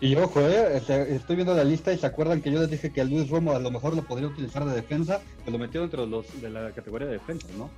Y 0.01 0.17
ojo, 0.17 0.41
eh, 0.41 0.79
este, 0.79 1.15
estoy 1.15 1.37
viendo 1.37 1.55
la 1.55 1.63
lista 1.63 1.93
y 1.93 1.99
se 1.99 2.07
acuerdan 2.07 2.43
que 2.43 2.51
yo 2.51 2.61
les 2.61 2.69
dije 2.69 2.93
que 2.93 3.01
a 3.01 3.05
Luis 3.05 3.31
Romo 3.31 3.53
a 3.53 3.61
lo 3.61 3.71
mejor 3.71 3.95
lo 3.95 4.03
podría 4.03 4.27
utilizar 4.27 4.65
de 4.65 4.75
defensa, 4.75 5.21
que 5.45 5.51
lo 5.53 5.59
metió 5.59 5.81
dentro 5.81 6.03
de, 6.03 6.09
los, 6.09 6.43
de 6.43 6.51
la 6.51 6.73
categoría 6.73 7.07
de 7.07 7.15
defensa, 7.15 7.47
¿no? 7.57 7.71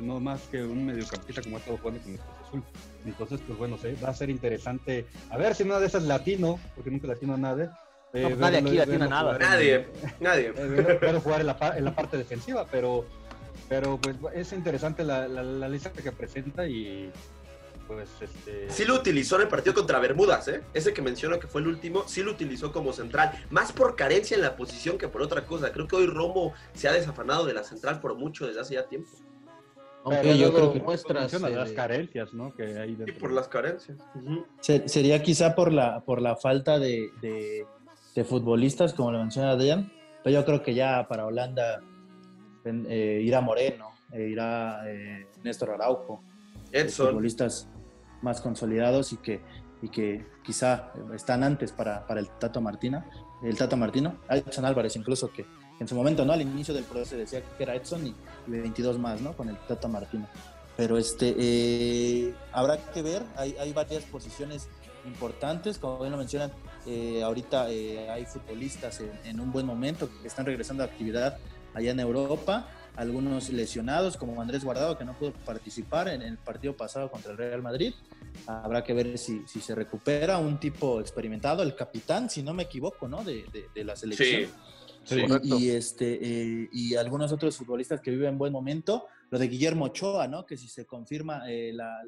no 0.00 0.20
más 0.20 0.40
que 0.50 0.62
un 0.62 0.86
mediocampista 0.86 1.42
como 1.42 1.56
ha 1.56 1.58
estado 1.58 1.76
jugando 1.78 2.00
con 2.02 2.12
el 2.12 2.20
Azul. 2.46 2.62
Entonces, 3.04 3.40
pues 3.46 3.58
bueno, 3.58 3.76
va 4.02 4.08
a 4.08 4.14
ser 4.14 4.30
interesante. 4.30 5.06
A 5.30 5.36
ver 5.36 5.54
si 5.54 5.64
nada 5.64 5.80
de 5.80 5.86
esas 5.86 6.02
es 6.02 6.08
latino, 6.08 6.58
porque 6.74 6.90
nunca 6.90 7.06
latino 7.06 7.34
a 7.34 7.38
nadie. 7.38 7.68
Eh, 8.14 8.34
nadie 8.38 8.58
aquí 8.58 8.76
latina 8.76 9.06
nada. 9.06 9.38
Nadie, 9.38 9.86
nadie. 10.20 10.52
Puede 10.52 11.20
jugar 11.20 11.40
en 11.40 11.46
la, 11.46 11.74
en 11.76 11.84
la 11.84 11.94
parte 11.94 12.16
defensiva, 12.16 12.66
pero 12.70 13.04
pero 13.68 13.98
pues 13.98 14.16
es 14.34 14.52
interesante 14.52 15.04
la, 15.04 15.28
la, 15.28 15.68
lista 15.68 15.92
que 15.92 16.10
presenta 16.10 16.66
y 16.66 17.12
pues 17.86 18.08
este... 18.20 18.70
Sí 18.70 18.84
lo 18.84 18.94
utilizó 18.94 19.36
en 19.36 19.42
el 19.42 19.48
partido 19.48 19.74
contra 19.74 19.98
Bermudas, 19.98 20.48
¿eh? 20.48 20.62
Ese 20.72 20.94
que 20.94 21.02
menciono 21.02 21.38
que 21.38 21.46
fue 21.46 21.60
el 21.60 21.68
último, 21.68 22.04
sí 22.06 22.22
lo 22.22 22.32
utilizó 22.32 22.72
como 22.72 22.92
central. 22.92 23.32
Más 23.50 23.72
por 23.72 23.94
carencia 23.94 24.34
en 24.36 24.42
la 24.42 24.56
posición 24.56 24.96
que 24.96 25.08
por 25.08 25.22
otra 25.22 25.44
cosa. 25.44 25.72
Creo 25.72 25.86
que 25.86 25.96
hoy 25.96 26.06
Romo 26.06 26.54
se 26.72 26.88
ha 26.88 26.92
desafanado 26.92 27.44
de 27.44 27.54
la 27.54 27.62
central 27.62 28.00
por 28.00 28.14
mucho 28.14 28.46
desde 28.46 28.60
hace 28.60 28.74
ya 28.74 28.84
tiempo. 28.84 29.10
Aunque 30.04 30.38
yo 30.38 30.54
creo 30.54 30.72
que 30.72 30.80
muestras 30.80 31.32
eh, 31.34 31.50
las 31.50 31.72
carencias, 31.72 32.32
¿no? 32.32 32.54
Que 32.54 32.78
hay 32.78 32.96
sí, 33.04 33.12
por 33.12 33.32
las 33.32 33.48
carencias. 33.48 33.98
Sería 34.60 35.22
quizá 35.22 35.54
por 35.54 35.72
la 35.72 36.00
por 36.00 36.22
la 36.22 36.36
falta 36.36 36.78
de, 36.78 37.10
de, 37.20 37.66
de 38.18 38.24
futbolistas, 38.24 38.94
como 38.94 39.12
lo 39.12 39.20
menciona 39.20 39.50
Adrián, 39.50 39.92
pero 40.24 40.40
yo 40.40 40.44
creo 40.44 40.60
que 40.60 40.74
ya 40.74 41.06
para 41.06 41.24
Holanda 41.24 41.80
eh, 42.64 43.20
irá 43.22 43.40
Moreno, 43.40 43.92
eh, 44.12 44.28
irá 44.28 44.82
eh, 44.88 45.28
Néstor 45.44 45.70
Araujo, 45.70 46.20
Edson. 46.72 47.10
futbolistas 47.10 47.68
más 48.20 48.40
consolidados 48.40 49.12
y 49.12 49.18
que, 49.18 49.40
y 49.82 49.88
que 49.88 50.26
quizá 50.42 50.92
están 51.14 51.44
antes 51.44 51.70
para, 51.70 52.08
para 52.08 52.18
el 52.18 52.28
Tato 52.28 52.60
Martina, 52.60 53.08
el 53.44 53.56
Tato 53.56 53.76
Martino, 53.76 54.16
Edson 54.28 54.64
Álvarez 54.64 54.96
incluso 54.96 55.30
que 55.32 55.46
en 55.78 55.86
su 55.86 55.94
momento, 55.94 56.24
¿no? 56.24 56.32
Al 56.32 56.42
inicio 56.42 56.74
del 56.74 56.82
proceso 56.82 57.16
decía 57.16 57.40
que 57.56 57.62
era 57.62 57.76
Edson 57.76 58.04
y, 58.04 58.14
22 58.48 58.98
más, 58.98 59.20
¿no? 59.20 59.34
Con 59.34 59.48
el 59.48 59.56
Tato 59.58 59.86
Martino. 59.86 60.26
Pero 60.76 60.98
este, 60.98 62.34
habrá 62.50 62.78
que 62.78 63.00
ver, 63.00 63.22
hay, 63.36 63.54
hay 63.60 63.72
varias 63.72 64.02
posiciones 64.06 64.68
importantes, 65.06 65.78
como 65.78 66.00
bien 66.00 66.10
lo 66.10 66.18
mencionan, 66.18 66.50
ahorita 67.22 67.64
hay 67.64 68.24
futbolistas 68.26 69.00
en, 69.00 69.10
en, 69.24 69.40
un 69.40 69.52
buen 69.52 69.66
momento 69.66 70.08
que 70.22 70.28
están 70.28 70.46
regresando 70.46 70.82
a 70.82 70.86
actividad 70.86 71.38
allá 71.74 71.90
en 71.90 72.00
Europa, 72.00 72.68
algunos 72.96 73.50
lesionados 73.50 74.16
como 74.16 74.40
Andrés 74.42 74.64
Guardado 74.64 74.98
que 74.98 75.04
no 75.04 75.16
pudo 75.16 75.32
participar 75.32 76.08
en 76.08 76.20
el 76.20 76.36
partido 76.36 76.76
pasado 76.76 77.10
contra 77.10 77.30
el 77.30 77.38
Real 77.38 77.62
Madrid. 77.62 77.94
Habrá 78.46 78.82
que 78.82 78.92
ver 78.92 79.16
si, 79.18 79.46
si 79.46 79.60
se 79.60 79.74
recupera 79.74 80.38
un 80.38 80.58
tipo 80.58 81.00
experimentado, 81.00 81.62
el 81.62 81.76
capitán, 81.76 82.28
si 82.28 82.42
no 82.42 82.54
me 82.54 82.64
equivoco, 82.64 83.06
¿no? 83.06 83.22
De, 83.22 83.44
de, 83.72 83.84
la 83.84 83.94
selección. 83.94 84.50
Sí. 85.04 85.16
y, 85.44 85.70
este, 85.70 86.18
eh, 86.20 86.68
y 86.72 86.96
algunos 86.96 87.30
otros 87.32 87.56
futbolistas 87.56 88.00
que 88.00 88.10
viven 88.10 88.36
buen 88.36 88.52
momento. 88.52 89.06
Lo 89.30 89.38
de 89.38 89.46
Guillermo 89.46 89.86
Ochoa, 89.86 90.26
¿no? 90.26 90.44
Que 90.44 90.56
si 90.56 90.68
se 90.68 90.84
confirma 90.84 91.42
eh, 91.48 91.72
la, 91.72 92.02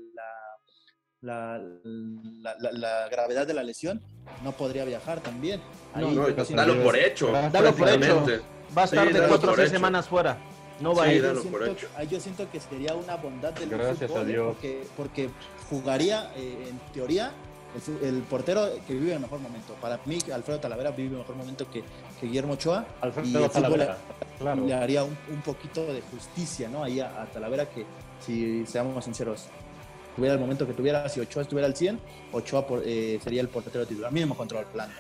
la, 1.22 1.60
la, 1.84 2.56
la, 2.72 3.08
gravedad 3.08 3.46
de 3.46 3.54
la 3.54 3.62
lesión, 3.62 4.00
no 4.42 4.52
podría 4.52 4.84
viajar 4.84 5.20
también. 5.20 5.60
no, 5.94 6.10
no, 6.10 6.26
dalo 6.28 6.82
por 6.82 6.96
hecho. 6.96 7.32
Dalo 7.32 7.74
por 7.74 7.88
hecho. 7.88 8.24
Va 8.76 8.82
a 8.82 8.84
estar 8.84 9.12
de 9.12 9.28
cuatro 9.28 9.52
o 9.52 9.56
seis 9.56 9.70
semanas 9.70 10.08
fuera. 10.08 10.38
No 10.80 10.94
va 10.94 11.04
a 11.04 11.12
ir. 11.12 11.22
Yo 12.10 12.20
siento, 12.20 12.50
que 12.50 12.60
sería 12.60 12.94
una 12.94 13.16
bondad 13.16 13.52
del 13.52 13.68
Gracias 13.68 14.10
a 14.10 14.22
¿eh? 14.22 14.24
Dios. 14.24 14.46
Porque, 14.46 14.86
porque 14.96 15.30
jugaría, 15.68 16.32
eh, 16.36 16.68
en 16.70 16.78
teoría, 16.92 17.32
el, 18.02 18.22
portero 18.22 18.68
que 18.86 18.94
vive 18.94 19.08
en 19.08 19.16
el 19.16 19.20
mejor 19.20 19.40
momento. 19.40 19.74
Para 19.74 20.00
mí, 20.06 20.18
Alfredo 20.32 20.60
Talavera 20.60 20.90
vive 20.90 21.08
en 21.08 21.12
el 21.14 21.18
mejor 21.18 21.36
momento 21.36 21.70
que, 21.70 21.84
Guillermo 22.20 22.54
Ochoa. 22.54 22.86
Alfredo 23.00 23.48
Talavera, 23.48 23.98
claro. 24.38 24.66
Le 24.66 24.74
haría 24.74 25.04
un, 25.04 25.16
poquito 25.44 25.84
de 25.92 26.00
justicia 26.00 26.68
¿no? 26.68 26.82
ahí 26.82 27.00
a, 27.00 27.26
Talavera 27.32 27.66
que, 27.66 27.84
si 28.24 28.64
seamos 28.66 29.04
sinceros, 29.04 29.46
tuviera 30.20 30.34
el 30.34 30.40
momento 30.40 30.66
que 30.66 30.74
tuviera, 30.74 31.08
si 31.08 31.18
Ochoa 31.18 31.42
estuviera 31.42 31.66
al 31.66 31.74
100, 31.74 31.98
Ochoa 32.32 32.66
eh, 32.84 33.18
sería 33.24 33.40
el 33.40 33.48
portero 33.48 33.86
titular, 33.86 34.12
mínimo 34.12 34.36
control 34.36 34.66
plan 34.66 34.90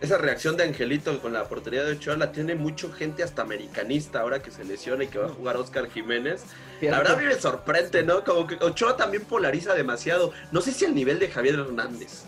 esa 0.00 0.16
reacción 0.16 0.56
de 0.56 0.64
Angelito 0.64 1.20
con 1.20 1.32
la 1.32 1.48
portería 1.48 1.82
de 1.84 1.92
Ochoa 1.92 2.16
la 2.16 2.30
tiene 2.30 2.54
mucha 2.54 2.88
gente 2.92 3.22
hasta 3.24 3.42
americanista 3.42 4.20
ahora 4.20 4.40
que 4.40 4.50
se 4.50 4.64
lesiona 4.64 5.04
y 5.04 5.08
que 5.08 5.18
va 5.18 5.26
a 5.26 5.30
jugar 5.30 5.56
Oscar 5.56 5.90
Jiménez. 5.90 6.44
La 6.80 6.98
verdad 6.98 7.14
a 7.14 7.16
mí 7.16 7.26
me 7.26 7.34
sorprende, 7.34 8.04
¿no? 8.04 8.22
Como 8.22 8.46
que 8.46 8.54
Ochoa 8.56 8.96
también 8.96 9.24
polariza 9.24 9.74
demasiado. 9.74 10.32
No 10.52 10.60
sé 10.60 10.72
si 10.72 10.84
el 10.84 10.94
nivel 10.94 11.18
de 11.18 11.28
Javier 11.28 11.56
Hernández. 11.56 12.24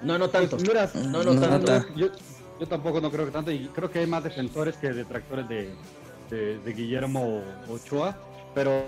No, 0.00 0.18
no 0.18 0.30
tanto. 0.30 0.56
no, 0.94 1.22
no, 1.22 1.38
tanto. 1.38 1.86
Yo, 1.96 2.08
tampoco 2.66 3.00
no 3.00 3.10
creo 3.10 3.26
que 3.26 3.30
tanto. 3.30 3.50
Y 3.50 3.68
creo 3.68 3.90
que 3.90 3.98
hay 3.98 4.06
más 4.06 4.24
defensores 4.24 4.76
que 4.76 4.90
detractores 4.90 5.46
de, 5.48 5.70
de, 6.30 6.72
Guillermo 6.72 7.42
Ochoa. 7.68 8.16
Pero 8.54 8.84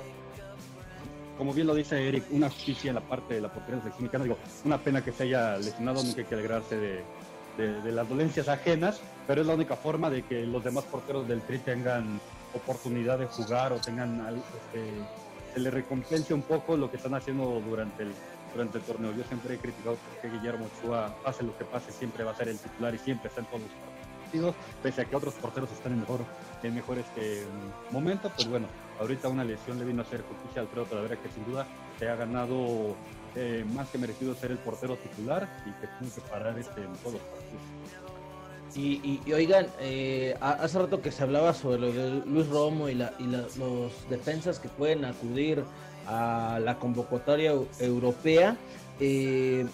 como 1.37 1.53
bien 1.53 1.67
lo 1.67 1.75
dice 1.75 2.09
Eric, 2.09 2.25
una 2.31 2.49
justicia 2.49 2.89
en 2.89 2.95
la 2.95 3.01
parte 3.01 3.35
de 3.35 3.41
la 3.41 3.53
portería 3.53 3.81
de 3.83 4.19
la 4.19 4.25
Digo, 4.25 4.39
una 4.65 4.79
pena 4.79 5.05
que 5.05 5.13
se 5.13 5.25
haya 5.25 5.57
lesionado, 5.59 6.03
nunca 6.03 6.21
hay 6.21 6.27
que 6.27 6.35
alegrarse 6.35 6.77
de, 6.77 7.93
las 7.93 8.09
dolencias 8.09 8.49
ajenas, 8.49 9.01
pero 9.27 9.41
es 9.41 9.47
la 9.47 9.55
única 9.55 9.77
forma 9.77 10.11
de 10.11 10.23
que 10.23 10.45
los 10.45 10.63
demás 10.63 10.85
porteros 10.85 11.27
del 11.27 11.41
Tri 11.41 11.59
tengan 11.59 12.21
oportunidad 12.55 13.19
de 13.19 13.27
jugar 13.27 13.73
o 13.73 13.79
tengan 13.79 14.21
este, 14.29 14.91
se 15.55 15.61
le 15.61 15.71
recompense 15.71 16.35
un 16.35 16.43
poco 16.43 16.77
lo 16.77 16.91
que 16.91 16.99
están 16.99 17.15
haciendo 17.15 17.63
durante 17.67 18.03
el, 18.03 18.13
torneo. 18.87 19.13
Yo 19.17 19.25
siempre 19.25 19.55
he 19.55 19.59
criticado 19.59 19.97
que 20.21 20.29
Guillermo 20.29 20.67
Ochoa, 20.67 21.15
pase 21.25 21.43
lo 21.43 21.57
que 21.57 21.65
pase, 21.65 21.93
siempre 21.93 22.25
va 22.25 22.33
a 22.33 22.37
ser 22.37 22.49
el 22.49 22.59
titular 22.59 22.95
y 22.95 22.99
siempre 22.99 23.29
está 23.29 23.41
en 23.41 23.47
todos 23.47 23.63
los 23.63 23.71
partidos, 24.23 24.55
pese 24.83 25.01
a 25.03 25.05
que 25.07 25.17
otros 25.17 25.35
porteros 25.35 25.71
están 25.73 25.93
en 25.93 26.01
mejor, 26.01 26.21
en 26.63 26.77
este, 26.77 27.47
momento. 27.91 28.31
Pues 28.35 28.49
bueno, 28.49 28.67
ahorita 29.01 29.29
una 29.29 29.45
lesión 29.45 29.79
le 29.79 29.85
vino 29.85 30.03
a 30.03 30.05
hacer 30.05 30.23
justicia 30.23 30.63
al 30.63 30.69
Alfredo 30.69 31.03
verdad 31.03 31.19
que 31.19 31.29
sin 31.31 31.45
duda 31.45 31.67
se 31.99 32.09
ha 32.09 32.17
ganado 32.17 32.95
eh, 33.35 33.65
más 33.75 33.89
que 33.89 33.99
merecido 33.99 34.35
ser 34.35 34.51
el 34.51 34.59
portero 34.59 34.97
titular 34.97 35.63
y 35.67 35.71
que 35.81 35.87
tiene 35.99 36.15
que 36.15 36.21
parar 36.23 36.59
este, 36.59 36.81
en 36.83 36.93
todos 36.97 37.15
los 37.15 37.23
partidos. 37.23 37.63
Y, 38.75 39.33
oigan, 39.33 39.69
eh, 39.81 40.37
hace 40.41 40.79
rato 40.79 41.01
que 41.01 41.11
se 41.11 41.23
hablaba 41.23 41.55
sobre 41.55 41.91
Luis 42.27 42.47
Romo 42.49 42.91
y 42.91 42.95
los 42.95 44.09
defensas 44.11 44.59
que 44.59 44.69
pueden 44.69 45.07
acudir 45.07 45.65
a 46.07 46.61
la 46.63 46.79
convocatoria 46.79 47.55
europea. 47.79 48.57
Eh, 49.01 49.67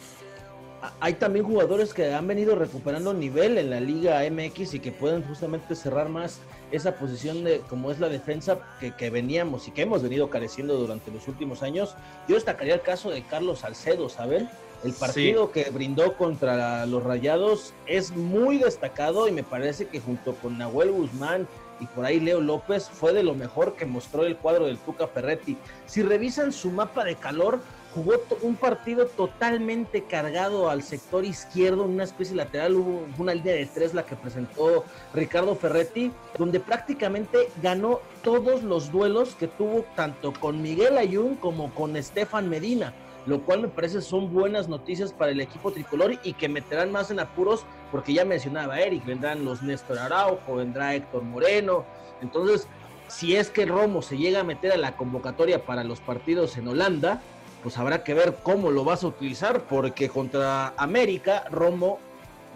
hay 1.01 1.15
también 1.15 1.45
jugadores 1.45 1.95
que 1.95 2.13
han 2.13 2.27
venido 2.27 2.55
recuperando 2.57 3.15
nivel 3.15 3.59
en 3.59 3.71
la 3.71 3.81
Liga 3.81 4.23
MX 4.29 4.75
y 4.75 4.81
que 4.81 4.93
pueden 4.93 5.23
justamente 5.25 5.75
cerrar 5.75 6.09
más 6.09 6.41
esa 6.73 6.97
posición 6.97 7.45
de 7.45 7.61
como 7.61 7.91
es 7.91 8.01
la 8.01 8.09
defensa 8.09 8.59
que, 8.81 9.11
veníamos 9.11 9.69
y 9.69 9.71
que 9.71 9.83
hemos 9.83 10.03
venido 10.03 10.31
careciendo 10.31 10.77
durante 10.77 11.11
los 11.11 11.29
últimos 11.29 11.63
años. 11.63 11.95
Yo 12.29 12.35
destacaría 12.35 12.75
el 12.75 12.81
caso 12.81 13.11
de 13.11 13.23
Carlos 13.23 13.61
Salcedo, 13.61 14.09
¿saben? 14.09 14.49
El 14.83 14.93
partido 14.95 15.53
que 15.53 15.71
brindó 15.71 16.17
contra 16.17 16.87
los 16.87 17.05
Rayados 17.05 17.73
es 17.87 18.11
muy 18.11 18.59
destacado 18.59 19.29
y 19.29 19.33
me 19.33 19.45
parece 19.45 19.87
que 19.87 20.01
junto 20.01 20.35
con 20.35 20.59
Nahuel 20.59 20.91
Guzmán 20.91 21.47
y 21.79 21.87
por 21.87 22.05
ahí 22.05 22.19
Leo 22.19 22.41
López 22.41 22.89
fue 22.89 23.13
de 23.13 23.23
lo 23.23 23.35
mejor 23.35 23.75
que 23.77 23.87
mostró 23.87 24.25
el 24.25 24.37
cuadro 24.37 24.67
del 24.67 24.79
Tuca 24.79 25.07
Ferretti. 25.07 25.57
Si 25.87 26.03
revisan 26.03 26.53
su 26.53 26.71
mapa 26.71 27.05
de 27.05 27.15
calor, 27.15 27.61
jugó 27.95 28.15
un 28.43 28.57
partido 28.57 29.07
totalmente 29.07 30.05
cargado 30.05 30.71
al 30.71 30.83
sector 30.83 31.25
izquierdo, 31.25 31.85
una 31.85 32.05
especie 32.05 32.35
lateral, 32.35 32.77
hubo 32.77 33.07
una 33.19 33.35
línea 33.35 33.55
de 33.55 33.67
tres 33.67 33.93
la 33.93 34.05
que 34.05 34.17
presentó 34.17 34.85
Ricardo 35.13 35.55
Ferretti, 35.55 36.11
donde 36.39 36.61
prácticamente 36.61 37.49
ganó 37.63 38.01
todos 38.23 38.63
los 38.63 38.91
duelos 38.91 39.35
que 39.35 39.49
tuvo 39.49 39.85
tanto 39.95 40.33
con 40.33 40.63
Miguel 40.63 40.97
Ayun 40.97 41.37
como 41.37 41.75
con 41.75 41.97
Estefan 41.97 42.49
Medina, 42.49 42.95
lo 43.27 43.43
cual 43.43 43.63
me 43.63 43.69
parece 43.69 44.01
son 44.01 44.33
buenas 44.33 44.69
noticias 44.69 45.13
para 45.13 45.33
el 45.33 45.41
equipo 45.41 45.71
tricolor 45.71 46.19
y 46.23 46.33
que 46.33 46.49
meterán 46.49 46.91
más 46.93 47.11
en 47.11 47.21
apuros, 47.21 47.67
porque 47.91 48.15
ya 48.15 48.25
mencionaba 48.25 48.81
Eric, 48.81 49.05
vendrán 49.05 49.45
los 49.45 49.63
Néstor 49.63 49.99
Araujo, 49.99 50.57
vendrá 50.57 50.95
Héctor 50.95 51.23
Moreno, 51.23 51.85
entonces 52.23 52.67
si 53.09 53.37
es 53.37 53.51
que 53.51 53.67
Romo 53.67 54.01
se 54.01 54.17
llega 54.17 54.41
a 54.41 54.45
meter 54.45 54.73
a 54.73 54.79
la 54.79 54.97
convocatoria 54.97 55.67
para 55.67 55.85
los 55.85 56.01
partidos 56.01 56.57
en 56.57 56.69
Holanda, 56.69 57.21
pues 57.63 57.79
habrá 57.79 58.03
que 58.03 58.15
ver 58.15 58.37
cómo 58.43 58.71
lo 58.71 58.85
vas 58.85 59.05
a 59.05 59.07
utilizar, 59.07 59.63
porque 59.63 60.09
contra 60.09 60.75
América, 60.77 61.45
Romo 61.51 61.99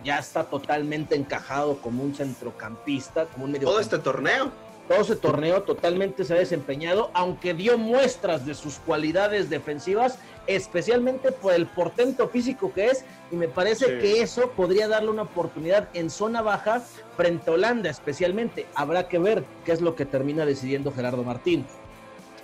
ya 0.04 0.18
está 0.18 0.44
totalmente 0.44 1.14
encajado 1.14 1.78
como 1.78 2.02
un 2.02 2.14
centrocampista, 2.14 3.26
como 3.26 3.44
un 3.44 3.52
medio. 3.52 3.68
Todo 3.68 3.80
este 3.80 3.98
torneo. 3.98 4.50
Todo 4.88 5.00
ese 5.00 5.16
torneo 5.16 5.64
totalmente 5.64 6.24
se 6.24 6.32
ha 6.32 6.36
desempeñado, 6.36 7.10
aunque 7.12 7.54
dio 7.54 7.76
muestras 7.76 8.46
de 8.46 8.54
sus 8.54 8.78
cualidades 8.78 9.50
defensivas, 9.50 10.20
especialmente 10.46 11.32
por 11.32 11.54
el 11.54 11.66
portento 11.66 12.28
físico 12.28 12.72
que 12.72 12.86
es, 12.86 13.04
y 13.32 13.34
me 13.34 13.48
parece 13.48 13.98
que 13.98 14.22
eso 14.22 14.50
podría 14.50 14.86
darle 14.86 15.10
una 15.10 15.22
oportunidad 15.22 15.88
en 15.92 16.08
zona 16.08 16.40
baja 16.40 16.84
frente 17.16 17.50
a 17.50 17.54
Holanda, 17.54 17.90
especialmente. 17.90 18.66
Habrá 18.76 19.08
que 19.08 19.18
ver 19.18 19.44
qué 19.64 19.72
es 19.72 19.80
lo 19.80 19.96
que 19.96 20.06
termina 20.06 20.46
decidiendo 20.46 20.92
Gerardo 20.92 21.24
Martín. 21.24 21.66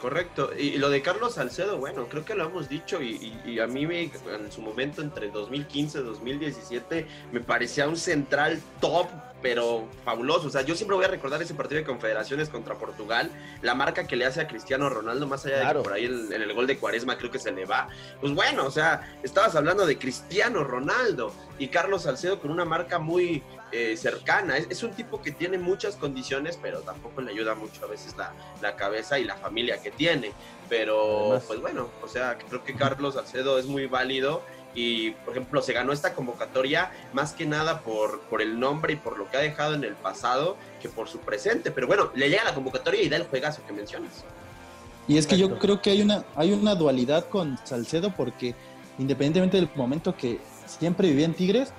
Correcto. 0.02 0.50
Y, 0.58 0.78
lo 0.78 0.90
de 0.90 1.00
Carlos 1.00 1.34
Salcedo, 1.34 1.78
bueno, 1.78 2.08
creo 2.08 2.24
que 2.24 2.34
lo 2.34 2.46
hemos 2.46 2.68
dicho 2.68 3.00
y, 3.00 3.60
a 3.60 3.68
mí 3.68 3.86
me, 3.86 4.02
en 4.02 4.50
su 4.50 4.60
momento 4.60 5.00
entre 5.00 5.30
2015 5.30 6.00
y 6.00 6.02
2017 6.02 7.06
me 7.30 7.38
parecía 7.38 7.86
un 7.86 7.96
central 7.96 8.60
top, 8.80 9.06
pero 9.42 9.88
fabuloso. 10.04 10.46
O 10.46 10.50
sea, 10.50 10.62
yo 10.62 10.74
siempre 10.74 10.96
voy 10.96 11.04
a 11.04 11.08
recordar 11.08 11.42
ese 11.42 11.54
partido 11.54 11.80
de 11.80 11.84
confederaciones 11.84 12.48
contra 12.48 12.76
Portugal, 12.76 13.30
la 13.60 13.74
marca 13.74 14.06
que 14.06 14.16
le 14.16 14.24
hace 14.24 14.40
a 14.40 14.48
Cristiano 14.48 14.88
Ronaldo, 14.88 15.26
más 15.26 15.44
allá 15.44 15.58
de 15.58 15.74
que 15.74 15.80
por 15.80 15.92
ahí 15.92 16.04
en, 16.04 16.32
en 16.32 16.42
el 16.42 16.52
gol 16.54 16.66
de 16.66 16.78
Cuaresma 16.78 17.18
creo 17.18 17.30
que 17.30 17.38
se 17.38 17.52
le 17.52 17.64
va. 17.64 17.88
Pues 18.20 18.32
bueno, 18.34 18.64
o 18.66 18.70
sea, 18.70 19.18
estabas 19.22 19.54
hablando 19.56 19.86
de 19.86 19.98
Cristiano 19.98 20.64
Ronaldo 20.64 21.34
y 21.58 21.68
Carlos 21.68 22.02
Salcedo 22.02 22.40
con 22.40 22.50
una 22.50 22.64
marca 22.64 22.98
muy, 22.98 23.42
eh, 23.74 23.96
cercana. 23.96 24.58
Es, 24.58 24.82
un 24.82 24.90
tipo 24.90 25.22
que 25.22 25.32
tiene 25.32 25.56
muchas 25.56 25.96
condiciones, 25.96 26.58
pero 26.60 26.80
tampoco 26.80 27.22
le 27.22 27.30
ayuda 27.30 27.54
mucho 27.54 27.82
a 27.86 27.88
veces 27.88 28.14
la, 28.18 28.34
la 28.60 28.76
cabeza 28.76 29.18
y 29.18 29.24
la 29.24 29.34
familia 29.36 29.80
que 29.80 29.90
tiene. 29.90 30.32
Pero, 30.68 31.40
pues 31.46 31.58
bueno, 31.58 31.88
o 32.02 32.08
sea, 32.08 32.36
creo 32.36 32.62
que 32.62 32.74
Carlos 32.74 33.14
Salcedo 33.14 33.58
es 33.58 33.64
muy 33.64 33.86
válido 33.86 34.42
y, 34.74 35.10
por 35.10 35.34
ejemplo, 35.34 35.62
se 35.62 35.72
ganó 35.72 35.92
esta 35.92 36.14
convocatoria 36.14 36.90
más 37.12 37.32
que 37.32 37.46
nada 37.46 37.80
por, 37.80 38.20
por 38.22 38.40
el 38.42 38.58
nombre 38.58 38.94
y 38.94 38.96
por 38.96 39.18
lo 39.18 39.30
que 39.30 39.36
ha 39.36 39.40
dejado 39.40 39.74
en 39.74 39.84
el 39.84 39.94
pasado 39.94 40.56
que 40.80 40.88
por 40.88 41.08
su 41.08 41.18
presente. 41.18 41.70
Pero 41.70 41.86
bueno, 41.86 42.10
le 42.14 42.28
llega 42.28 42.44
la 42.44 42.54
convocatoria 42.54 43.02
y 43.02 43.08
da 43.08 43.16
el 43.16 43.24
juegazo 43.24 43.62
que 43.66 43.72
mencionas. 43.72 44.24
Y 45.08 45.18
es 45.18 45.26
que 45.26 45.36
yo 45.36 45.58
creo 45.58 45.82
que 45.82 45.90
hay 45.90 46.02
una, 46.02 46.24
hay 46.36 46.52
una 46.52 46.74
dualidad 46.74 47.28
con 47.28 47.58
Salcedo 47.64 48.14
porque 48.16 48.54
independientemente 48.98 49.56
del 49.56 49.68
momento 49.74 50.16
que 50.16 50.38
siempre 50.66 51.08
vivía 51.08 51.26
en 51.26 51.34
Tigres, 51.34 51.72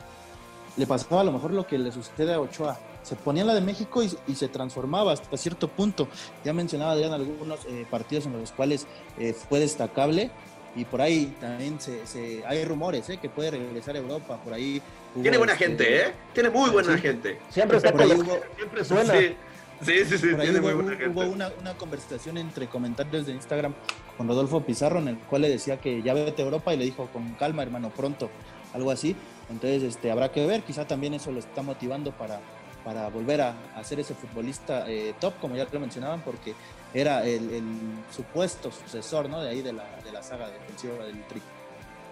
le 0.78 0.88
pasaba 0.88 1.22
a 1.22 1.24
lo 1.24 1.32
mejor 1.32 1.52
lo 1.52 1.68
que 1.68 1.78
le 1.78 1.92
sucede 1.92 2.34
a 2.34 2.40
Ochoa. 2.40 2.80
Se 3.04 3.16
ponía 3.16 3.44
la 3.44 3.54
de 3.54 3.62
México 3.62 4.02
y, 4.02 4.36
se 4.36 4.48
transformaba 4.48 5.12
hasta 5.12 5.36
cierto 5.36 5.68
punto. 5.68 6.08
Ya 6.46 6.54
mencionaba 6.54 6.94
Adrián 6.94 7.12
algunos 7.12 7.60
eh, 7.66 7.86
partidos 7.90 8.26
en 8.26 8.40
los 8.40 8.52
cuales 8.52 8.88
eh, 9.20 9.34
fue 9.34 9.60
destacable 9.60 10.32
y 10.76 10.86
por 10.86 11.02
ahí 11.02 11.36
también 11.40 11.80
se, 11.80 12.44
hay 12.46 12.66
rumores 12.66 13.10
¿eh? 13.10 13.18
que 13.18 13.30
puede 13.30 13.52
regresar 13.52 13.96
a 13.96 14.00
Europa. 14.00 14.40
Por 14.44 14.54
ahí 14.54 14.82
tiene 15.22 15.38
buena 15.38 15.54
este, 15.54 15.66
gente, 15.66 15.98
¿eh? 15.98 16.14
Tiene 16.34 16.50
muy 16.50 16.70
buena 16.72 16.98
gente. 16.98 17.40
Siempre 17.50 17.78
está 17.78 17.92
por 17.92 18.02
ahí 18.02 18.10
siempre 18.56 18.86
suena. 18.86 19.14
Sí, 19.14 20.06
sí, 20.06 20.18
sí, 20.18 20.36
tiene 20.40 20.62
muy 20.62 20.74
buena 20.74 20.92
gente. 20.92 21.10
Hubo 21.10 21.26
una, 21.26 21.52
una, 21.60 21.74
conversación 21.76 22.38
entre 22.38 22.68
comentarios 22.68 23.26
de 23.28 23.34
Instagram 23.34 23.74
con 24.18 24.28
Rodolfo 24.28 24.62
Pizarro 24.62 25.00
en 25.00 25.10
el 25.10 25.18
cual 25.18 25.44
le 25.44 25.50
decía 25.50 25.80
que 25.80 26.02
ya 26.02 26.14
vete 26.14 26.42
a 26.42 26.46
Europa 26.46 26.74
y 26.74 26.78
le 26.78 26.86
dijo 26.86 27.08
con 27.12 27.34
calma, 27.34 27.64
hermano, 27.64 27.90
pronto, 27.90 28.30
algo 28.74 28.92
así. 28.92 29.16
Entonces, 29.50 29.84
este, 29.84 30.10
habrá 30.10 30.32
que 30.32 30.46
ver, 30.46 30.64
quizá 30.64 30.88
también 30.88 31.14
eso 31.14 31.32
lo 31.32 31.40
está 31.40 31.62
motivando 31.62 32.12
para, 32.12 32.40
para 32.84 33.10
volver 33.10 33.42
a, 33.42 33.56
a 33.76 33.84
ser 33.84 34.00
ese 34.00 34.16
futbolista 34.16 34.90
eh, 34.90 35.14
top, 35.20 35.34
como 35.40 35.56
ya 35.56 35.68
lo 35.72 35.80
mencionaban, 35.80 36.22
porque 36.22 36.56
era 36.94 37.26
el, 37.26 37.64
supuesto 38.12 38.72
sucesor, 38.72 39.30
¿no? 39.30 39.42
De 39.42 39.50
ahí 39.50 39.62
de 39.62 39.74
la, 39.74 39.86
de 40.04 40.12
la 40.12 40.22
saga 40.22 40.50
defensiva 40.50 41.06
del 41.06 41.24
Tri. 41.28 41.42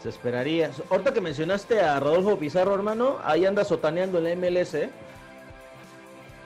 Se 0.02 0.10
esperaría. 0.10 0.72
Ahorita 0.90 1.14
que 1.14 1.22
mencionaste 1.22 1.80
a 1.80 2.00
Rodolfo 2.00 2.40
Pizarro, 2.40 2.74
hermano, 2.74 3.20
ahí 3.24 3.46
anda 3.46 3.64
sotaneando 3.64 4.18
el 4.18 4.36
MLS, 4.36 4.74
¿eh? 4.74 4.90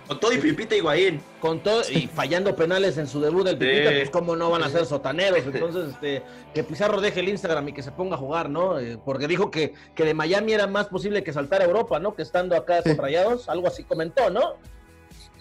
Con 0.07 0.19
todo 0.19 0.33
y 0.33 0.38
Pipita 0.38 0.75
Higuaín. 0.75 1.21
Con 1.39 1.61
todo 1.61 1.81
y 1.89 2.07
fallando 2.07 2.55
penales 2.55 2.97
en 2.97 3.07
su 3.07 3.19
debut 3.19 3.45
del 3.45 3.57
Pipita, 3.57 3.89
pues 3.89 4.09
cómo 4.11 4.36
no 4.36 4.51
van 4.51 4.63
a 4.63 4.69
ser 4.69 4.86
sotaneros. 4.86 5.39
Entonces, 5.45 5.93
este, 5.93 6.21
que 6.53 6.63
Pizarro 6.63 7.01
deje 7.01 7.21
el 7.21 7.29
Instagram 7.29 7.69
y 7.69 7.73
que 7.73 7.81
se 7.81 7.91
ponga 7.91 8.15
a 8.15 8.19
jugar, 8.19 8.49
¿no? 8.49 8.79
Eh, 8.79 8.99
porque 9.03 9.27
dijo 9.27 9.49
que, 9.49 9.73
que 9.95 10.03
de 10.03 10.13
Miami 10.13 10.53
era 10.53 10.67
más 10.67 10.88
posible 10.88 11.23
que 11.23 11.33
saltar 11.33 11.61
a 11.61 11.65
Europa, 11.65 11.99
¿no? 11.99 12.13
Que 12.13 12.21
estando 12.21 12.55
acá 12.55 12.83
con 12.83 12.97
Rayados, 12.97 13.49
algo 13.49 13.67
así 13.67 13.83
comentó, 13.83 14.29
¿no? 14.29 14.55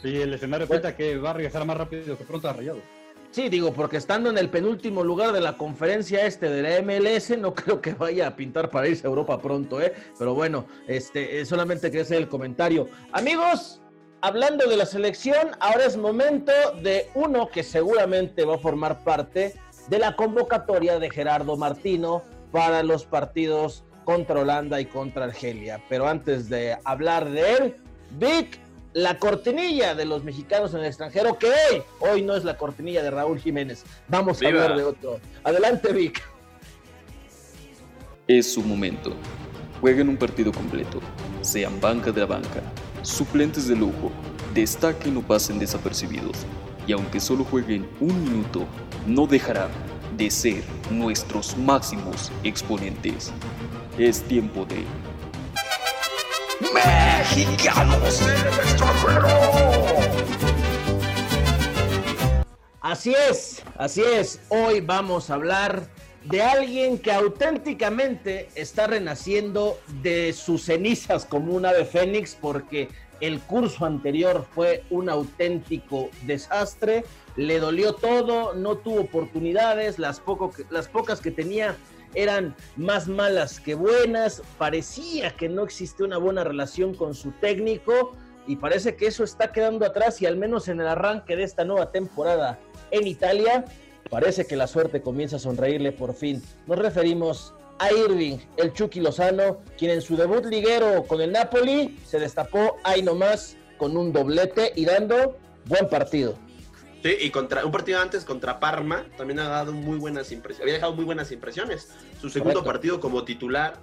Sí, 0.04 0.20
el 0.20 0.34
escenario 0.34 0.68
pinta 0.68 0.94
que 0.94 1.16
va 1.16 1.30
a 1.30 1.32
regresar 1.32 1.64
más 1.64 1.78
rápido 1.78 2.18
que 2.18 2.24
pronto 2.24 2.46
a 2.46 2.52
Rayado. 2.52 2.80
Sí, 3.30 3.48
digo, 3.48 3.72
porque 3.72 3.96
estando 3.96 4.28
en 4.28 4.36
el 4.36 4.50
penúltimo 4.50 5.02
lugar 5.02 5.32
de 5.32 5.40
la 5.40 5.56
conferencia 5.56 6.26
este 6.26 6.50
de 6.50 6.62
la 6.62 6.82
MLS, 6.82 7.30
no 7.38 7.54
creo 7.54 7.80
que 7.80 7.94
vaya 7.94 8.26
a 8.26 8.36
pintar 8.36 8.68
para 8.68 8.86
irse 8.86 9.06
a 9.06 9.08
Europa 9.08 9.40
pronto, 9.40 9.80
¿eh? 9.80 9.94
Pero 10.18 10.34
bueno, 10.34 10.66
este, 10.86 11.40
eh, 11.40 11.46
solamente 11.46 11.86
quería 11.86 12.02
hacer 12.02 12.18
el 12.18 12.28
comentario. 12.28 12.86
Amigos, 13.12 13.80
hablando 14.20 14.68
de 14.68 14.76
la 14.76 14.84
selección, 14.84 15.52
ahora 15.58 15.86
es 15.86 15.96
momento 15.96 16.52
de 16.82 17.08
uno 17.14 17.48
que 17.48 17.62
seguramente 17.62 18.44
va 18.44 18.56
a 18.56 18.58
formar 18.58 19.04
parte 19.04 19.54
de 19.88 19.98
la 19.98 20.16
convocatoria 20.16 20.98
de 20.98 21.08
Gerardo 21.08 21.56
Martino 21.56 22.22
para 22.52 22.82
los 22.82 23.06
partidos 23.06 23.84
contra 24.04 24.40
Holanda 24.40 24.82
y 24.82 24.84
contra 24.84 25.24
Argelia. 25.24 25.82
Pero 25.88 26.06
antes 26.06 26.50
de 26.50 26.76
hablar 26.84 27.30
de 27.30 27.54
él, 27.54 27.76
Vic 28.18 28.63
la 28.94 29.18
cortinilla 29.18 29.94
de 29.94 30.06
los 30.06 30.24
mexicanos 30.24 30.72
en 30.72 30.80
el 30.80 30.86
extranjero, 30.86 31.36
que 31.36 31.48
hoy, 31.48 31.82
hoy 31.98 32.22
no 32.22 32.34
es 32.34 32.44
la 32.44 32.56
cortinilla 32.56 33.02
de 33.02 33.10
Raúl 33.10 33.38
Jiménez. 33.40 33.84
Vamos 34.08 34.40
a 34.40 34.46
hablar 34.46 34.76
de 34.76 34.84
otro. 34.84 35.20
Adelante, 35.42 35.92
Vic. 35.92 36.22
Es 38.26 38.54
su 38.54 38.62
momento. 38.62 39.12
Jueguen 39.80 40.08
un 40.08 40.16
partido 40.16 40.52
completo. 40.52 41.00
Sean 41.42 41.78
banca 41.80 42.10
de 42.10 42.20
la 42.20 42.26
banca, 42.26 42.62
suplentes 43.02 43.68
de 43.68 43.76
lujo, 43.76 44.10
destaquen 44.54 45.16
o 45.16 45.22
pasen 45.22 45.58
desapercibidos. 45.58 46.46
Y 46.86 46.92
aunque 46.92 47.18
solo 47.18 47.44
jueguen 47.44 47.88
un 48.00 48.22
minuto, 48.24 48.64
no 49.06 49.26
dejarán 49.26 49.70
de 50.16 50.30
ser 50.30 50.62
nuestros 50.90 51.56
máximos 51.56 52.30
exponentes. 52.44 53.32
Es 53.98 54.22
tiempo 54.22 54.64
de 54.64 54.84
mexicanos 56.60 58.22
en 58.22 58.28
el. 58.28 58.64
Así 62.80 63.14
es, 63.30 63.62
así 63.76 64.02
es. 64.02 64.40
Hoy 64.50 64.80
vamos 64.80 65.30
a 65.30 65.34
hablar 65.34 65.88
de 66.24 66.42
alguien 66.42 66.98
que 66.98 67.12
auténticamente 67.12 68.48
está 68.54 68.86
renaciendo 68.86 69.78
de 70.02 70.32
sus 70.32 70.64
cenizas 70.64 71.24
como 71.24 71.54
un 71.54 71.66
ave 71.66 71.84
fénix 71.84 72.36
porque 72.40 72.88
el 73.20 73.40
curso 73.40 73.84
anterior 73.84 74.46
fue 74.54 74.84
un 74.90 75.08
auténtico 75.08 76.10
desastre, 76.22 77.04
le 77.36 77.58
dolió 77.58 77.94
todo, 77.94 78.54
no 78.54 78.76
tuvo 78.76 79.00
oportunidades, 79.00 79.98
las 79.98 80.20
pocas 80.20 81.20
que 81.20 81.30
tenía 81.30 81.76
eran 82.14 82.54
más 82.76 83.08
malas 83.08 83.60
que 83.60 83.74
buenas, 83.74 84.42
parecía 84.58 85.30
que 85.30 85.48
no 85.48 85.64
existía 85.64 86.06
una 86.06 86.18
buena 86.18 86.44
relación 86.44 86.94
con 86.94 87.14
su 87.14 87.32
técnico 87.32 88.12
y 88.46 88.56
parece 88.56 88.96
que 88.96 89.06
eso 89.06 89.24
está 89.24 89.52
quedando 89.52 89.86
atrás 89.86 90.20
y 90.20 90.26
al 90.26 90.36
menos 90.36 90.68
en 90.68 90.80
el 90.80 90.86
arranque 90.86 91.36
de 91.36 91.44
esta 91.44 91.64
nueva 91.64 91.90
temporada 91.92 92.58
en 92.90 93.06
Italia, 93.06 93.64
parece 94.10 94.46
que 94.46 94.56
la 94.56 94.66
suerte 94.66 95.02
comienza 95.02 95.36
a 95.36 95.38
sonreírle 95.38 95.92
por 95.92 96.14
fin. 96.14 96.42
Nos 96.66 96.78
referimos 96.78 97.54
a 97.78 97.92
Irving, 97.92 98.38
el 98.56 98.72
Chucky 98.72 99.00
Lozano, 99.00 99.58
quien 99.76 99.90
en 99.90 100.02
su 100.02 100.16
debut 100.16 100.44
liguero 100.46 101.04
con 101.04 101.20
el 101.20 101.32
Napoli 101.32 101.98
se 102.06 102.18
destapó 102.18 102.76
ahí 102.84 103.02
nomás 103.02 103.56
con 103.78 103.96
un 103.96 104.12
doblete 104.12 104.72
y 104.76 104.84
dando 104.84 105.36
buen 105.66 105.88
partido. 105.88 106.36
Sí, 107.04 107.18
y 107.20 107.28
contra 107.28 107.66
un 107.66 107.70
partido 107.70 108.00
antes 108.00 108.24
contra 108.24 108.58
Parma 108.58 109.04
también 109.18 109.38
ha 109.38 109.46
dado 109.46 109.72
muy 109.72 109.98
buenas 109.98 110.32
impresiones, 110.32 110.62
había 110.62 110.72
dejado 110.72 110.94
muy 110.94 111.04
buenas 111.04 111.30
impresiones. 111.32 111.90
Su 112.18 112.30
segundo 112.30 112.64
partido 112.64 112.98
como 112.98 113.24
titular 113.24 113.78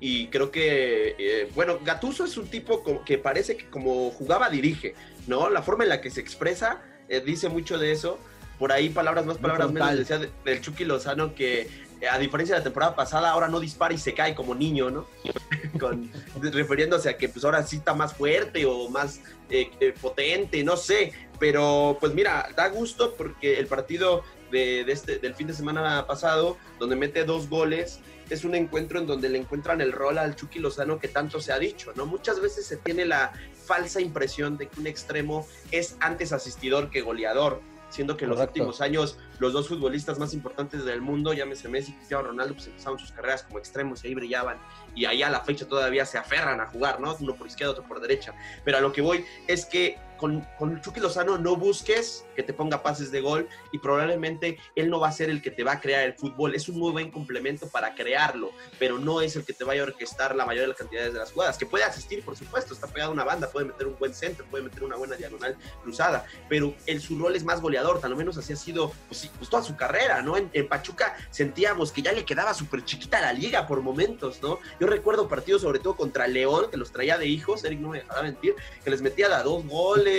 y 0.00 0.28
creo 0.28 0.50
que, 0.50 1.14
eh, 1.18 1.50
bueno, 1.54 1.80
Gatuso 1.84 2.24
es 2.24 2.38
un 2.38 2.46
tipo 2.46 2.82
que 3.04 3.18
parece 3.18 3.58
que 3.58 3.68
como 3.68 4.10
jugaba 4.12 4.48
dirige, 4.48 4.94
¿no? 5.26 5.50
La 5.50 5.60
forma 5.60 5.84
en 5.84 5.90
la 5.90 6.00
que 6.00 6.10
se 6.10 6.22
expresa 6.22 6.80
eh, 7.10 7.20
dice 7.20 7.50
mucho 7.50 7.76
de 7.76 7.92
eso. 7.92 8.18
Por 8.58 8.72
ahí 8.72 8.88
palabras 8.88 9.26
más, 9.26 9.36
palabras 9.36 9.70
menos, 9.70 9.98
decía 9.98 10.18
del 10.18 10.62
Chucky 10.62 10.86
Lozano 10.86 11.34
que 11.34 11.68
a 12.10 12.18
diferencia 12.18 12.54
de 12.54 12.60
la 12.60 12.64
temporada 12.64 12.96
pasada, 12.96 13.30
ahora 13.30 13.48
no 13.48 13.60
dispara 13.60 13.92
y 13.92 13.98
se 13.98 14.14
cae 14.14 14.34
como 14.34 14.54
niño, 14.54 14.90
¿no? 14.90 15.06
refiriéndose 16.40 17.10
a 17.10 17.18
que 17.18 17.28
pues 17.28 17.44
ahora 17.44 17.62
sí 17.64 17.76
está 17.76 17.92
más 17.92 18.14
fuerte 18.14 18.64
o 18.64 18.88
más 18.88 19.20
eh, 19.50 19.94
potente, 20.00 20.64
no 20.64 20.76
sé, 20.76 21.12
pero 21.42 21.96
pues 21.98 22.14
mira, 22.14 22.48
da 22.54 22.68
gusto 22.68 23.16
porque 23.16 23.58
el 23.58 23.66
partido 23.66 24.22
de, 24.52 24.82
este, 24.82 25.18
del 25.18 25.34
fin 25.34 25.48
de 25.48 25.54
semana 25.54 26.06
pasado, 26.06 26.56
donde 26.78 26.94
mete 26.94 27.24
dos 27.24 27.48
goles, 27.48 27.98
es 28.30 28.44
un 28.44 28.54
encuentro 28.54 29.00
en 29.00 29.08
donde 29.08 29.28
le 29.28 29.38
encuentran 29.38 29.80
el 29.80 29.90
rol 29.90 30.18
al 30.18 30.36
Chucky 30.36 30.60
Lozano 30.60 31.00
que 31.00 31.08
tanto 31.08 31.40
se 31.40 31.50
ha 31.50 31.58
dicho, 31.58 31.92
¿no? 31.96 32.06
Muchas 32.06 32.40
veces 32.40 32.64
se 32.64 32.76
tiene 32.76 33.06
la 33.06 33.32
falsa 33.66 34.00
impresión 34.00 34.56
de 34.56 34.68
que 34.68 34.78
un 34.78 34.86
extremo 34.86 35.44
es 35.72 35.96
antes 35.98 36.32
asistidor 36.32 36.90
que 36.90 37.00
goleador 37.00 37.60
siendo 37.92 38.16
que 38.16 38.24
en 38.24 38.30
los 38.30 38.40
últimos 38.40 38.80
años 38.80 39.18
los 39.38 39.52
dos 39.52 39.68
futbolistas 39.68 40.18
más 40.18 40.32
importantes 40.32 40.84
del 40.84 41.02
mundo, 41.02 41.34
llámese 41.34 41.68
Messi 41.68 41.90
y 41.90 41.94
Cristiano 41.94 42.22
Ronaldo, 42.24 42.54
pues 42.54 42.66
empezaron 42.66 42.98
sus 42.98 43.12
carreras 43.12 43.42
como 43.42 43.58
extremos 43.58 44.02
y 44.02 44.08
ahí 44.08 44.14
brillaban. 44.14 44.58
Y 44.94 45.04
ahí 45.04 45.22
a 45.22 45.28
la 45.28 45.40
fecha 45.40 45.68
todavía 45.68 46.06
se 46.06 46.16
aferran 46.16 46.60
a 46.60 46.66
jugar, 46.66 47.00
¿no? 47.00 47.14
Uno 47.20 47.34
por 47.34 47.46
izquierda, 47.46 47.72
otro 47.72 47.84
por 47.84 48.00
derecha. 48.00 48.34
Pero 48.64 48.78
a 48.78 48.80
lo 48.80 48.92
que 48.92 49.02
voy 49.02 49.26
es 49.46 49.66
que 49.66 49.98
con, 50.22 50.80
Chucky 50.80 51.00
Lozano 51.00 51.36
no 51.36 51.56
busques 51.56 52.24
que 52.36 52.44
te 52.44 52.52
ponga 52.52 52.80
pases 52.84 53.10
de 53.10 53.20
gol 53.20 53.48
y 53.72 53.78
probablemente 53.78 54.56
él 54.76 54.88
no 54.88 55.00
va 55.00 55.08
a 55.08 55.12
ser 55.12 55.30
el 55.30 55.42
que 55.42 55.50
te 55.50 55.64
va 55.64 55.72
a 55.72 55.80
crear 55.80 56.04
el 56.04 56.14
fútbol. 56.14 56.54
Es 56.54 56.68
un 56.68 56.78
muy 56.78 56.92
buen 56.92 57.10
complemento 57.10 57.66
para 57.68 57.96
crearlo, 57.96 58.52
pero 58.78 58.98
no 58.98 59.20
es 59.20 59.34
el 59.34 59.44
que 59.44 59.52
te 59.52 59.64
vaya 59.64 59.82
a 59.82 59.86
orquestar 59.86 60.36
la 60.36 60.46
mayoría 60.46 60.62
de 60.62 60.68
las 60.68 60.76
cantidades 60.76 61.12
de 61.12 61.18
las 61.18 61.32
jugadas. 61.32 61.58
Que 61.58 61.66
puede 61.66 61.82
asistir, 61.82 62.24
por 62.24 62.36
supuesto, 62.36 62.72
está 62.72 62.86
pegado 62.86 63.10
a 63.10 63.14
una 63.14 63.24
banda, 63.24 63.50
puede 63.50 63.66
meter 63.66 63.88
un 63.88 63.98
buen 63.98 64.14
centro, 64.14 64.46
puede 64.48 64.62
meter 64.62 64.84
una 64.84 64.94
buena 64.94 65.16
diagonal 65.16 65.56
cruzada, 65.82 66.24
pero 66.48 66.72
su 67.00 67.18
rol 67.18 67.34
es 67.34 67.42
más 67.42 67.60
goleador, 67.60 68.00
tal 68.00 68.14
menos 68.14 68.38
así 68.38 68.52
ha 68.52 68.56
sido 68.56 68.92
pues, 69.08 69.28
pues 69.36 69.50
toda 69.50 69.64
su 69.64 69.74
carrera, 69.74 70.22
¿no? 70.22 70.36
En, 70.36 70.50
en 70.52 70.68
Pachuca 70.68 71.16
sentíamos 71.30 71.90
que 71.90 72.02
ya 72.02 72.12
le 72.12 72.24
quedaba 72.24 72.54
súper 72.54 72.84
chiquita 72.84 73.20
la 73.20 73.32
liga 73.32 73.66
por 73.66 73.80
momentos, 73.80 74.40
¿no? 74.40 74.60
Yo 74.78 74.86
recuerdo 74.86 75.28
partidos 75.28 75.62
sobre 75.62 75.80
todo 75.80 75.96
contra 75.96 76.28
León, 76.28 76.70
que 76.70 76.76
los 76.76 76.92
traía 76.92 77.18
de 77.18 77.26
hijos, 77.26 77.64
Eric 77.64 77.80
no 77.80 77.88
me 77.88 77.98
dejará 77.98 78.22
mentir, 78.22 78.54
que 78.84 78.90
les 78.90 79.02
metía 79.02 79.26
a 79.36 79.42
dos 79.42 79.66
goles 79.66 80.11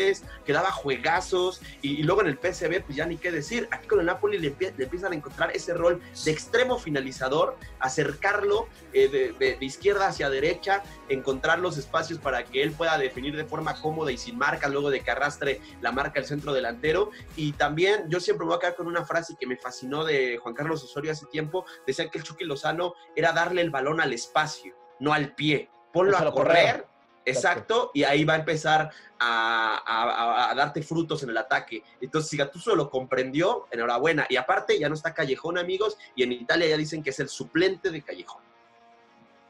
que 0.45 0.53
daba 0.53 0.71
juegazos, 0.71 1.61
y, 1.81 2.03
luego 2.03 2.21
en 2.21 2.27
el 2.27 2.37
PSV, 2.37 2.83
pues 2.83 2.95
ya 2.95 3.05
ni 3.05 3.17
qué 3.17 3.31
decir. 3.31 3.67
Aquí 3.71 3.87
con 3.87 3.99
el 3.99 4.05
Napoli 4.05 4.37
le, 4.37 4.55
empiezan 4.77 5.13
a 5.13 5.15
encontrar 5.15 5.51
ese 5.55 5.73
rol 5.73 6.01
de 6.25 6.31
extremo 6.31 6.77
finalizador, 6.77 7.57
acercarlo 7.79 8.67
eh, 8.93 9.35
de, 9.39 9.57
izquierda 9.61 10.07
hacia 10.07 10.29
derecha, 10.29 10.83
encontrar 11.09 11.59
los 11.59 11.77
espacios 11.77 12.19
para 12.19 12.43
que 12.43 12.63
él 12.63 12.71
pueda 12.71 12.97
definir 12.97 13.35
de 13.35 13.45
forma 13.45 13.79
cómoda 13.79 14.11
y 14.11 14.17
sin 14.17 14.37
marca, 14.37 14.67
luego 14.67 14.89
de 14.89 15.01
que 15.01 15.11
arrastre 15.11 15.61
la 15.81 15.91
marca 15.91 16.19
el 16.19 16.25
centro 16.25 16.53
delantero. 16.53 17.11
Y 17.35 17.53
también 17.53 18.05
yo 18.09 18.19
siempre 18.19 18.45
me 18.45 18.49
voy 18.49 18.57
a 18.57 18.59
quedar 18.59 18.75
con 18.75 18.87
una 18.87 19.05
frase 19.05 19.35
que 19.39 19.47
me 19.47 19.57
fascinó 19.57 20.03
de 20.03 20.37
Juan 20.37 20.53
Carlos 20.53 20.83
Osorio 20.83 21.11
hace 21.11 21.25
tiempo, 21.27 21.65
decía 21.85 22.09
que 22.09 22.17
el 22.17 22.23
Chucky 22.23 22.45
Lozano 22.45 22.93
era 23.15 23.31
darle 23.31 23.61
el 23.61 23.69
balón 23.69 24.01
al 24.01 24.13
espacio, 24.13 24.75
no 24.99 25.13
al 25.13 25.35
pie. 25.35 25.69
Ponlo 25.91 26.17
a 26.17 26.31
correr 26.31 26.92
Exacto, 27.25 27.91
y 27.93 28.03
ahí 28.03 28.23
va 28.23 28.33
a 28.33 28.37
empezar 28.37 28.91
a, 29.19 30.53
darte 30.55 30.81
frutos 30.81 31.23
en 31.23 31.29
el 31.29 31.37
ataque. 31.37 31.83
Entonces, 32.01 32.29
si 32.29 32.37
Gattuso 32.37 32.75
lo 32.75 32.89
comprendió, 32.89 33.67
enhorabuena. 33.71 34.25
Y 34.29 34.35
aparte, 34.35 34.77
ya 34.79 34.89
no 34.89 34.95
está 34.95 35.13
Callejón, 35.13 35.57
amigos, 35.57 35.97
y 36.15 36.23
en 36.23 36.33
Italia 36.33 36.67
ya 36.67 36.77
dicen 36.77 37.01
que 37.01 37.11
es 37.11 37.19
el 37.19 37.29
suplente 37.29 37.91
de 37.91 38.01
Callejón. 38.01 38.41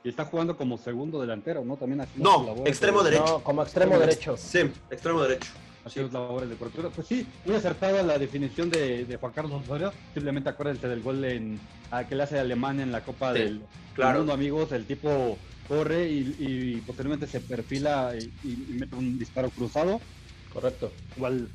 Y 0.04 0.10
está 0.10 0.26
jugando 0.26 0.58
como 0.58 0.78
segundo 0.78 1.22
delantero, 1.22 1.64
¿no? 1.64 1.78
También 1.78 2.06
No, 2.16 2.56
extremo 2.66 3.04
derecho. 3.04 3.42
como 3.44 3.64
extremo 3.64 3.98
derecho. 3.98 4.36
Sí, 4.36 4.60
extremo 4.90 5.22
derecho. 5.22 5.52
Así 5.86 6.00
sí. 6.00 6.10
labores 6.12 6.50
de 6.50 6.56
cobertura. 6.56 6.90
Pues 6.90 7.08
sí, 7.08 7.28
muy 7.46 7.56
acertada 7.56 8.04
la 8.04 8.18
definición 8.18 8.70
de, 8.70 9.18
Juan 9.20 9.34
Carlos 9.34 9.64
Osorio. 9.64 9.94
Simplemente 10.14 10.50
acuérdense 10.50 10.88
del 10.88 11.02
gol 11.02 11.24
en, 11.26 11.60
que 12.08 12.16
le 12.16 12.24
hace 12.24 12.40
Alemania 12.40 12.84
en 12.84 12.92
la 12.92 13.02
Copa 13.02 13.34
del, 13.34 13.62
claro. 13.94 14.20
Mundo, 14.20 14.34
amigos. 14.34 14.72
El 14.72 14.86
tipo 14.86 15.38
corre 15.68 16.10
y, 16.10 16.82
posteriormente 16.86 17.28
se 17.28 17.40
perfila 17.40 18.14
y, 18.44 18.48
mete 18.74 18.96
un 18.96 19.18
disparo 19.18 19.50
cruzado. 19.50 20.02
Correcto. 20.52 20.92
O 21.20 21.26
al, 21.26 21.50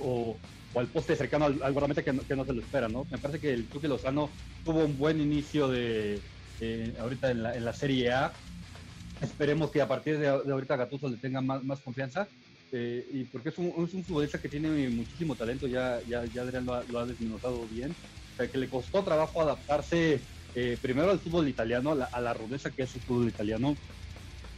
o 0.00 0.36
al, 0.74 0.86
poste 0.86 1.16
cercano 1.16 1.44
al, 1.44 1.62
al 1.62 1.74
que 1.94 2.12
no, 2.12 2.22
que 2.22 2.36
no, 2.36 2.44
se 2.44 2.52
lo 2.52 2.60
espera, 2.60 2.88
¿no? 2.88 3.06
Me 3.10 3.18
parece 3.18 3.40
que 3.40 3.52
el 3.52 3.66
Tuque 3.66 3.88
Lozano 3.88 4.30
tuvo 4.64 4.84
un 4.84 4.96
buen 4.96 5.20
inicio 5.20 5.68
de 5.68 6.20
eh, 6.60 6.94
ahorita 6.98 7.30
en 7.30 7.42
la, 7.42 7.54
en 7.54 7.64
la 7.64 7.72
Serie 7.72 8.12
A. 8.12 8.32
Esperemos 9.20 9.70
que 9.70 9.82
a 9.82 9.88
partir 9.88 10.18
de, 10.18 10.28
ahorita 10.28 10.76
Gattuso 10.76 11.08
le 11.08 11.16
tenga 11.16 11.40
más, 11.40 11.62
más 11.64 11.80
confianza. 11.80 12.28
Eh, 12.70 13.06
y 13.12 13.24
porque 13.24 13.48
es 13.48 13.58
un, 13.58 13.72
es 13.82 13.94
un, 13.94 14.04
futbolista 14.04 14.38
que 14.38 14.48
tiene 14.48 14.90
muchísimo 14.90 15.34
talento, 15.34 15.66
ya, 15.66 16.00
ya, 16.06 16.26
ya 16.26 16.42
Adrián 16.42 16.66
lo 16.66 16.74
ha, 16.74 16.84
lo 16.84 16.98
ha 16.98 17.06
desminutado 17.06 17.66
bien, 17.70 17.92
o 17.92 18.36
sea, 18.36 18.46
que 18.46 18.58
le 18.58 18.68
costó 18.68 19.02
trabajo 19.02 19.40
adaptarse 19.40 20.20
eh, 20.54 20.76
primero 20.80 21.10
al 21.10 21.18
fútbol 21.18 21.48
italiano, 21.48 21.92
a 21.92 22.20
la, 22.20 22.34
rudeza 22.34 22.70
que 22.70 22.82
es 22.82 22.94
el 22.94 23.00
fútbol 23.02 23.28
italiano. 23.28 23.76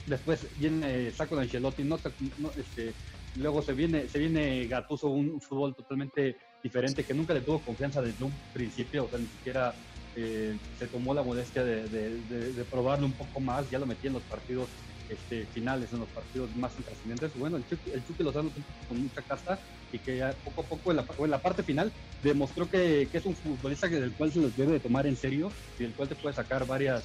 Después 0.06 0.46
viene 0.58 1.10
Sacco 1.10 1.38
Ancelotti, 1.38 1.84
no, 1.84 1.96
este, 1.96 2.92
luego 3.36 3.62
se 3.62 3.74
viene, 3.74 4.08
se 4.08 4.18
viene 4.18 4.66
Gattuso, 4.66 5.08
un 5.08 5.40
fútbol 5.40 5.74
totalmente 5.74 6.36
diferente 6.62 7.04
que 7.04 7.14
nunca 7.14 7.34
le 7.34 7.40
tuvo 7.40 7.60
confianza 7.60 8.02
desde 8.02 8.24
un 8.24 8.32
principio, 8.52 9.04
o 9.04 9.08
sea, 9.08 9.18
ni 9.18 9.26
siquiera 9.26 9.74
eh, 10.16 10.56
se 10.78 10.86
tomó 10.88 11.14
la 11.14 11.22
modestia 11.22 11.64
de, 11.64 12.64
probarlo 12.70 13.06
un 13.06 13.12
poco 13.12 13.40
más, 13.40 13.70
ya 13.70 13.78
lo 13.78 13.86
metí 13.86 14.08
en 14.08 14.14
los 14.14 14.22
partidos 14.22 14.68
este, 15.10 15.44
finales, 15.46 15.92
en 15.92 16.00
los 16.00 16.08
partidos 16.08 16.54
más 16.56 16.72
intrascendentes. 16.78 17.32
Bueno, 17.36 17.56
el 17.56 17.68
Chucky, 17.68 17.90
el 17.90 18.06
Chucky 18.06 18.22
Lozano 18.22 18.50
con 18.88 19.02
mucha 19.02 19.22
casa 19.22 19.58
y 19.92 19.98
que 19.98 20.18
ya 20.18 20.32
poco 20.44 20.62
a 20.62 20.64
poco 20.64 20.90
en 20.90 20.98
la, 20.98 21.04
en 21.18 21.30
la 21.30 21.42
parte 21.42 21.62
final 21.62 21.92
demostró 22.22 22.70
que, 22.70 23.08
que, 23.10 23.18
es 23.18 23.26
un 23.26 23.34
futbolista 23.34 23.88
del 23.88 24.12
cual 24.12 24.32
se 24.32 24.40
los 24.40 24.56
debe 24.56 24.72
de 24.72 24.80
tomar 24.80 25.06
en 25.06 25.16
serio 25.16 25.50
y 25.78 25.82
del 25.82 25.92
cual 25.92 26.08
te 26.08 26.14
puede 26.14 26.34
sacar 26.34 26.66
varias, 26.66 27.04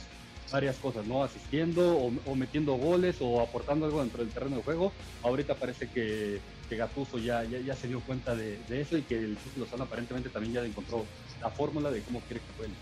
varias 0.51 0.75
cosas, 0.77 1.05
¿no? 1.05 1.23
Asistiendo 1.23 1.97
o, 1.97 2.35
metiendo 2.35 2.73
goles 2.73 3.17
o 3.19 3.41
aportando 3.41 3.85
algo 3.85 4.01
dentro 4.01 4.23
del 4.23 4.31
terreno 4.31 4.57
de 4.57 4.63
juego. 4.63 4.91
Ahorita 5.23 5.55
parece 5.55 5.89
que, 5.89 6.39
que 6.69 6.77
Gatuso 6.77 7.17
ya, 7.17 7.43
ya, 7.43 7.75
se 7.75 7.87
dio 7.87 7.99
cuenta 8.01 8.35
de, 8.35 8.59
eso 8.69 8.97
y 8.97 9.01
que 9.01 9.17
el 9.17 9.37
Chucky 9.43 9.59
Lozano 9.59 9.83
aparentemente 9.83 10.29
también 10.29 10.53
ya 10.53 10.65
encontró 10.65 11.05
la 11.41 11.49
fórmula 11.49 11.91
de 11.91 12.01
cómo 12.01 12.21
quiere 12.21 12.41
que 12.41 12.53
juegue 12.57 12.73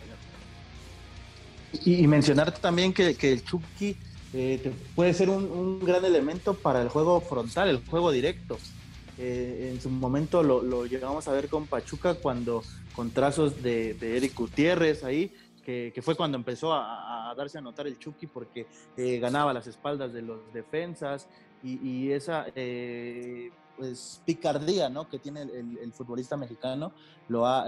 Y, 1.85 2.05
y 2.05 2.61
también 2.61 2.93
que, 2.93 3.15
que 3.15 3.31
el 3.31 3.43
Chucky 3.43 3.97
eh, 4.33 4.73
puede 4.95 5.13
ser 5.13 5.29
un, 5.29 5.79
gran 5.79 6.03
elemento 6.03 6.55
para 6.55 6.81
el 6.81 6.89
juego 6.89 7.21
frontal, 7.21 7.69
el 7.69 7.85
juego 7.85 8.11
directo. 8.11 8.57
Eh, 9.19 9.69
en 9.71 9.79
su 9.79 9.89
momento 9.89 10.41
lo, 10.41 10.63
lo, 10.63 10.87
llegamos 10.87 11.27
a 11.27 11.33
ver 11.33 11.47
con 11.47 11.67
Pachuca 11.67 12.15
cuando 12.15 12.63
con 12.95 13.11
trazos 13.11 13.61
de, 13.61 13.93
de 13.93 14.17
Eric 14.17 14.33
Gutiérrez 14.33 15.03
ahí, 15.03 15.31
que, 15.63 15.93
fue 16.01 16.15
cuando 16.15 16.35
empezó 16.35 16.73
a, 16.73 17.33
darse 17.37 17.57
a 17.57 17.61
notar 17.61 17.87
el 17.87 17.97
Chucky 17.97 18.27
porque 18.27 18.67
eh, 18.97 19.19
ganaba 19.19 19.53
las 19.53 19.67
espaldas 19.67 20.11
de 20.11 20.21
los 20.21 20.51
defensas 20.51 21.27
y, 21.63 22.11
esa 22.11 22.45
pues, 23.77 24.21
picardía 24.25 24.89
¿no? 24.89 25.07
que 25.07 25.19
tiene 25.19 25.43
el, 25.43 25.93
futbolista 25.93 26.35
mexicano 26.35 26.91
lo 27.29 27.47
ha, 27.47 27.65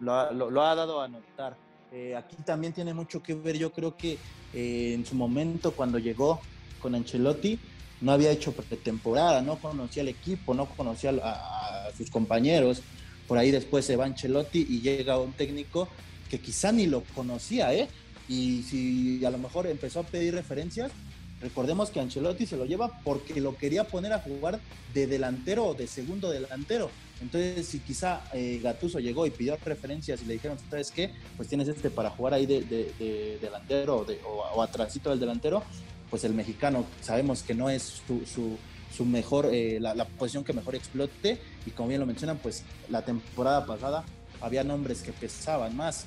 lo 0.00 0.12
ha, 0.12 0.32
lo 0.32 0.62
ha 0.62 0.74
dado 0.74 1.00
a 1.00 1.08
notar. 1.08 1.56
Eh, 1.92 2.14
aquí 2.16 2.36
también 2.44 2.72
tiene 2.72 2.92
mucho 2.92 3.22
que 3.22 3.34
ver, 3.34 3.56
yo 3.56 3.72
creo 3.72 3.96
que 3.96 4.18
eh, 4.52 4.92
en 4.94 5.06
su 5.06 5.14
momento 5.14 5.72
cuando 5.72 5.98
llegó 5.98 6.40
con 6.80 6.94
Ancelotti 6.94 7.58
no 8.00 8.12
había 8.12 8.30
hecho 8.30 8.52
pretemporada, 8.52 9.40
no 9.40 9.56
conocía 9.56 10.02
al 10.02 10.08
equipo, 10.08 10.54
no 10.54 10.66
conocía 10.66 11.10
a, 11.22 11.90
sus 11.96 12.10
compañeros. 12.10 12.82
Por 13.26 13.38
ahí 13.38 13.50
después 13.50 13.84
se 13.84 13.96
va 13.96 14.04
Ancelotti 14.04 14.66
y 14.68 14.80
llega 14.80 15.18
un 15.18 15.32
técnico 15.32 15.88
que 16.30 16.40
quizá 16.40 16.72
ni 16.72 16.86
lo 16.86 17.02
conocía, 17.14 17.74
¿eh? 17.74 17.88
Y 18.28 18.62
si 18.62 19.24
a 19.24 19.30
lo 19.30 19.38
mejor 19.38 19.66
empezó 19.66 20.00
a 20.00 20.02
pedir 20.04 20.34
referencias, 20.34 20.92
recordemos 21.40 21.90
que 21.90 22.00
Ancelotti 22.00 22.46
se 22.46 22.56
lo 22.56 22.64
lleva 22.64 23.00
porque 23.04 23.40
lo 23.40 23.56
quería 23.56 23.84
poner 23.84 24.12
a 24.12 24.20
jugar 24.20 24.60
de 24.94 25.06
delantero 25.06 25.66
o 25.66 25.74
de 25.74 25.86
segundo 25.86 26.30
delantero. 26.30 26.90
Entonces, 27.20 27.66
si 27.66 27.80
quizá 27.80 28.22
eh, 28.32 28.60
Gatuso 28.62 29.00
llegó 29.00 29.26
y 29.26 29.30
pidió 29.30 29.56
preferencias 29.56 30.22
y 30.22 30.26
le 30.26 30.34
dijeron, 30.34 30.56
¿sabes 30.70 30.90
qué? 30.90 31.12
Pues 31.36 31.48
tienes 31.48 31.66
este 31.68 31.90
para 31.90 32.10
jugar 32.10 32.34
ahí 32.34 32.46
de, 32.46 33.38
delantero 33.40 33.98
o, 33.98 34.04
de, 34.04 34.18
atrásito 34.62 35.10
del 35.10 35.18
delantero, 35.18 35.62
pues 36.10 36.24
el 36.24 36.34
mexicano 36.34 36.84
sabemos 37.00 37.42
que 37.42 37.54
no 37.54 37.70
es 37.70 38.02
su, 38.04 39.04
mejor, 39.04 39.48
eh, 39.52 39.78
la, 39.80 40.04
posición 40.04 40.44
que 40.44 40.52
mejor 40.52 40.76
explote. 40.76 41.40
Y 41.66 41.70
como 41.70 41.88
bien 41.88 42.00
lo 42.00 42.06
mencionan, 42.06 42.38
pues 42.38 42.62
la 42.88 43.02
temporada 43.02 43.66
pasada 43.66 44.04
había 44.40 44.62
nombres 44.62 45.02
que 45.02 45.12
pesaban 45.12 45.76
más, 45.76 46.06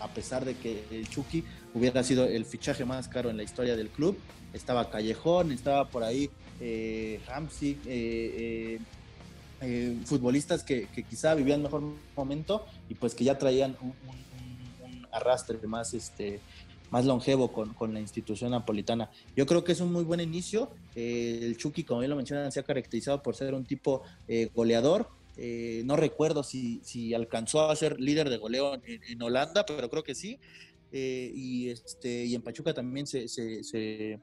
a 0.00 0.08
pesar 0.08 0.44
de 0.44 0.54
que 0.54 0.84
el 0.90 1.08
Chucky 1.08 1.44
hubiera 1.74 2.02
sido 2.02 2.24
el 2.24 2.44
fichaje 2.44 2.84
más 2.84 3.08
caro 3.08 3.30
en 3.30 3.36
la 3.36 3.42
historia 3.42 3.76
del 3.76 3.88
club. 3.88 4.18
Estaba 4.52 4.90
Callejón, 4.90 5.52
estaba 5.52 5.88
por 5.88 6.02
ahí 6.02 6.30
eh, 6.60 7.20
Hamsik, 7.28 7.78
eh, 7.86 8.78
eh 9.60 9.96
futbolistas 10.04 10.62
que, 10.62 10.86
quizá 11.10 11.34
vivían 11.34 11.62
mejor 11.62 11.82
momento 12.16 12.64
y 12.88 12.94
pues 12.94 13.16
que 13.16 13.24
ya 13.24 13.38
traían 13.38 13.76
un, 13.80 13.92
arrastre 15.10 15.58
más, 15.66 15.94
este, 15.94 16.38
más 16.90 17.04
longevo 17.04 17.52
con, 17.52 17.92
la 17.92 17.98
institución 18.00 18.52
napolitana. 18.52 19.10
Yo 19.36 19.46
creo 19.46 19.64
que 19.64 19.72
es 19.72 19.80
un 19.80 19.92
muy 19.92 20.04
buen 20.04 20.20
inicio. 20.20 20.70
El 20.94 21.56
Chucky, 21.56 21.82
como 21.82 22.00
bien 22.00 22.10
lo 22.10 22.16
mencionan, 22.16 22.52
se 22.52 22.60
ha 22.60 22.62
caracterizado 22.62 23.22
por 23.22 23.34
ser 23.34 23.54
un 23.54 23.64
tipo 23.64 24.02
eh, 25.38 25.82
no 25.84 25.96
recuerdo 25.96 26.42
si, 26.42 26.80
si, 26.82 27.14
alcanzó 27.14 27.70
a 27.70 27.76
ser 27.76 27.98
líder 28.00 28.28
de 28.28 28.36
goleo 28.36 28.74
en, 28.74 29.22
Holanda, 29.22 29.64
pero 29.64 29.88
creo 29.88 30.02
que 30.02 30.14
sí. 30.14 30.38
y, 30.92 31.70
este, 31.70 32.24
y 32.24 32.34
en 32.34 32.42
Pachuca 32.42 32.74
también 32.74 33.06
se, 33.06 33.28
se, 33.28 34.20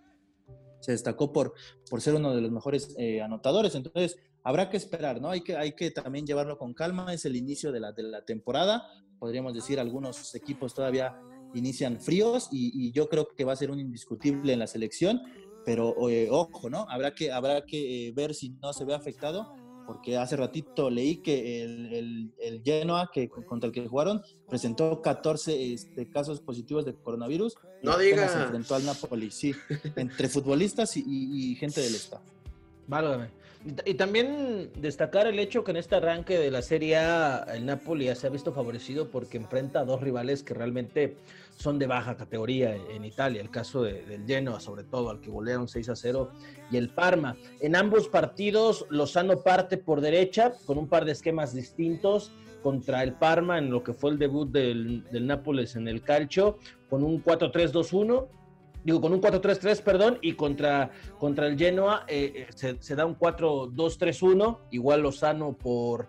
destacó 0.86 1.34
por, 1.34 1.54
por 1.90 2.02
ser 2.02 2.16
uno 2.16 2.36
de 2.36 2.42
los 2.42 2.52
mejores 2.52 2.96
anotadores. 3.24 3.74
Entonces, 3.74 4.18
habrá 4.44 4.70
que 4.70 4.78
esperar, 4.78 5.20
¿no? 5.20 5.30
Hay 5.30 5.42
que, 5.42 5.56
hay 5.56 5.72
que 5.74 5.90
también 5.90 6.28
llevarlo 6.28 6.58
con 6.58 6.74
calma, 6.74 7.14
es 7.14 7.26
el 7.26 7.36
inicio 7.36 7.72
de 7.72 7.80
la, 7.80 7.92
de 7.92 8.04
la 8.04 8.24
temporada, 8.24 8.88
podríamos 9.20 9.54
decir, 9.54 9.80
algunos 9.80 10.36
equipos 10.36 10.74
todavía 10.74 11.20
inician 11.56 12.00
fríos 12.00 12.50
y, 12.52 12.92
yo 12.92 13.10
creo 13.10 13.28
que 13.28 13.44
va 13.44 13.54
a 13.54 13.56
ser 13.56 13.72
un 13.72 13.80
indiscutible 13.80 14.54
en 14.54 14.60
la 14.60 14.68
selección, 14.68 15.22
pero 15.66 16.10
eh, 16.10 16.28
ojo, 16.30 16.70
¿no? 16.70 16.86
Habrá 16.90 17.16
que, 17.16 17.32
habrá 17.32 17.66
que 17.66 18.08
eh, 18.08 18.12
ver 18.12 18.36
si 18.36 18.50
no 18.62 18.72
se 18.74 18.86
ve 18.86 18.94
afectado, 18.94 19.54
porque 19.86 20.18
hace 20.18 20.36
ratito 20.36 20.90
leí 20.90 21.18
que 21.18 21.64
el, 21.64 22.32
el, 22.40 22.62
Genoa, 22.64 23.10
que, 23.14 23.30
contra 23.30 23.68
el 23.68 23.74
que 23.74 23.88
jugaron, 23.88 24.22
presentó 24.48 25.02
14 25.02 25.74
este, 25.74 26.10
casos 26.10 26.40
positivos 26.42 26.86
de 26.86 26.94
coronavirus. 26.94 27.56
No 27.82 27.98
digas. 27.98 28.32
Se 28.32 28.42
enfrentó 28.42 28.76
al 28.76 28.86
Napoli, 28.86 29.32
sí, 29.32 29.54
entre 29.96 30.30
futbolistas 30.30 30.98
y, 30.98 31.04
y 31.06 31.56
gente 31.56 31.82
del 31.82 31.96
staff. 31.96 32.22
Válgame. 32.88 33.30
Y 33.84 33.96
también 33.96 34.70
destacar 34.78 35.26
el 35.26 35.40
hecho 35.40 35.64
que 35.64 35.72
en 35.72 35.78
este 35.78 35.96
arranque 35.96 36.38
de 36.38 36.52
la 36.52 36.62
Serie 36.62 36.98
A 36.98 37.48
el 37.56 37.66
Napoli 37.66 38.06
ya 38.06 38.16
se 38.16 38.28
ha 38.28 38.30
visto 38.30 38.54
favorecido 38.54 39.10
porque 39.10 39.38
enfrenta 39.38 39.80
a 39.80 39.86
dos 39.86 40.02
rivales 40.02 40.44
que 40.44 40.54
realmente 40.54 41.18
son 41.56 41.80
de 41.80 41.88
baja 41.88 42.16
categoría 42.16 42.76
en 42.76 43.06
Italia, 43.06 43.42
el 43.42 43.50
caso 43.50 43.84
del 43.84 44.26
Genoa 44.28 44.60
sobre 44.60 44.84
todo, 44.84 45.10
al 45.10 45.22
que 45.22 45.30
golearon 45.30 45.68
6 45.68 45.90
a 45.90 45.96
0, 45.96 46.30
y 46.72 46.78
el 46.78 46.90
Parma. 46.90 47.36
En 47.62 47.76
ambos 47.76 48.08
partidos 48.08 48.86
Lozano 48.90 49.42
parte 49.42 49.78
por 49.78 50.02
derecha 50.02 50.54
con 50.66 50.78
un 50.78 50.88
par 50.88 51.06
de 51.06 51.14
esquemas 51.14 51.54
distintos 51.54 52.32
contra 52.62 53.04
el 53.04 53.14
Parma 53.14 53.58
en 53.58 53.70
lo 53.70 53.84
que 53.84 53.94
fue 53.94 54.12
el 54.12 54.20
debut 54.20 54.52
del, 54.52 55.04
del 55.12 55.28
Nápoles 55.28 55.76
en 55.76 55.88
el 55.88 56.02
calcio, 56.02 56.60
con 56.90 57.04
un 57.04 57.24
4-3-2-1 57.24 58.28
digo, 58.86 59.02
con 59.02 59.12
un 59.14 59.22
4-3-3, 59.22 59.82
perdón, 59.82 60.20
y 60.22 60.34
contra, 60.34 60.92
contra 61.18 61.48
el 61.48 61.58
Genoa 61.58 62.06
eh, 62.08 62.48
eh, 62.62 62.76
se, 62.80 62.96
da 62.96 63.06
un 63.06 63.18
4-2-3-1, 63.18 64.60
igual 64.72 65.02
Lozano 65.02 65.54
por, 65.54 66.08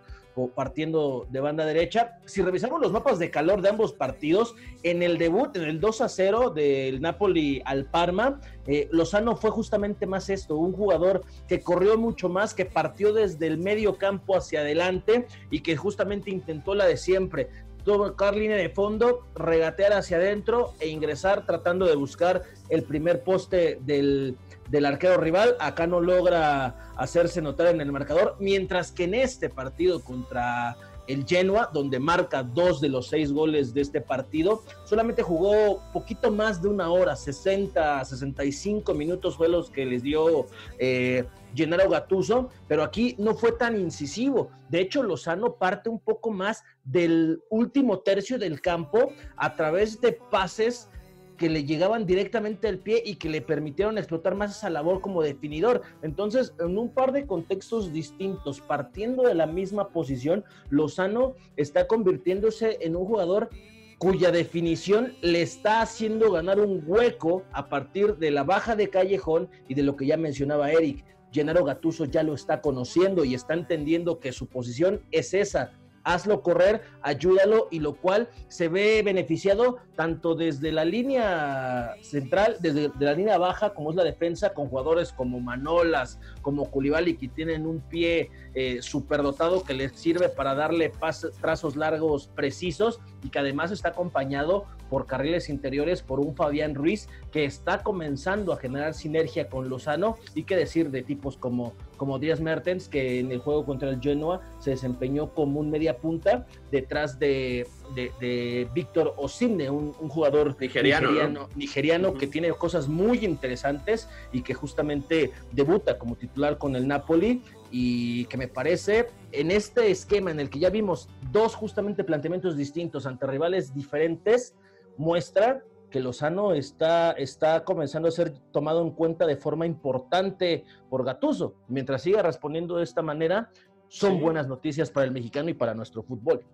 partiendo 0.54 1.26
de 1.30 1.40
banda 1.40 1.64
derecha. 1.64 2.18
Si 2.26 2.42
revisamos 2.42 2.80
los 2.80 2.92
mapas 2.92 3.18
de 3.18 3.30
calor 3.30 3.62
de 3.62 3.70
ambos 3.70 3.92
partidos, 3.92 4.54
en 4.82 5.02
el 5.02 5.16
debut, 5.18 5.56
en 5.56 5.64
el 5.64 5.80
2-0 5.80 6.52
del 6.52 7.00
Napoli 7.00 7.62
al 7.64 7.86
Parma, 7.86 8.40
eh, 8.66 8.88
Lozano 8.92 9.36
fue 9.36 9.50
justamente 9.50 10.06
más 10.06 10.28
esto, 10.28 10.56
un 10.56 10.72
jugador 10.72 11.24
que 11.48 11.60
corrió 11.60 11.96
mucho 11.96 12.28
más, 12.28 12.52
que 12.52 12.66
partió 12.66 13.12
desde 13.12 13.46
el 13.46 13.58
medio 13.58 13.96
campo 13.96 14.36
hacia 14.36 14.60
adelante 14.60 15.26
y 15.50 15.60
que 15.60 15.76
justamente 15.76 16.30
intentó 16.30 16.74
la 16.74 16.86
de 16.86 16.96
siempre, 16.96 17.48
tocar 17.84 18.34
línea 18.34 18.56
de 18.56 18.68
fondo, 18.68 19.26
regatear 19.36 19.92
hacia 19.92 20.16
adentro 20.16 20.74
e 20.80 20.88
ingresar 20.88 21.46
tratando 21.46 21.86
de 21.86 21.94
buscar 21.94 22.42
el 22.68 22.82
primer 22.82 23.22
poste 23.22 23.78
del, 23.82 24.36
del 24.68 24.86
arquero 24.86 25.18
rival. 25.18 25.56
Acá 25.60 25.86
no 25.86 26.00
logra 26.00 26.92
hacerse 26.96 27.42
notar 27.42 27.68
en 27.68 27.80
el 27.80 27.92
marcador, 27.92 28.36
mientras 28.38 28.92
que 28.92 29.04
en 29.04 29.14
este 29.14 29.48
partido 29.48 30.02
contra 30.02 30.76
el 31.06 31.24
Genoa, 31.26 31.70
donde 31.72 31.98
marca 31.98 32.42
dos 32.42 32.80
de 32.80 32.88
los 32.88 33.08
seis 33.08 33.32
goles 33.32 33.72
de 33.74 33.80
este 33.80 34.00
partido. 34.00 34.62
Solamente 34.84 35.22
jugó 35.22 35.80
poquito 35.92 36.30
más 36.30 36.60
de 36.62 36.68
una 36.68 36.90
hora, 36.90 37.16
60, 37.16 38.04
65 38.04 38.94
minutos 38.94 39.36
fue 39.36 39.48
los 39.48 39.70
que 39.70 39.86
les 39.86 40.02
dio 40.02 40.46
eh, 40.78 41.24
Gennaro 41.54 41.88
Gattuso, 41.88 42.50
pero 42.68 42.82
aquí 42.82 43.14
no 43.18 43.34
fue 43.34 43.52
tan 43.52 43.78
incisivo. 43.78 44.50
De 44.68 44.80
hecho, 44.80 45.02
Lozano 45.02 45.54
parte 45.54 45.88
un 45.88 46.00
poco 46.00 46.30
más 46.30 46.64
del 46.84 47.40
último 47.50 48.00
tercio 48.00 48.38
del 48.38 48.60
campo 48.60 49.12
a 49.36 49.54
través 49.54 50.00
de 50.00 50.12
pases 50.12 50.88
que 51.36 51.48
le 51.48 51.64
llegaban 51.64 52.06
directamente 52.06 52.68
al 52.68 52.78
pie 52.78 53.02
y 53.04 53.16
que 53.16 53.28
le 53.28 53.42
permitieron 53.42 53.98
explotar 53.98 54.34
más 54.34 54.56
esa 54.56 54.70
labor 54.70 55.00
como 55.00 55.22
definidor. 55.22 55.82
Entonces, 56.02 56.54
en 56.58 56.78
un 56.78 56.90
par 56.90 57.12
de 57.12 57.26
contextos 57.26 57.92
distintos, 57.92 58.60
partiendo 58.60 59.24
de 59.24 59.34
la 59.34 59.46
misma 59.46 59.88
posición, 59.88 60.44
Lozano 60.70 61.34
está 61.56 61.86
convirtiéndose 61.86 62.78
en 62.80 62.96
un 62.96 63.04
jugador 63.04 63.50
cuya 63.98 64.30
definición 64.30 65.14
le 65.22 65.42
está 65.42 65.80
haciendo 65.80 66.30
ganar 66.30 66.60
un 66.60 66.82
hueco 66.86 67.44
a 67.52 67.68
partir 67.68 68.16
de 68.16 68.30
la 68.30 68.44
baja 68.44 68.76
de 68.76 68.88
Callejón 68.88 69.48
y 69.68 69.74
de 69.74 69.82
lo 69.82 69.96
que 69.96 70.06
ya 70.06 70.16
mencionaba 70.16 70.70
Eric. 70.70 71.04
Gennaro 71.32 71.64
Gatuso 71.64 72.04
ya 72.04 72.22
lo 72.22 72.34
está 72.34 72.60
conociendo 72.60 73.24
y 73.24 73.34
está 73.34 73.54
entendiendo 73.54 74.20
que 74.20 74.32
su 74.32 74.46
posición 74.46 75.02
es 75.10 75.34
esa, 75.34 75.72
hazlo 76.06 76.40
correr, 76.40 76.82
ayúdalo 77.02 77.66
y 77.72 77.80
lo 77.80 77.94
cual 77.94 78.28
se 78.46 78.68
ve 78.68 79.02
beneficiado 79.04 79.78
tanto 79.96 80.36
desde 80.36 80.70
la 80.70 80.84
línea 80.84 81.96
central, 82.00 82.56
desde 82.60 82.92
la 83.00 83.12
línea 83.12 83.38
baja 83.38 83.74
como 83.74 83.90
es 83.90 83.96
la 83.96 84.04
defensa, 84.04 84.54
con 84.54 84.68
jugadores 84.68 85.12
como 85.12 85.40
Manolas, 85.40 86.20
como 86.42 86.70
Culibali 86.70 87.16
que 87.16 87.26
tienen 87.26 87.66
un 87.66 87.80
pie 87.80 88.30
eh, 88.54 88.78
superdotado 88.82 89.64
que 89.64 89.74
les 89.74 89.92
sirve 89.92 90.28
para 90.28 90.54
darle 90.54 90.92
trazos 91.40 91.74
largos 91.74 92.28
precisos 92.28 93.00
y 93.24 93.30
que 93.30 93.40
además 93.40 93.72
está 93.72 93.88
acompañado 93.88 94.66
por 94.88 95.06
carriles 95.06 95.48
interiores 95.48 96.02
por 96.02 96.20
un 96.20 96.34
Fabián 96.34 96.74
Ruiz 96.74 97.08
que 97.32 97.44
está 97.44 97.82
comenzando 97.82 98.52
a 98.52 98.56
generar 98.56 98.94
sinergia 98.94 99.48
con 99.48 99.68
Lozano 99.68 100.16
y 100.34 100.44
qué 100.44 100.56
decir 100.56 100.90
de 100.90 101.02
tipos 101.02 101.36
como, 101.36 101.74
como 101.96 102.18
Díaz 102.18 102.40
Mertens 102.40 102.88
que 102.88 103.20
en 103.20 103.32
el 103.32 103.38
juego 103.38 103.64
contra 103.64 103.90
el 103.90 104.00
Genoa 104.00 104.40
se 104.58 104.70
desempeñó 104.70 105.34
como 105.34 105.60
un 105.60 105.70
media 105.70 105.98
punta 105.98 106.46
detrás 106.70 107.18
de, 107.18 107.66
de, 107.94 108.68
Víctor 108.74 109.14
Osimne, 109.16 109.70
un, 109.70 109.92
jugador 109.92 110.56
nigeriano, 110.60 111.48
nigeriano, 111.54 112.14
que 112.14 112.26
tiene 112.26 112.50
cosas 112.52 112.88
muy 112.88 113.24
interesantes 113.24 114.08
y 114.32 114.42
que 114.42 114.54
justamente 114.54 115.32
debuta 115.52 115.98
como 115.98 116.16
titular 116.16 116.58
con 116.58 116.76
el 116.76 116.86
Napoli 116.86 117.42
y 117.70 118.24
que 118.26 118.36
me 118.36 118.48
parece 118.48 119.08
en 119.32 119.50
este 119.50 119.90
esquema 119.90 120.30
en 120.30 120.40
el 120.40 120.50
que 120.50 120.58
ya 120.58 120.70
vimos 120.70 121.08
dos 121.32 121.54
justamente 121.54 122.04
planteamientos 122.04 122.56
distintos 122.56 123.06
ante 123.06 123.26
rivales 123.26 123.74
diferentes, 123.74 124.54
muestra 124.98 125.62
que 125.90 126.00
Lozano 126.00 126.52
está, 126.52 127.12
está 127.12 127.64
comenzando 127.64 128.08
a 128.08 128.10
ser 128.10 128.38
tomado 128.52 128.82
en 128.82 128.90
cuenta 128.90 129.26
de 129.26 129.36
forma 129.36 129.66
importante 129.66 130.64
por 130.90 131.04
Gatuso. 131.04 131.54
Mientras 131.68 132.02
siga 132.02 132.22
respondiendo 132.22 132.76
de 132.76 132.84
esta 132.84 133.02
manera, 133.02 133.50
son 133.88 134.20
buenas 134.20 134.48
noticias 134.48 134.90
para 134.90 135.06
el 135.06 135.12
mexicano 135.12 135.48
y 135.48 135.54
para 135.54 135.74
nuestro 135.74 136.02
fútbol. 136.02 136.44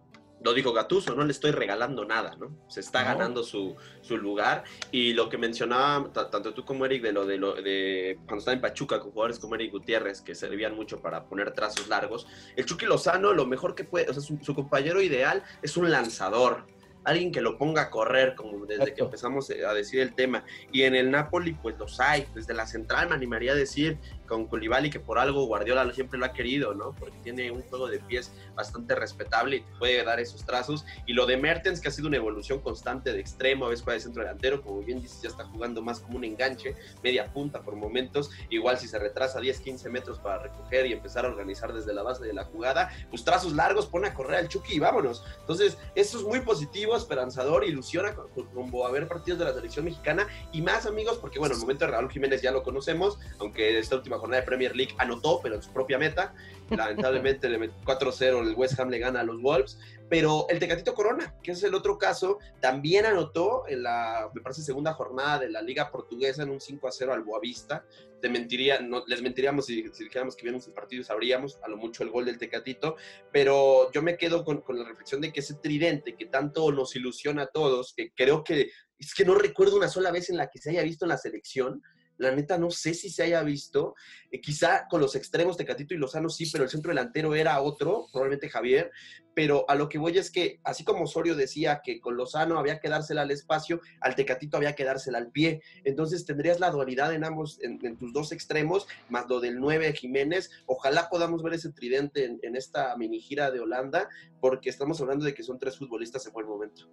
Lo 0.45 0.53
dijo 0.55 0.73
Gatuso, 0.73 1.15
no 1.15 1.25
le 1.25 1.31
estoy 1.31 1.53
regalando 1.53 2.05
nada, 2.05 2.35
¿no? 2.37 2.51
Se 2.67 2.81
está 2.81 3.05
ganando 3.05 3.45
su, 3.45 3.77
lugar. 4.11 4.65
Y 4.91 5.13
lo 5.13 5.29
que 5.29 5.39
mencionaba 5.39 6.13
tanto 6.13 6.53
tú 6.53 6.65
como 6.65 6.85
Eric 6.85 7.03
de 7.03 7.13
lo 7.13 7.25
de, 7.25 7.39
lo 7.39 7.55
de 7.55 8.19
cuando 8.27 8.39
estaba 8.39 8.55
en 8.55 8.61
Pachuca 8.61 8.99
con 8.99 9.13
jugadores 9.13 9.39
como 9.39 9.55
Eric 9.55 9.73
Gutiérrez, 9.73 10.21
que 10.21 10.35
servían 10.35 10.75
mucho 10.75 11.01
para 11.01 11.25
poner 11.27 11.53
trazos 11.53 11.87
largos. 11.87 12.27
El 12.57 12.67
Chucky 12.67 12.87
Lozano, 12.87 13.33
lo 13.33 13.47
mejor 13.47 13.77
que 13.77 13.85
puede, 13.85 14.11
o 14.11 14.15
sea, 14.15 14.23
su 14.23 14.55
compañero 14.55 15.01
ideal 15.01 15.45
es 15.63 15.77
un 15.77 15.91
lanzador 15.91 16.67
alguien 17.05 17.33
que 17.33 17.41
lo 17.41 17.59
ponga 17.59 17.83
a 17.83 17.91
correr, 17.91 18.35
como 18.35 18.67
desde 18.67 18.95
que 18.95 19.03
empezamos 19.03 19.51
eh, 19.51 19.65
a 19.67 19.73
decir 19.73 20.01
el 20.01 20.15
tema. 20.15 20.45
Y 20.71 20.83
en 20.83 20.95
el 20.95 21.11
Napoli, 21.11 21.55
pues 21.55 21.79
los 21.79 22.01
hay. 22.01 22.27
Desde 22.35 22.55
la 22.55 22.67
central 22.67 23.09
me 23.09 23.15
animaría 23.15 23.53
a 23.53 23.57
decir 23.57 23.99
con 24.33 24.47
Colibali 24.47 24.89
que 24.89 24.99
por 24.99 25.19
algo 25.19 25.45
Guardiola 25.45 25.93
siempre 25.93 26.19
lo 26.19 26.25
ha 26.25 26.33
querido, 26.33 26.73
¿no? 26.73 26.95
Porque 26.99 27.19
tiene 27.23 27.51
un 27.51 27.61
juego 27.61 27.87
de 27.87 27.99
pies 27.99 28.33
bastante 28.55 28.95
respetable 28.95 29.57
y 29.57 29.61
te 29.61 29.73
puede 29.79 30.03
dar 30.03 30.21
esos 30.21 30.47
trazos. 30.47 30.87
Y 31.07 31.13
lo 31.13 31.27
de 31.27 31.37
Mertens, 31.37 31.83
que 31.83 31.89
ha 31.89 31.91
sido 31.91 32.09
una 32.09 32.17
evolución 32.17 32.61
constante 32.61 33.13
de 33.13 33.21
extremo, 33.21 33.67
a 33.67 33.69
veces 33.69 33.85
para 33.85 33.97
el 33.97 34.01
centro 34.01 34.23
delantero, 34.23 34.63
como 34.63 34.81
bien 34.81 35.03
dices, 35.03 35.21
ya 35.21 35.29
está 35.29 35.45
jugando 35.45 35.83
más 35.83 36.01
como 36.01 36.17
un 36.17 36.25
enganche, 36.25 36.75
media 37.03 37.31
punta 37.31 37.61
por 37.61 37.77
momentos. 37.77 38.31
Igual 38.49 38.79
si 38.79 38.89
se 38.89 38.99
retrasa 38.99 39.39
10, 39.39 39.61
15 39.61 39.91
metros 39.91 40.19
para 40.19 40.39
recoger 40.39 40.87
y 40.87 40.95
empezar 40.95 41.27
a 41.27 41.29
organizar 41.29 41.75
desde 41.75 41.93
la 41.93 42.03
base 42.03 42.25
de 42.25 42.33
la 42.33 42.45
jugada, 42.45 42.91
pues 43.11 43.25
trazos 43.25 43.53
largos, 43.53 43.85
pone 43.85 44.09
a 44.09 44.15
correr 44.15 44.39
al 44.39 44.49
Chucky 44.49 44.77
y 44.77 44.79
vámonos. 44.79 45.23
Entonces, 45.41 45.77
eso 45.95 46.19
es 46.19 46.25
muy 46.25 46.41
positivo, 46.41 46.97
esperanzador, 46.97 47.65
ilusiona 47.65 48.15
como 48.15 48.87
a 48.87 48.91
ver 48.91 49.09
partidos 49.09 49.41
de 49.41 49.45
la 49.45 49.53
selección 49.53 49.85
mexicana 49.85 50.27
y 50.53 50.63
más 50.63 50.87
amigos, 50.87 51.19
porque 51.19 51.39
bueno, 51.39 51.55
el 51.55 51.61
momento 51.61 51.85
de 51.85 51.91
Raúl 51.91 52.11
Jiménez 52.11 52.41
ya 52.41 52.51
lo 52.51 52.63
conocemos, 52.63 53.19
aunque 53.39 53.79
esta 53.79 53.97
última 53.97 54.22
jornada 54.23 54.41
de 54.41 54.47
Premier 54.47 54.77
League 54.77 54.95
anotó, 54.99 55.41
pero 55.43 55.57
en 55.57 55.63
su 55.63 55.73
propia 55.73 55.99
meta. 55.99 56.35
Lamentablemente 56.71 57.49
4-0 57.49 58.49
el 58.49 58.55
West 58.55 58.81
Ham 58.81 58.89
le 58.89 58.99
gana 58.99 59.21
a 59.21 59.25
los 59.25 59.43
Wolves. 59.43 59.79
Pero 60.09 60.47
el 60.49 60.59
Tecatito 60.59 60.95
Corona, 60.95 61.35
que 61.43 61.53
es 61.53 61.63
el 61.63 61.75
otro 61.75 61.99
caso, 61.99 62.39
también 62.61 63.07
anotó 63.07 63.65
en 63.67 63.83
la, 63.83 64.31
me 64.35 64.43
parece, 64.43 64.63
segunda 64.63 64.93
jornada 64.95 65.39
de 65.39 65.51
la 65.51 65.63
Liga 65.63 65.91
Portuguesa 65.91 66.43
en 66.43 66.51
un 66.51 66.61
5-0 66.61 67.13
al 67.13 67.23
Boavista. 67.23 67.85
Te 68.21 68.29
mentiría, 68.29 68.81
no, 68.81 69.05
les 69.07 69.23
mentiríamos 69.23 69.67
si, 69.67 69.83
dijéramos 69.83 70.37
que 70.37 70.47
vimos 70.47 70.67
el 70.67 70.75
partido 70.75 71.03
y 71.03 71.05
sabríamos 71.05 71.59
a 71.63 71.69
lo 71.69 71.77
mucho 71.77 72.03
el 72.03 72.11
gol 72.11 72.27
del 72.27 72.39
Tecatito. 72.39 72.97
Pero 73.33 73.91
yo 73.93 74.03
me 74.03 74.17
quedo 74.17 74.45
con, 74.45 74.61
con 74.61 74.79
la 74.79 74.85
reflexión 74.85 75.21
de 75.21 75.33
que 75.33 75.41
ese 75.41 75.55
tridente 75.55 76.15
que 76.15 76.27
tanto 76.27 76.71
nos 76.73 76.95
ilusiona 76.95 77.43
a 77.43 77.47
todos, 77.47 77.95
que 77.95 78.13
creo 78.15 78.45
que 78.45 78.71
es 78.99 79.15
que 79.15 79.25
no 79.25 79.35
recuerdo 79.35 79.77
una 79.77 79.89
sola 79.89 80.11
vez 80.13 80.31
en 80.31 80.37
la 80.37 80.49
que 80.49 80.61
se 80.61 80.71
haya 80.71 80.83
visto 80.83 81.05
en 81.05 81.11
la 81.11 81.19
selección, 81.19 81.83
la 82.23 82.35
neta 82.35 82.57
no 82.57 82.71
sé 82.71 82.95
si 82.95 83.11
se 83.11 83.25
haya 83.25 83.43
visto. 83.43 83.95
Eh, 84.31 84.41
quizá 84.41 84.87
con 84.89 85.01
los 85.01 85.15
extremos 85.15 85.57
de 85.57 85.65
Catito 85.65 85.95
y 85.95 85.99
Lozano 85.99 86.29
sí, 86.29 86.49
pero 86.51 86.65
el 86.65 86.71
centro 86.71 86.91
delantero 86.91 87.35
era 87.35 87.61
otro, 87.61 88.07
probablemente 88.13 88.49
Javier. 88.49 88.91
Pero 89.35 89.65
a 89.69 89.75
lo 89.75 89.89
que 89.89 89.99
voy 89.99 90.19
es 90.19 90.31
que, 90.31 90.61
así 90.63 90.85
como 90.85 91.05
Osorio 91.05 91.35
decía 91.35 91.81
que 91.83 92.01
con 92.01 92.17
Lozano 92.17 92.59
había 92.59 92.81
que 92.81 92.89
dársela 92.89 93.23
al 93.23 93.31
espacio, 93.31 93.81
al 94.01 94.15
Tecatito 94.15 94.57
había 94.57 94.75
que 94.75 94.85
dársela 94.85 95.19
al 95.19 95.31
pie. 95.31 95.63
Entonces 95.85 96.25
tendrías 96.25 96.61
la 96.61 96.71
dualidad 96.71 97.13
en 97.15 97.25
ambos, 97.25 97.59
en, 97.63 97.79
tus 97.97 98.13
dos 98.13 98.33
extremos, 98.33 98.87
más 99.09 99.29
lo 99.29 99.41
del 99.41 99.59
9 99.59 99.93
Jiménez. 99.95 100.51
Ojalá 100.67 101.09
podamos 101.09 101.43
ver 101.43 101.55
ese 101.55 101.73
tridente 101.73 102.25
en, 102.25 102.39
en 102.43 102.57
esta 102.57 102.97
mini 102.97 103.21
gira 103.21 103.51
de 103.51 103.61
Holanda, 103.61 104.09
porque 104.41 104.71
estamos 104.71 105.01
hablando 105.01 105.25
de 105.25 105.35
que 105.35 105.43
son 105.43 105.59
tres 105.59 105.77
futbolistas 105.77 106.27
en 106.27 106.33
buen 106.33 106.47
momento. 106.47 106.89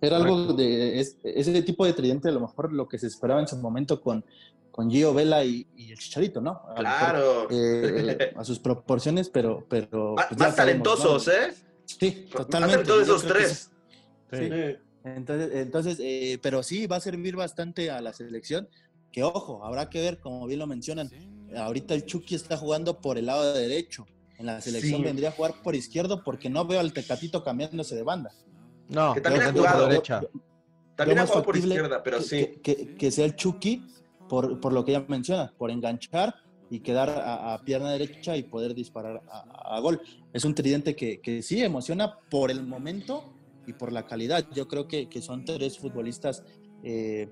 Era 0.00 0.16
algo 0.16 0.52
de 0.52 1.00
ese 1.00 1.62
tipo 1.62 1.86
de 1.86 1.92
tridente, 1.92 2.28
a 2.28 2.32
lo 2.32 2.40
mejor 2.40 2.72
lo 2.72 2.88
que 2.88 2.98
se 2.98 3.06
esperaba 3.06 3.40
en 3.40 3.48
su 3.48 3.56
momento 3.56 4.00
con, 4.00 4.24
con 4.70 4.90
Gio 4.90 5.14
Vela 5.14 5.44
y, 5.44 5.66
el 5.76 5.98
Chicharito, 5.98 6.40
¿no? 6.40 6.62
A 6.68 6.74
claro. 6.74 7.48
Eh, 7.50 8.32
a 8.36 8.44
sus 8.44 8.58
proporciones, 8.58 9.30
pero. 9.30 9.64
pero 9.68 10.14
pues 10.28 10.38
más, 10.38 10.54
talentosos, 10.56 11.28
¿eh? 11.28 11.54
Sí, 11.86 12.28
totalmente. 12.30 12.90
Más 12.90 13.02
esos 13.02 13.24
tres. 13.24 13.70
Sí. 14.32 14.50
Entonces, 15.04 15.50
entonces 15.54 15.98
eh, 16.00 16.38
pero 16.42 16.62
sí, 16.62 16.86
va 16.86 16.96
a 16.96 17.00
servir 17.00 17.36
bastante 17.36 17.90
a 17.90 18.00
la 18.00 18.12
selección. 18.12 18.68
Que 19.12 19.22
ojo, 19.22 19.64
habrá 19.64 19.88
que 19.88 20.00
ver, 20.00 20.18
como 20.18 20.46
bien 20.46 20.58
lo 20.58 20.66
mencionan. 20.66 21.08
Ahorita 21.56 21.94
el 21.94 22.04
Chucky 22.04 22.34
está 22.34 22.56
jugando 22.56 23.00
por 23.00 23.16
el 23.16 23.26
lado 23.26 23.54
derecho. 23.54 24.06
En 24.38 24.46
la 24.46 24.60
selección 24.60 25.02
vendría 25.02 25.30
a 25.30 25.32
jugar 25.32 25.54
por 25.62 25.74
izquierdo 25.74 26.22
porque 26.22 26.50
no 26.50 26.66
veo 26.66 26.80
al 26.80 26.92
Tecatito 26.92 27.42
cambiándose 27.42 27.94
de 27.94 28.02
banda. 28.02 28.32
No, 28.88 29.14
que 29.14 29.20
también 29.20 29.44
ha 29.44 29.52
jugado. 29.52 29.88
Derecha. 29.88 30.20
También 30.94 31.18
ha 31.18 31.26
jugado 31.26 31.44
por 31.44 31.56
izquierda, 31.56 32.02
pero 32.02 32.20
sí. 32.20 32.60
Que, 32.62 33.10
sea 33.10 33.24
el 33.24 33.36
Chucky, 33.36 33.86
por, 34.28 34.60
por, 34.60 34.72
lo 34.72 34.84
que 34.84 34.92
ella 34.92 35.04
menciona, 35.08 35.52
por 35.58 35.70
enganchar 35.70 36.34
y 36.70 36.80
quedar 36.80 37.10
a, 37.10 37.60
pierna 37.64 37.90
derecha 37.90 38.36
y 38.36 38.42
poder 38.42 38.74
disparar 38.74 39.22
a, 39.28 39.78
gol. 39.80 40.00
Es 40.32 40.44
un 40.44 40.54
tridente 40.54 40.96
que, 40.96 41.20
que, 41.20 41.42
sí 41.42 41.62
emociona 41.62 42.18
por 42.30 42.50
el 42.50 42.62
momento 42.64 43.32
y 43.66 43.72
por 43.72 43.92
la 43.92 44.06
calidad. 44.06 44.46
Yo 44.52 44.68
creo 44.68 44.88
que, 44.88 45.08
que 45.08 45.20
son 45.20 45.44
tres 45.44 45.78
futbolistas 45.78 46.42
eh, 46.82 47.28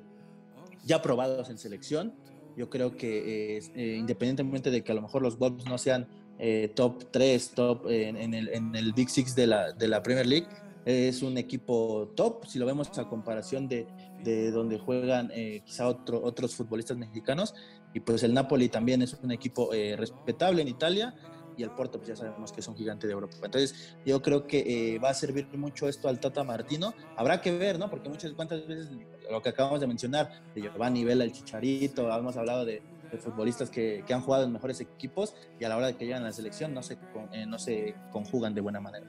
ya 0.85 1.01
probados 1.01 1.49
en 1.51 1.59
selección. 1.59 2.15
Yo 2.57 2.71
creo 2.71 2.97
que 2.97 3.59
eh, 3.75 3.97
independientemente 3.97 4.71
de 4.71 4.85
que 4.85 4.93
a 4.93 4.95
lo 4.95 5.03
mejor 5.03 5.23
los 5.23 5.39
Wolves 5.39 5.65
no 5.67 5.79
sean 5.79 6.07
eh, 6.39 6.71
top 6.75 7.05
3, 7.11 7.51
top 7.51 7.87
en, 7.89 8.35
el, 8.35 8.49
en, 8.49 8.75
el, 8.75 8.93
Big 8.93 9.09
Six 9.09 9.35
de 9.35 9.47
la, 9.47 9.73
de 9.73 9.89
la 9.89 10.03
Premier 10.03 10.27
League, 10.27 10.47
es 10.85 11.23
un 11.23 11.39
equipo 11.39 12.13
top, 12.15 12.47
si 12.47 12.59
lo 12.59 12.67
vemos 12.67 12.97
a 12.99 13.09
comparación 13.09 13.69
de, 13.69 13.87
de 14.23 14.51
donde 14.51 14.79
juegan 14.79 15.31
eh, 15.33 15.63
quizá 15.65 15.87
otro, 15.87 16.23
otros 16.23 16.55
futbolistas 16.55 16.97
mexicanos. 16.97 17.55
Y 17.93 18.01
pues 18.01 18.23
el 18.25 18.35
Napoli 18.35 18.69
también 18.69 19.03
es 19.03 19.17
un 19.23 19.31
equipo 19.31 19.73
eh, 19.73 19.95
respetable 19.97 20.63
en 20.63 20.69
Italia 20.69 21.15
y 21.57 21.63
el 21.63 21.71
Porto 21.71 21.99
pues 21.99 22.09
ya 22.09 22.17
sabemos 22.17 22.51
que 22.51 22.61
es 22.61 22.67
un 22.67 22.77
gigante 22.77 23.07
de 23.07 23.13
Europa. 23.13 23.37
Entonces 23.45 23.97
yo 24.05 24.21
creo 24.21 24.47
que 24.47 24.95
eh, 24.95 24.99
va 24.99 25.11
a 25.11 25.15
servir 25.15 25.47
mucho 25.57 25.89
esto 25.89 26.09
al 26.09 26.19
Tata 26.19 26.43
Martino. 26.43 26.93
Habrá 27.17 27.41
que 27.41 27.57
ver, 27.57 27.79
¿no? 27.79 27.89
Porque 27.89 28.09
muchas 28.09 28.33
cuantas 28.33 28.67
veces 28.67 28.91
lo 29.31 29.41
que 29.41 29.51
acabamos 29.51 29.81
de 29.81 29.87
mencionar, 29.87 30.43
de 30.55 30.63
Giovanni 30.63 31.05
Vela, 31.05 31.23
el 31.25 31.33
Chicharito, 31.33 32.13
hemos 32.13 32.37
hablado 32.37 32.65
de, 32.65 32.83
futbolistas 33.21 33.71
que, 33.71 34.03
que, 34.05 34.13
han 34.13 34.23
jugado 34.23 34.43
en 34.43 34.51
mejores 34.51 34.81
equipos 34.81 35.37
y 35.61 35.65
a 35.65 35.69
la 35.69 35.77
hora 35.77 35.87
de 35.87 35.95
que 35.95 36.05
llegan 36.05 36.23
a 36.23 36.27
la 36.27 36.33
selección 36.33 36.75
no 36.75 36.83
se, 36.83 36.99
no 37.47 37.61
se 37.61 37.95
conjugan 38.11 38.57
de 38.57 38.61
buena 38.61 38.81
manera. 38.81 39.07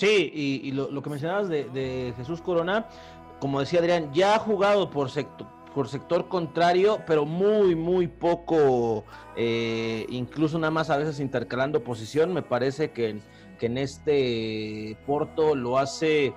Sí, 0.00 0.32
y, 0.64 0.72
lo, 0.72 1.02
que 1.02 1.10
mencionabas 1.10 1.50
de, 1.50 2.14
Jesús 2.16 2.40
Corona, 2.40 2.88
como 3.38 3.60
decía 3.60 3.80
Adrián, 3.80 4.10
ya 4.14 4.34
ha 4.34 4.38
jugado 4.38 4.88
por 4.88 5.10
sector, 5.10 5.46
por 5.74 5.88
sector 5.88 6.26
contrario, 6.26 7.00
pero 7.06 7.26
muy, 7.26 7.74
muy 7.74 8.08
poco, 8.08 9.04
eh, 9.36 10.06
incluso 10.08 10.58
nada 10.58 10.70
más 10.70 10.88
a 10.88 10.96
veces 10.96 11.20
intercalando 11.20 11.84
posición. 11.84 12.32
Me 12.32 12.40
parece 12.40 12.92
que, 12.92 13.20
en 13.60 13.76
este 13.76 14.96
Porto 15.06 15.54
lo 15.54 15.76
hace, 15.76 16.32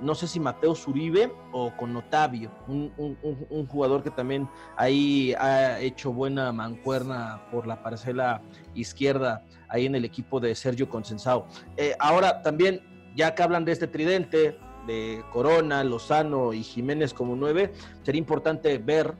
no 0.00 0.14
sé 0.14 0.26
si 0.26 0.40
Mateo 0.40 0.74
Zuribe 0.74 1.30
o 1.52 1.70
con 1.76 1.94
Otavio, 1.94 2.50
un, 2.66 3.66
jugador 3.68 4.02
que 4.02 4.10
también 4.10 4.48
ahí 4.78 5.34
ha 5.34 5.80
hecho 5.80 6.14
buena 6.14 6.50
mancuerna 6.50 7.42
por 7.52 7.66
la 7.66 7.82
parcela 7.82 8.40
izquierda, 8.74 9.44
ahí 9.68 9.84
en 9.84 9.96
el 9.96 10.06
equipo 10.06 10.40
de 10.40 10.54
Sergio 10.54 10.88
Consensao. 10.88 11.46
Eh, 11.76 11.94
ahora 11.98 12.40
también 12.40 12.90
ya 13.14 13.34
que 13.34 13.42
hablan 13.42 13.64
de 13.64 13.72
este 13.72 13.86
tridente, 13.86 14.58
de 14.86 15.22
Corona, 15.32 15.84
Lozano 15.84 16.52
y 16.52 16.62
Jiménez 16.62 17.14
como 17.14 17.36
nueve, 17.36 17.72
sería 18.02 18.18
importante 18.18 18.78
ver 18.78 19.14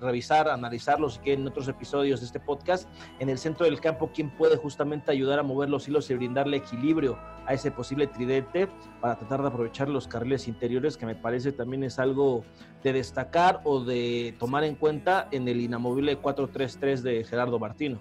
revisar, 0.00 0.48
analizarlo 0.48 1.10
si 1.10 1.18
quieren 1.18 1.42
en 1.42 1.48
otros 1.48 1.68
episodios 1.68 2.20
de 2.20 2.26
este 2.26 2.40
podcast, 2.40 2.88
en 3.18 3.28
el 3.28 3.38
centro 3.38 3.66
del 3.66 3.80
campo, 3.80 4.10
quién 4.14 4.30
puede 4.30 4.56
justamente 4.56 5.10
ayudar 5.10 5.38
a 5.38 5.42
mover 5.42 5.68
los 5.68 5.88
hilos 5.88 6.10
y 6.10 6.14
brindarle 6.14 6.58
equilibrio 6.58 7.18
a 7.46 7.54
ese 7.54 7.70
posible 7.70 8.06
tridente 8.06 8.68
para 9.00 9.18
tratar 9.18 9.42
de 9.42 9.48
aprovechar 9.48 9.88
los 9.88 10.06
carriles 10.06 10.48
interiores, 10.48 10.96
que 10.96 11.06
me 11.06 11.14
parece 11.14 11.52
también 11.52 11.84
es 11.84 11.98
algo 11.98 12.44
de 12.82 12.92
destacar 12.92 13.60
o 13.64 13.80
de 13.80 14.36
tomar 14.38 14.64
en 14.64 14.74
cuenta 14.74 15.28
en 15.30 15.48
el 15.48 15.60
inamovible 15.60 16.20
4-3-3 16.20 17.00
de 17.00 17.24
Gerardo 17.24 17.58
Martino. 17.58 17.98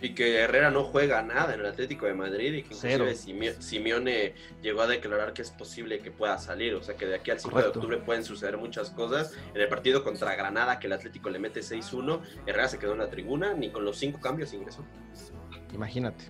Y 0.00 0.14
que 0.14 0.40
Herrera 0.40 0.70
no 0.70 0.84
juega 0.84 1.22
nada 1.22 1.54
en 1.54 1.60
el 1.60 1.66
Atlético 1.66 2.06
de 2.06 2.14
Madrid 2.14 2.52
y 2.52 2.62
que 2.62 2.74
inclusive 2.74 3.54
Simeone 3.60 4.34
llegó 4.62 4.82
a 4.82 4.86
declarar 4.86 5.32
que 5.32 5.42
es 5.42 5.50
posible 5.50 6.00
que 6.00 6.10
pueda 6.10 6.38
salir. 6.38 6.74
O 6.74 6.82
sea 6.82 6.96
que 6.96 7.06
de 7.06 7.14
aquí 7.14 7.30
al 7.30 7.40
5 7.40 7.58
de 7.58 7.68
octubre 7.68 7.96
pueden 7.98 8.24
suceder 8.24 8.58
muchas 8.58 8.90
cosas. 8.90 9.32
En 9.54 9.60
el 9.60 9.68
partido 9.68 10.04
contra 10.04 10.34
Granada, 10.34 10.78
que 10.78 10.86
el 10.86 10.92
Atlético 10.92 11.30
le 11.30 11.38
mete 11.38 11.60
6-1, 11.60 12.20
Herrera 12.46 12.68
se 12.68 12.78
quedó 12.78 12.92
en 12.92 12.98
la 12.98 13.08
tribuna, 13.08 13.54
ni 13.54 13.70
con 13.70 13.84
los 13.84 13.96
cinco 13.96 14.20
cambios 14.20 14.52
ingresó. 14.52 14.84
Imagínate. 15.72 16.24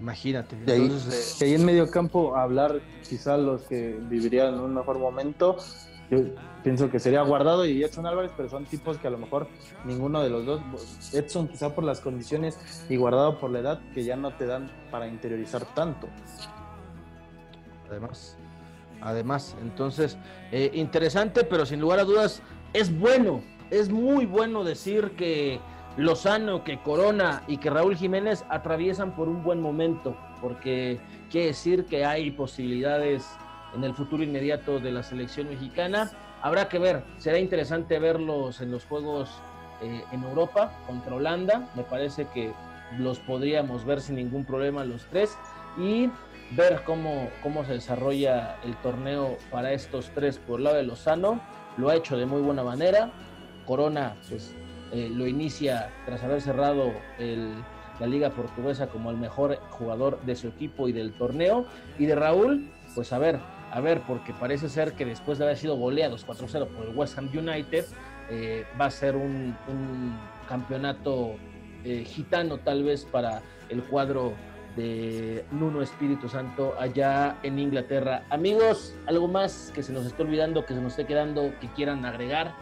Imagínate. 0.00 0.56
Y 0.66 0.70
ahí, 0.70 0.98
ahí 1.42 1.54
en 1.54 1.64
medio 1.64 1.90
campo 1.90 2.34
hablar 2.34 2.80
quizá 3.06 3.36
los 3.36 3.62
que 3.62 3.98
vivirían 4.08 4.54
en 4.54 4.60
un 4.60 4.74
mejor 4.74 4.98
momento 4.98 5.58
yo 6.10 6.18
pienso 6.62 6.90
que 6.90 6.98
sería 6.98 7.22
Guardado 7.22 7.64
y 7.64 7.82
Edson 7.82 8.06
Álvarez, 8.06 8.32
pero 8.36 8.48
son 8.48 8.64
tipos 8.64 8.98
que 8.98 9.06
a 9.06 9.10
lo 9.10 9.18
mejor 9.18 9.48
ninguno 9.84 10.22
de 10.22 10.30
los 10.30 10.44
dos, 10.44 10.60
Edson 11.14 11.48
quizá 11.48 11.74
por 11.74 11.84
las 11.84 12.00
condiciones 12.00 12.58
y 12.88 12.96
Guardado 12.96 13.38
por 13.38 13.50
la 13.50 13.60
edad, 13.60 13.80
que 13.94 14.02
ya 14.02 14.16
no 14.16 14.34
te 14.34 14.46
dan 14.46 14.70
para 14.90 15.06
interiorizar 15.06 15.64
tanto. 15.74 16.08
Además, 17.88 18.36
además, 19.00 19.56
entonces, 19.62 20.18
eh, 20.52 20.70
interesante, 20.74 21.44
pero 21.44 21.64
sin 21.64 21.80
lugar 21.80 22.00
a 22.00 22.04
dudas, 22.04 22.42
es 22.72 22.96
bueno, 22.98 23.42
es 23.70 23.88
muy 23.88 24.26
bueno 24.26 24.64
decir 24.64 25.12
que 25.16 25.60
Lozano, 25.96 26.64
que 26.64 26.80
Corona 26.82 27.42
y 27.46 27.58
que 27.58 27.70
Raúl 27.70 27.96
Jiménez 27.96 28.44
atraviesan 28.48 29.14
por 29.14 29.28
un 29.28 29.42
buen 29.42 29.60
momento, 29.60 30.16
porque 30.40 31.00
quiere 31.30 31.48
decir 31.48 31.84
que 31.86 32.04
hay 32.04 32.30
posibilidades 32.30 33.26
en 33.74 33.84
el 33.84 33.94
futuro 33.94 34.22
inmediato 34.22 34.80
de 34.80 34.92
la 34.92 35.02
selección 35.02 35.48
mexicana. 35.48 36.10
Habrá 36.42 36.68
que 36.68 36.78
ver, 36.78 37.04
será 37.18 37.38
interesante 37.38 37.98
verlos 37.98 38.60
en 38.60 38.70
los 38.70 38.84
juegos 38.84 39.30
eh, 39.82 40.02
en 40.12 40.22
Europa 40.24 40.72
contra 40.86 41.14
Holanda. 41.14 41.68
Me 41.74 41.82
parece 41.82 42.26
que 42.34 42.52
los 42.98 43.18
podríamos 43.20 43.84
ver 43.84 44.00
sin 44.00 44.16
ningún 44.16 44.44
problema 44.44 44.84
los 44.84 45.06
tres 45.06 45.36
y 45.78 46.10
ver 46.52 46.82
cómo, 46.84 47.30
cómo 47.42 47.64
se 47.64 47.74
desarrolla 47.74 48.56
el 48.64 48.74
torneo 48.76 49.36
para 49.50 49.72
estos 49.72 50.10
tres 50.14 50.38
por 50.38 50.58
el 50.58 50.64
lado 50.64 50.76
de 50.76 50.82
Lozano. 50.82 51.40
Lo 51.76 51.88
ha 51.88 51.96
hecho 51.96 52.16
de 52.16 52.26
muy 52.26 52.42
buena 52.42 52.64
manera. 52.64 53.10
Corona 53.66 54.16
pues 54.28 54.54
eh, 54.92 55.08
lo 55.12 55.26
inicia 55.26 55.90
tras 56.04 56.22
haber 56.24 56.40
cerrado 56.40 56.92
la 58.00 58.06
liga 58.06 58.30
portuguesa 58.30 58.88
como 58.88 59.10
el 59.10 59.18
mejor 59.18 59.60
jugador 59.70 60.20
de 60.22 60.34
su 60.34 60.48
equipo 60.48 60.88
y 60.88 60.92
del 60.92 61.12
torneo. 61.12 61.66
Y 61.98 62.06
de 62.06 62.16
Raúl, 62.16 62.70
pues 62.94 63.12
a 63.12 63.18
ver, 63.18 63.38
a 63.70 63.80
ver, 63.80 64.02
porque 64.02 64.32
parece 64.32 64.68
ser 64.68 64.94
que 64.94 65.04
después 65.04 65.38
de 65.38 65.44
haber 65.44 65.56
sido 65.56 65.76
goleados 65.76 66.26
4-0 66.26 66.66
por 66.68 66.86
el 66.86 66.96
West 66.96 67.16
Ham 67.18 67.30
United, 67.32 67.84
eh, 68.30 68.64
va 68.80 68.86
a 68.86 68.90
ser 68.90 69.16
un, 69.16 69.56
campeonato 70.48 71.36
eh, 71.84 72.04
gitano 72.04 72.58
tal 72.58 72.82
vez 72.82 73.04
para 73.04 73.40
el 73.68 73.84
cuadro 73.84 74.34
de 74.76 75.44
Nuno 75.52 75.80
Espíritu 75.80 76.28
Santo 76.28 76.74
allá 76.78 77.36
en 77.44 77.58
Inglaterra. 77.60 78.24
Amigos, 78.30 78.96
algo 79.06 79.28
más 79.28 79.70
que 79.74 79.82
se 79.82 79.92
nos 79.92 80.06
esté 80.06 80.22
olvidando, 80.22 80.64
que 80.64 80.74
se 80.74 80.80
nos 80.80 80.92
esté 80.92 81.06
quedando, 81.06 81.52
que 81.60 81.68
quieran 81.68 82.04
agregar. 82.04 82.54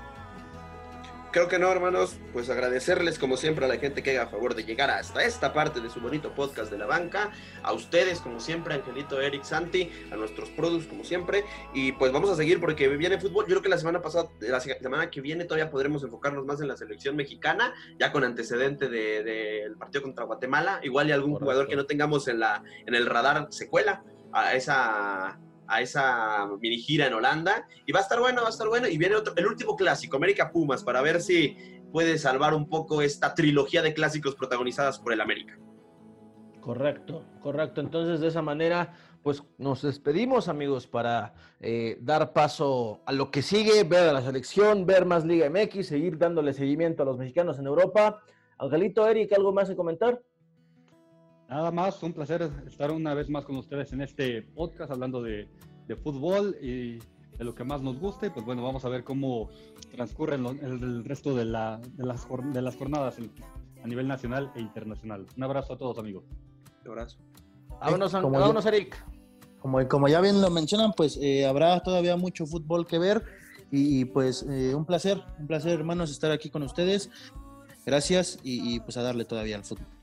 Creo 1.30 1.46
que 1.46 1.58
no, 1.58 1.70
hermanos. 1.70 2.18
Pues 2.32 2.48
agradecerles 2.48 3.18
como 3.18 3.36
siempre 3.36 3.66
a 3.66 3.68
la 3.68 3.76
gente 3.76 4.02
que 4.02 4.12
haga 4.12 4.22
a 4.22 4.26
favor 4.28 4.54
de 4.54 4.64
llegar 4.64 4.90
hasta 4.90 5.22
esta 5.22 5.52
parte 5.52 5.80
de 5.80 5.90
su 5.90 6.00
bonito 6.00 6.34
podcast 6.34 6.70
de 6.70 6.78
la 6.78 6.86
banca. 6.86 7.32
A 7.62 7.74
ustedes, 7.74 8.20
como 8.20 8.40
siempre, 8.40 8.74
Angelito, 8.74 9.20
Eric, 9.20 9.42
Santi, 9.42 9.90
a 10.10 10.16
nuestros 10.16 10.48
productos, 10.50 10.88
como 10.88 11.04
siempre. 11.04 11.44
Y 11.74 11.92
pues 11.92 12.12
vamos 12.12 12.30
a 12.30 12.36
seguir 12.36 12.60
porque 12.60 12.88
viene 12.88 13.20
fútbol. 13.20 13.44
Yo 13.44 13.50
creo 13.50 13.62
que 13.62 13.68
la 13.68 13.76
semana 13.76 14.00
pasada, 14.00 14.30
la 14.40 14.60
semana 14.60 15.10
que 15.10 15.20
viene, 15.20 15.44
todavía 15.44 15.70
podremos 15.70 16.02
enfocarnos 16.02 16.46
más 16.46 16.62
en 16.62 16.68
la 16.68 16.78
selección 16.78 17.14
mexicana, 17.14 17.74
ya 17.98 18.10
con 18.10 18.24
antecedente 18.24 18.88
del 18.88 19.76
partido 19.76 20.02
contra 20.02 20.24
Guatemala. 20.24 20.80
Igual 20.82 21.08
y 21.08 21.12
algún 21.12 21.34
jugador 21.34 21.68
que 21.68 21.76
no 21.76 21.84
tengamos 21.84 22.26
en, 22.28 22.40
la, 22.40 22.62
en 22.86 22.94
el 22.94 23.04
radar 23.04 23.48
secuela 23.50 24.02
a 24.32 24.54
esa 24.54 25.38
a 25.68 25.80
esa 25.80 26.48
mini 26.60 26.78
gira 26.78 27.06
en 27.06 27.14
Holanda. 27.14 27.66
Y 27.86 27.92
va 27.92 28.00
a 28.00 28.02
estar 28.02 28.18
bueno, 28.18 28.42
va 28.42 28.48
a 28.48 28.50
estar 28.50 28.68
bueno. 28.68 28.88
Y 28.88 28.98
viene 28.98 29.16
otro, 29.16 29.34
el 29.36 29.46
último 29.46 29.76
clásico, 29.76 30.16
América 30.16 30.50
Pumas, 30.50 30.82
para 30.82 31.02
ver 31.02 31.20
si 31.20 31.56
puede 31.92 32.18
salvar 32.18 32.54
un 32.54 32.68
poco 32.68 33.02
esta 33.02 33.34
trilogía 33.34 33.82
de 33.82 33.94
clásicos 33.94 34.34
protagonizadas 34.34 34.98
por 34.98 35.12
el 35.12 35.20
América. 35.20 35.58
Correcto, 36.60 37.24
correcto. 37.40 37.80
Entonces, 37.80 38.20
de 38.20 38.28
esa 38.28 38.42
manera, 38.42 38.94
pues 39.22 39.42
nos 39.56 39.82
despedimos, 39.82 40.48
amigos, 40.48 40.86
para 40.86 41.34
eh, 41.60 41.98
dar 42.00 42.32
paso 42.32 43.00
a 43.06 43.12
lo 43.12 43.30
que 43.30 43.42
sigue, 43.42 43.84
ver 43.84 44.08
a 44.08 44.12
la 44.12 44.22
selección, 44.22 44.84
ver 44.84 45.06
más 45.06 45.24
Liga 45.24 45.48
MX, 45.48 45.86
seguir 45.86 46.18
dándole 46.18 46.52
seguimiento 46.52 47.02
a 47.02 47.06
los 47.06 47.18
mexicanos 47.18 47.58
en 47.58 47.66
Europa. 47.66 48.20
Angelito, 48.58 49.06
Eric, 49.08 49.32
¿algo 49.32 49.52
más 49.52 49.68
que 49.68 49.76
comentar? 49.76 50.20
Nada 51.48 51.70
más, 51.70 52.02
un 52.02 52.12
placer 52.12 52.50
estar 52.66 52.90
una 52.90 53.14
vez 53.14 53.30
más 53.30 53.46
con 53.46 53.56
ustedes 53.56 53.90
en 53.94 54.02
este 54.02 54.42
podcast 54.42 54.92
hablando 54.92 55.22
de, 55.22 55.48
fútbol 56.02 56.54
y 56.60 56.98
de 56.98 57.44
lo 57.44 57.54
que 57.54 57.64
más 57.64 57.80
nos 57.80 57.98
gusta. 57.98 58.26
Y 58.26 58.30
pues 58.30 58.44
bueno, 58.44 58.62
vamos 58.62 58.84
a 58.84 58.90
ver 58.90 59.02
cómo 59.02 59.48
transcurren 59.90 60.44
el, 60.44 61.04
resto 61.06 61.34
de, 61.34 61.46
las, 61.46 61.80
de 61.96 62.04
las 62.62 62.76
jornadas 62.76 63.16
a 63.82 63.86
nivel 63.86 64.06
nacional 64.06 64.52
e 64.56 64.60
internacional. 64.60 65.24
Un 65.38 65.42
abrazo 65.42 65.72
a 65.72 65.78
todos, 65.78 65.98
amigos. 65.98 66.24
Un 66.84 66.90
abrazo. 66.90 67.16
Vámonos, 67.80 68.66
Eric. 68.66 69.02
Como, 69.58 69.88
como 69.88 70.06
ya 70.06 70.20
bien 70.20 70.42
lo 70.42 70.50
mencionan, 70.50 70.92
pues 70.94 71.16
eh, 71.16 71.46
habrá 71.46 71.80
todavía 71.80 72.16
mucho 72.18 72.44
fútbol 72.44 72.86
que 72.86 72.98
ver. 72.98 73.24
Y, 73.70 74.04
pues 74.04 74.44
eh, 74.50 74.74
un 74.74 74.84
placer, 74.84 75.22
un 75.38 75.46
placer, 75.46 75.72
hermanos, 75.72 76.10
estar 76.10 76.30
aquí 76.30 76.50
con 76.50 76.62
ustedes. 76.62 77.10
Gracias 77.86 78.38
y 78.42 78.80
pues 78.80 78.98
a 78.98 79.02
darle 79.02 79.24
todavía 79.24 79.56
al 79.56 79.64
fútbol. 79.64 79.97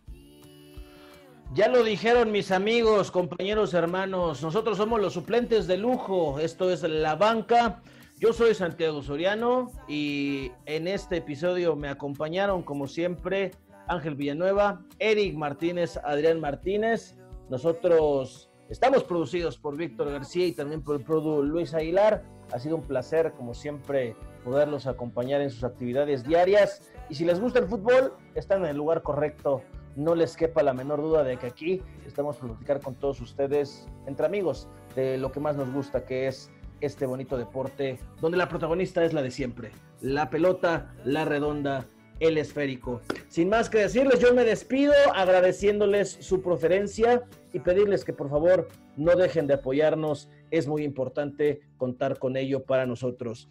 Ya 1.54 1.70
lo 1.70 1.84
dijeron 1.84 2.32
mis 2.32 2.52
amigos, 2.52 3.12
compañeros, 3.12 3.74
hermanos, 3.74 4.42
nosotros 4.42 4.78
somos 4.78 5.00
los 5.00 5.14
suplentes 5.14 5.68
de 5.68 5.78
lujo, 5.78 6.40
esto 6.40 6.70
es 6.70 6.84
la 6.84 7.16
banca. 7.16 7.82
Yo 8.20 8.34
soy 8.34 8.56
Santiago 8.56 9.02
Soriano 9.02 9.72
y 9.88 10.52
en 10.66 10.88
este 10.88 11.18
episodio 11.18 11.76
me 11.76 11.88
acompañaron 11.88 12.62
como 12.62 12.88
siempre 12.88 13.52
Ángel 13.88 14.16
Villanueva, 14.16 14.82
Eric 15.00 15.36
Martínez, 15.36 15.98
Adrián 16.04 16.42
Martínez. 16.42 17.16
Nosotros 17.50 18.50
estamos 18.70 19.04
producidos 19.04 19.58
por 19.58 19.78
Víctor 19.78 20.12
García 20.12 20.48
y 20.48 20.52
también 20.52 20.82
por 20.82 20.98
el 20.98 21.04
produ 21.04 21.42
Luis 21.44 21.74
Aguilar. 21.74 22.24
Ha 22.52 22.60
sido 22.60 22.76
un 22.76 22.84
placer 22.84 23.34
como 23.34 23.54
siempre 23.54 24.16
poderlos 24.44 24.88
acompañar 24.88 25.42
en 25.42 25.52
sus 25.52 25.64
actividades 25.64 26.24
diarias 26.24 26.92
y 27.10 27.16
si 27.16 27.24
les 27.24 27.40
gusta 27.40 27.60
el 27.60 27.68
fútbol 27.68 28.14
están 28.34 28.64
en 28.64 28.72
el 28.72 28.78
lugar 28.78 29.04
correcto 29.04 29.62
no 29.96 30.16
les 30.16 30.36
quepa 30.36 30.64
la 30.64 30.74
menor 30.74 31.02
duda 31.02 31.24
de 31.24 31.38
que 31.38 31.48
aquí 31.48 31.82
estamos 32.06 32.38
para 32.38 32.54
platicar 32.54 32.82
con 32.82 32.96
todos 32.96 33.22
ustedes, 33.22 33.88
entre 34.08 34.26
amigos, 34.26 34.68
de 34.96 35.18
lo 35.18 35.32
que 35.32 35.40
más 35.40 35.56
nos 35.56 35.72
gusta, 35.72 36.06
que 36.06 36.28
es 36.28 36.52
este 36.82 37.06
bonito 37.06 37.38
deporte, 37.38 38.00
donde 38.22 38.38
la 38.38 38.50
protagonista 38.50 39.04
es 39.04 39.14
la 39.14 39.22
de 39.22 39.32
siempre, 39.32 39.72
la 40.02 40.30
pelota, 40.30 40.94
la 41.04 41.26
redonda, 41.26 41.86
el 42.20 42.38
esférico. 42.38 43.02
Sin 43.28 43.50
más 43.50 43.70
que 43.70 43.80
decirles, 43.80 44.20
yo 44.20 44.34
me 44.34 44.44
despido 44.44 44.94
agradeciéndoles 45.14 46.18
su 46.22 46.42
preferencia 46.42 47.24
y 47.54 47.60
pedirles 47.60 48.06
que 48.06 48.14
por 48.14 48.30
favor 48.30 48.68
no 48.96 49.16
dejen 49.16 49.48
de 49.48 49.56
apoyarnos. 49.56 50.30
Es 50.52 50.68
muy 50.68 50.84
importante 50.84 51.62
contar 51.78 52.20
con 52.20 52.38
ello 52.38 52.64
para 52.64 52.86
nosotros. 52.86 53.50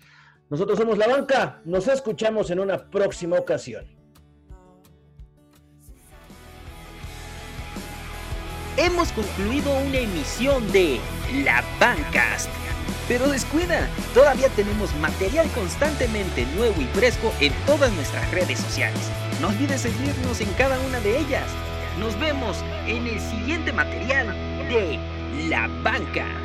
Nosotros 0.51 0.79
somos 0.79 0.99
la 0.99 1.09
banca, 1.09 1.63
nos 1.65 1.89
escuchamos 1.89 2.51
en 2.51 2.61
una 2.61 2.91
próxima 2.91 3.39
ocasión. 3.39 4.04
Hemos 8.77 9.13
concluido 9.13 9.73
una 9.79 9.99
emisión 9.99 10.71
de 10.73 11.01
La 11.45 11.65
Bancast. 11.79 12.51
Pero 13.09 13.29
descuida, 13.29 13.89
todavía 14.15 14.49
tenemos 14.51 14.95
material 14.97 15.49
constantemente 15.51 16.47
nuevo 16.57 16.81
y 16.81 16.87
fresco 16.87 17.33
en 17.41 17.53
todas 17.67 17.93
nuestras 17.93 18.31
redes 18.31 18.59
sociales. 18.59 19.11
No 19.41 19.49
olvides 19.49 19.83
seguirnos 19.83 20.41
en 20.41 20.51
cada 20.55 20.79
una 20.81 21.01
de 21.01 21.19
ellas. 21.19 21.47
Nos 21.99 22.19
vemos 22.19 22.65
en 22.87 23.07
el 23.07 23.21
siguiente 23.21 23.73
material 23.73 24.29
de 24.69 24.99
La 25.49 25.69
Banca. 25.83 26.44